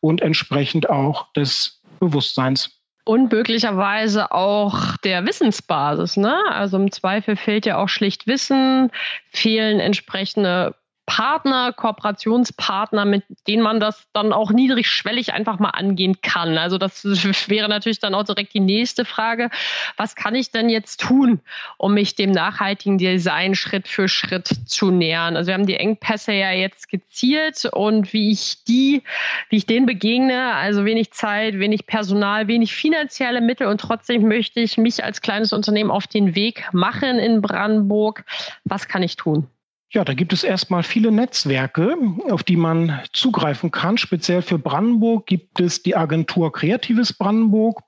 und 0.00 0.20
entsprechend 0.22 0.88
auch 0.88 1.32
des 1.32 1.75
Bewusstseins. 1.98 2.70
Und 3.04 3.30
möglicherweise 3.32 4.32
auch 4.32 4.96
der 5.04 5.24
Wissensbasis. 5.26 6.16
Ne? 6.16 6.36
Also 6.50 6.76
im 6.76 6.90
Zweifel 6.90 7.36
fehlt 7.36 7.64
ja 7.64 7.76
auch 7.78 7.88
schlicht 7.88 8.26
Wissen, 8.26 8.90
fehlen 9.30 9.78
entsprechende 9.78 10.74
Partner, 11.06 11.72
Kooperationspartner, 11.72 13.04
mit 13.04 13.24
denen 13.46 13.62
man 13.62 13.78
das 13.80 14.08
dann 14.12 14.32
auch 14.32 14.50
niedrigschwellig 14.50 15.32
einfach 15.32 15.60
mal 15.60 15.70
angehen 15.70 16.20
kann. 16.20 16.58
Also 16.58 16.78
das 16.78 17.04
wäre 17.48 17.68
natürlich 17.68 18.00
dann 18.00 18.14
auch 18.14 18.24
direkt 18.24 18.52
die 18.54 18.60
nächste 18.60 19.04
Frage. 19.04 19.50
Was 19.96 20.16
kann 20.16 20.34
ich 20.34 20.50
denn 20.50 20.68
jetzt 20.68 21.00
tun, 21.00 21.40
um 21.78 21.94
mich 21.94 22.16
dem 22.16 22.32
nachhaltigen 22.32 22.98
Design 22.98 23.54
Schritt 23.54 23.86
für 23.88 24.08
Schritt 24.08 24.48
zu 24.66 24.90
nähern? 24.90 25.36
Also 25.36 25.48
wir 25.48 25.54
haben 25.54 25.66
die 25.66 25.76
Engpässe 25.76 26.32
ja 26.32 26.50
jetzt 26.50 26.82
skizziert 26.82 27.64
und 27.72 28.12
wie 28.12 28.32
ich 28.32 28.64
die, 28.64 29.02
wie 29.48 29.56
ich 29.56 29.66
denen 29.66 29.86
begegne, 29.86 30.54
also 30.54 30.84
wenig 30.84 31.12
Zeit, 31.12 31.58
wenig 31.58 31.86
Personal, 31.86 32.48
wenig 32.48 32.74
finanzielle 32.74 33.40
Mittel 33.40 33.68
und 33.68 33.80
trotzdem 33.80 34.26
möchte 34.26 34.60
ich 34.60 34.76
mich 34.76 35.04
als 35.04 35.20
kleines 35.20 35.52
Unternehmen 35.52 35.90
auf 35.90 36.08
den 36.08 36.34
Weg 36.34 36.68
machen 36.72 37.18
in 37.18 37.40
Brandenburg. 37.40 38.24
Was 38.64 38.88
kann 38.88 39.04
ich 39.04 39.16
tun? 39.16 39.48
Ja, 39.90 40.04
da 40.04 40.14
gibt 40.14 40.32
es 40.32 40.42
erstmal 40.42 40.82
viele 40.82 41.12
Netzwerke, 41.12 41.96
auf 42.30 42.42
die 42.42 42.56
man 42.56 43.00
zugreifen 43.12 43.70
kann. 43.70 43.98
Speziell 43.98 44.42
für 44.42 44.58
Brandenburg 44.58 45.26
gibt 45.26 45.60
es 45.60 45.82
die 45.82 45.94
Agentur 45.94 46.52
Kreatives 46.52 47.12
Brandenburg 47.12 47.80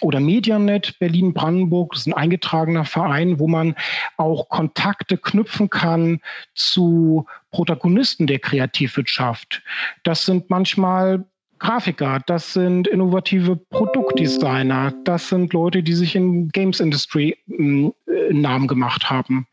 oder 0.00 0.18
Medianet 0.18 0.98
Berlin 0.98 1.34
Brandenburg. 1.34 1.92
Das 1.92 2.00
ist 2.00 2.06
ein 2.06 2.14
eingetragener 2.14 2.86
Verein, 2.86 3.38
wo 3.38 3.48
man 3.48 3.74
auch 4.16 4.48
Kontakte 4.48 5.18
knüpfen 5.18 5.68
kann 5.68 6.20
zu 6.54 7.26
Protagonisten 7.50 8.26
der 8.26 8.38
Kreativwirtschaft. 8.38 9.62
Das 10.04 10.24
sind 10.24 10.48
manchmal 10.48 11.26
Grafiker, 11.58 12.20
das 12.26 12.52
sind 12.52 12.86
innovative 12.86 13.56
Produktdesigner, 13.56 14.92
das 15.04 15.28
sind 15.28 15.52
Leute, 15.52 15.82
die 15.82 15.94
sich 15.94 16.14
in 16.14 16.48
Games 16.48 16.80
Industry 16.80 17.36
äh, 17.48 17.92
Namen 18.32 18.68
gemacht 18.68 19.08
haben. 19.08 19.46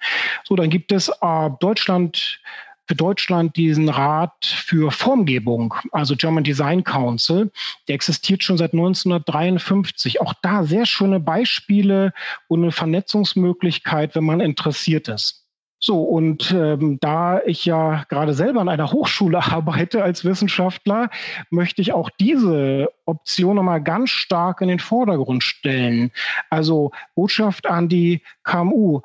So, 0.44 0.56
dann 0.56 0.70
gibt 0.70 0.92
es 0.92 1.10
äh, 1.10 1.50
Deutschland 1.60 2.40
für 2.88 2.96
Deutschland 2.96 3.56
diesen 3.56 3.88
Rat 3.88 4.46
für 4.46 4.92
Formgebung, 4.92 5.74
also 5.92 6.16
German 6.16 6.44
Design 6.44 6.84
Council. 6.84 7.52
Der 7.88 7.96
existiert 7.96 8.44
schon 8.44 8.58
seit 8.58 8.74
1953. 8.74 10.20
Auch 10.22 10.34
da 10.42 10.64
sehr 10.64 10.86
schöne 10.86 11.20
Beispiele 11.20 12.14
und 12.48 12.62
eine 12.62 12.72
Vernetzungsmöglichkeit, 12.72 14.16
wenn 14.16 14.26
man 14.26 14.42
interessiert 14.42 15.08
ist. 15.08 15.43
So, 15.86 16.02
und 16.02 16.50
ähm, 16.52 16.98
da 17.02 17.42
ich 17.46 17.66
ja 17.66 18.06
gerade 18.08 18.34
selber 18.34 18.62
an 18.62 18.70
einer 18.70 18.90
Hochschule 18.94 19.40
arbeite 19.44 20.02
als 20.02 20.24
Wissenschaftler, 20.24 21.10
möchte 21.50 21.82
ich 21.82 21.92
auch 21.92 22.10
diese 22.22 22.90
Option 23.04 23.58
nochmal 23.58 23.84
ganz 23.84 24.10
stark 24.10 24.62
in 24.62 24.70
den 24.70 24.80
Vordergrund 24.80 25.44
stellen. 25.44 26.12
Also 26.50 26.92
Botschaft 27.16 27.68
an 27.68 27.90
die 27.90 28.22
KMU. 28.46 29.02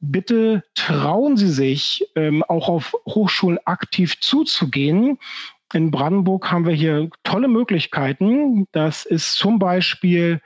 Bitte 0.00 0.64
trauen 0.74 1.36
Sie 1.36 1.50
sich, 1.50 2.04
ähm, 2.16 2.42
auch 2.42 2.68
auf 2.68 2.96
Hochschulen 3.06 3.60
aktiv 3.64 4.18
zuzugehen. 4.20 5.16
In 5.72 5.92
Brandenburg 5.92 6.50
haben 6.50 6.66
wir 6.66 6.74
hier 6.74 7.08
tolle 7.22 7.46
Möglichkeiten. 7.46 8.66
Das 8.72 9.04
ist 9.04 9.34
zum 9.34 9.60
Beispiel 9.60 10.40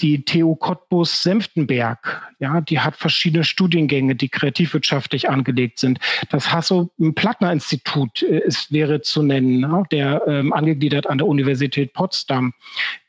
die 0.00 0.24
TU 0.24 0.54
Cottbus 0.54 1.22
Senftenberg, 1.22 2.30
ja, 2.38 2.60
die 2.60 2.80
hat 2.80 2.96
verschiedene 2.96 3.44
Studiengänge, 3.44 4.14
die 4.14 4.28
kreativwirtschaftlich 4.28 5.28
angelegt 5.28 5.78
sind. 5.78 5.98
Das 6.30 6.52
Hasso-Plattner-Institut 6.52 8.22
äh, 8.22 8.38
ist, 8.40 8.72
wäre 8.72 9.02
zu 9.02 9.22
nennen, 9.22 9.60
ne, 9.60 9.84
der 9.90 10.22
ähm, 10.26 10.52
angegliedert 10.52 11.06
an 11.06 11.18
der 11.18 11.26
Universität 11.26 11.92
Potsdam. 11.92 12.54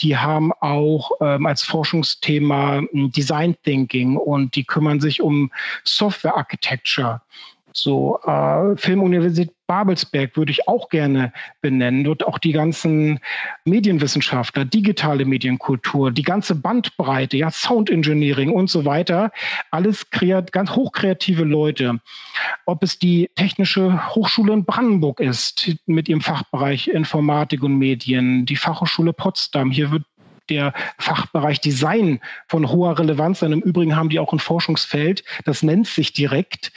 Die 0.02 0.18
haben 0.18 0.52
auch 0.54 1.12
ähm, 1.22 1.46
als 1.46 1.64
Forschungsthema 1.64 2.82
hm, 2.92 3.12
Design 3.12 3.56
Thinking 3.64 4.18
und 4.18 4.56
die 4.56 4.66
kümmern 4.66 5.00
sich 5.00 5.22
um 5.22 5.52
Software 5.84 6.36
Architecture. 6.36 7.22
So, 7.74 8.20
äh, 8.26 8.76
Filmuniversität 8.78 9.54
Babelsberg 9.72 10.36
würde 10.36 10.52
ich 10.52 10.68
auch 10.68 10.90
gerne 10.90 11.32
benennen. 11.62 12.04
Dort 12.04 12.28
auch 12.28 12.40
die 12.40 12.52
ganzen 12.52 13.20
Medienwissenschaftler, 13.64 14.66
digitale 14.66 15.24
Medienkultur, 15.24 16.12
die 16.12 16.24
ganze 16.24 16.56
Bandbreite, 16.56 17.38
ja, 17.38 17.50
Sound 17.52 17.90
Engineering 17.90 18.52
und 18.52 18.70
so 18.70 18.84
weiter. 18.84 19.32
Alles 19.72 20.10
kreat 20.10 20.52
ganz 20.52 20.72
hochkreative 20.72 21.46
Leute. 21.46 22.02
Ob 22.66 22.84
es 22.84 23.00
die 23.00 23.30
Technische 23.36 24.14
Hochschule 24.14 24.52
in 24.52 24.66
Brandenburg 24.66 25.22
ist, 25.22 25.72
mit 25.86 26.10
ihrem 26.10 26.20
Fachbereich 26.20 26.90
Informatik 26.90 27.64
und 27.64 27.78
Medien, 27.78 28.46
die 28.46 28.58
Fachhochschule 28.58 29.14
Potsdam. 29.14 29.72
Hier 29.72 29.90
wird 29.90 30.04
der 30.52 30.74
Fachbereich 31.00 31.62
Design 31.62 32.20
von 32.48 32.70
hoher 32.70 33.00
Relevanz 33.00 33.40
sein. 33.40 33.54
Im 33.54 33.62
Übrigen 33.62 33.96
haben 33.96 34.10
die 34.10 34.20
auch 34.20 34.34
ein 34.34 34.40
Forschungsfeld, 34.40 35.24
das 35.46 35.64
nennt 35.64 35.88
sich 35.88 36.14
direkt 36.14 36.72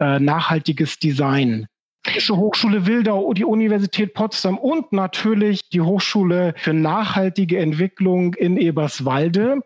äh, 0.00 0.18
nachhaltiges 0.18 0.98
Design. 0.98 1.68
Technische 2.04 2.36
Hochschule 2.36 2.86
Wildau, 2.86 3.34
die 3.34 3.44
Universität 3.44 4.14
Potsdam 4.14 4.56
und 4.56 4.92
natürlich 4.92 5.60
die 5.68 5.82
Hochschule 5.82 6.54
für 6.56 6.72
nachhaltige 6.72 7.58
Entwicklung 7.58 8.34
in 8.34 8.56
Eberswalde 8.56 9.60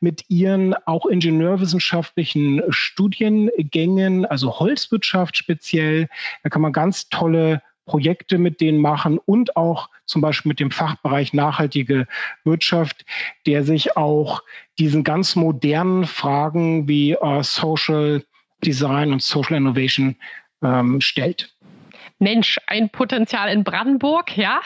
mit 0.00 0.24
ihren 0.28 0.74
auch 0.84 1.06
ingenieurwissenschaftlichen 1.06 2.62
Studiengängen, 2.68 4.26
also 4.26 4.58
Holzwirtschaft 4.58 5.38
speziell. 5.38 6.08
Da 6.42 6.50
kann 6.50 6.60
man 6.60 6.72
ganz 6.72 7.08
tolle 7.08 7.62
Projekte 7.86 8.36
mit 8.36 8.60
denen 8.60 8.80
machen 8.80 9.18
und 9.18 9.56
auch 9.56 9.88
zum 10.04 10.20
Beispiel 10.20 10.50
mit 10.50 10.60
dem 10.60 10.70
Fachbereich 10.70 11.32
nachhaltige 11.32 12.06
Wirtschaft, 12.44 13.04
der 13.46 13.64
sich 13.64 13.96
auch 13.96 14.42
diesen 14.78 15.04
ganz 15.04 15.36
modernen 15.36 16.04
Fragen 16.04 16.88
wie 16.88 17.12
äh, 17.12 17.42
Social 17.42 18.24
Design 18.64 19.12
und 19.12 19.22
Social 19.22 19.56
Innovation 19.56 20.16
ähm, 20.62 21.00
stellt. 21.00 21.54
Mensch, 22.18 22.58
ein 22.66 22.88
Potenzial 22.88 23.50
in 23.50 23.62
Brandenburg, 23.62 24.36
ja. 24.38 24.60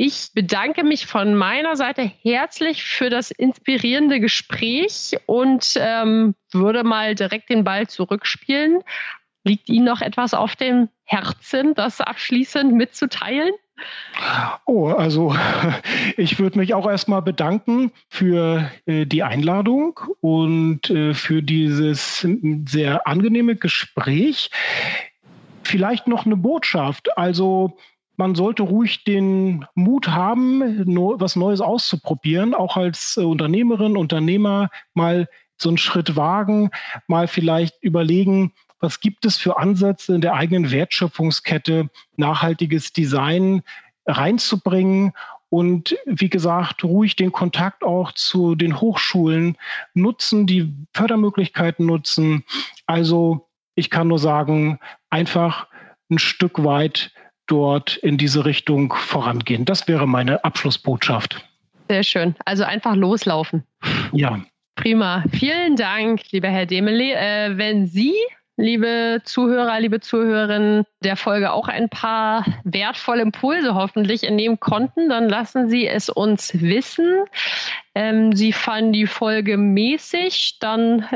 Ich 0.00 0.30
bedanke 0.32 0.84
mich 0.84 1.06
von 1.06 1.34
meiner 1.34 1.74
Seite 1.74 2.02
herzlich 2.02 2.84
für 2.84 3.10
das 3.10 3.32
inspirierende 3.32 4.20
Gespräch 4.20 5.16
und 5.26 5.72
ähm, 5.76 6.36
würde 6.52 6.84
mal 6.84 7.16
direkt 7.16 7.50
den 7.50 7.64
Ball 7.64 7.88
zurückspielen 7.88 8.84
Liegt 9.48 9.70
Ihnen 9.70 9.86
noch 9.86 10.02
etwas 10.02 10.34
auf 10.34 10.56
dem 10.56 10.90
Herzen, 11.04 11.72
das 11.74 12.02
abschließend 12.02 12.74
mitzuteilen? 12.74 13.54
Oh, 14.66 14.88
also 14.88 15.34
ich 16.18 16.38
würde 16.38 16.58
mich 16.58 16.74
auch 16.74 16.86
erstmal 16.86 17.22
bedanken 17.22 17.92
für 18.10 18.70
äh, 18.84 19.06
die 19.06 19.22
Einladung 19.22 20.00
und 20.20 20.90
äh, 20.90 21.14
für 21.14 21.42
dieses 21.42 22.26
sehr 22.66 23.06
angenehme 23.06 23.56
Gespräch. 23.56 24.50
Vielleicht 25.62 26.08
noch 26.08 26.26
eine 26.26 26.36
Botschaft. 26.36 27.16
Also 27.16 27.78
man 28.16 28.34
sollte 28.34 28.64
ruhig 28.64 29.04
den 29.04 29.64
Mut 29.74 30.08
haben, 30.08 30.84
was 31.18 31.36
Neues 31.36 31.62
auszuprobieren, 31.62 32.52
auch 32.54 32.76
als 32.76 33.16
äh, 33.16 33.22
Unternehmerin, 33.22 33.96
Unternehmer 33.96 34.68
mal 34.92 35.26
so 35.56 35.70
einen 35.70 35.78
Schritt 35.78 36.16
wagen, 36.16 36.70
mal 37.06 37.28
vielleicht 37.28 37.82
überlegen, 37.82 38.52
was 38.80 39.00
gibt 39.00 39.24
es 39.24 39.36
für 39.36 39.58
Ansätze 39.58 40.14
in 40.14 40.20
der 40.20 40.34
eigenen 40.34 40.70
Wertschöpfungskette, 40.70 41.90
nachhaltiges 42.16 42.92
Design 42.92 43.62
reinzubringen 44.06 45.12
und 45.50 45.96
wie 46.04 46.28
gesagt, 46.28 46.84
ruhig 46.84 47.16
den 47.16 47.32
Kontakt 47.32 47.82
auch 47.82 48.12
zu 48.12 48.54
den 48.54 48.80
Hochschulen 48.80 49.56
nutzen, 49.94 50.46
die 50.46 50.74
Fördermöglichkeiten 50.92 51.86
nutzen. 51.86 52.44
Also 52.86 53.48
ich 53.74 53.90
kann 53.90 54.08
nur 54.08 54.18
sagen, 54.18 54.78
einfach 55.10 55.66
ein 56.10 56.18
Stück 56.18 56.62
weit 56.64 57.12
dort 57.46 57.96
in 57.96 58.18
diese 58.18 58.44
Richtung 58.44 58.92
vorangehen. 58.92 59.64
Das 59.64 59.88
wäre 59.88 60.06
meine 60.06 60.44
Abschlussbotschaft. 60.44 61.44
Sehr 61.88 62.02
schön. 62.02 62.34
Also 62.44 62.64
einfach 62.64 62.94
loslaufen. 62.94 63.64
Ja. 64.12 64.40
Prima. 64.74 65.24
Vielen 65.32 65.76
Dank, 65.76 66.30
lieber 66.30 66.48
Herr 66.48 66.66
Demele. 66.66 67.14
Äh, 67.14 67.56
wenn 67.56 67.86
Sie 67.86 68.14
liebe 68.58 69.22
Zuhörer, 69.24 69.80
liebe 69.80 70.00
Zuhörerinnen, 70.00 70.84
der 71.02 71.16
Folge 71.16 71.52
auch 71.52 71.68
ein 71.68 71.88
paar 71.88 72.44
wertvolle 72.64 73.22
Impulse 73.22 73.74
hoffentlich 73.74 74.24
entnehmen 74.24 74.60
konnten, 74.60 75.08
dann 75.08 75.28
lassen 75.28 75.70
Sie 75.70 75.86
es 75.86 76.10
uns 76.10 76.60
wissen. 76.60 77.24
Ähm, 77.94 78.34
Sie 78.34 78.52
fanden 78.52 78.92
die 78.92 79.06
Folge 79.06 79.56
mäßig, 79.56 80.58
dann 80.60 81.06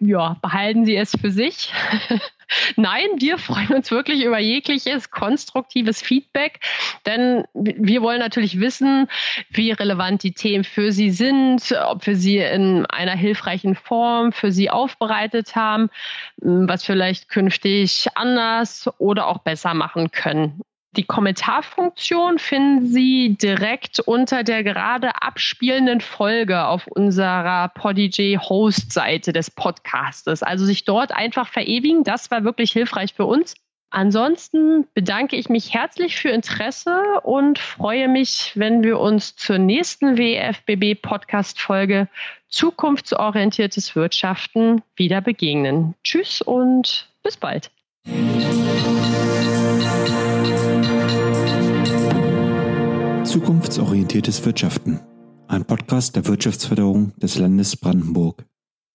ja, 0.00 0.36
behalten 0.42 0.84
Sie 0.84 0.96
es 0.96 1.12
für 1.20 1.30
sich. 1.30 1.72
Nein, 2.76 3.08
wir 3.18 3.36
freuen 3.36 3.74
uns 3.74 3.90
wirklich 3.90 4.24
über 4.24 4.38
jegliches 4.38 5.10
konstruktives 5.10 6.00
Feedback, 6.00 6.60
denn 7.04 7.44
wir 7.52 8.00
wollen 8.00 8.20
natürlich 8.20 8.58
wissen, 8.58 9.08
wie 9.50 9.70
relevant 9.72 10.22
die 10.22 10.32
Themen 10.32 10.64
für 10.64 10.92
Sie 10.92 11.10
sind, 11.10 11.74
ob 11.86 12.06
wir 12.06 12.16
sie 12.16 12.38
in 12.38 12.86
einer 12.86 13.16
hilfreichen 13.16 13.74
Form 13.74 14.32
für 14.32 14.50
Sie 14.50 14.70
aufbereitet 14.70 15.56
haben, 15.56 15.90
was 16.38 16.84
vielleicht 16.84 17.28
künftig 17.28 18.06
anders 18.14 18.88
oder 18.98 19.26
auch 19.26 19.38
besser 19.38 19.74
machen 19.74 20.10
können. 20.10 20.62
Die 20.96 21.04
Kommentarfunktion 21.04 22.38
finden 22.38 22.86
Sie 22.86 23.36
direkt 23.40 24.00
unter 24.00 24.42
der 24.42 24.64
gerade 24.64 25.22
abspielenden 25.22 26.00
Folge 26.00 26.64
auf 26.64 26.86
unserer 26.86 27.68
Podigy 27.68 28.38
Host-Seite 28.40 29.32
des 29.32 29.50
Podcastes. 29.50 30.42
Also 30.42 30.64
sich 30.64 30.84
dort 30.84 31.12
einfach 31.12 31.48
verewigen, 31.48 32.04
das 32.04 32.30
war 32.30 32.42
wirklich 32.42 32.72
hilfreich 32.72 33.14
für 33.14 33.26
uns. 33.26 33.54
Ansonsten 33.90 34.86
bedanke 34.92 35.36
ich 35.36 35.48
mich 35.48 35.72
herzlich 35.72 36.16
für 36.16 36.28
Interesse 36.28 37.00
und 37.22 37.58
freue 37.58 38.08
mich, 38.08 38.52
wenn 38.54 38.82
wir 38.82 38.98
uns 38.98 39.36
zur 39.36 39.58
nächsten 39.58 40.18
WFBB 40.18 41.00
Podcast 41.00 41.60
Folge 41.60 42.08
Zukunftsorientiertes 42.48 43.96
Wirtschaften 43.96 44.82
wieder 44.96 45.20
begegnen. 45.20 45.94
Tschüss 46.02 46.42
und 46.42 47.08
bis 47.22 47.36
bald. 47.36 47.70
Zukunftsorientiertes 53.28 54.42
Wirtschaften. 54.46 55.00
Ein 55.48 55.66
Podcast 55.66 56.16
der 56.16 56.26
Wirtschaftsförderung 56.26 57.12
des 57.18 57.36
Landes 57.36 57.76
Brandenburg. 57.76 58.46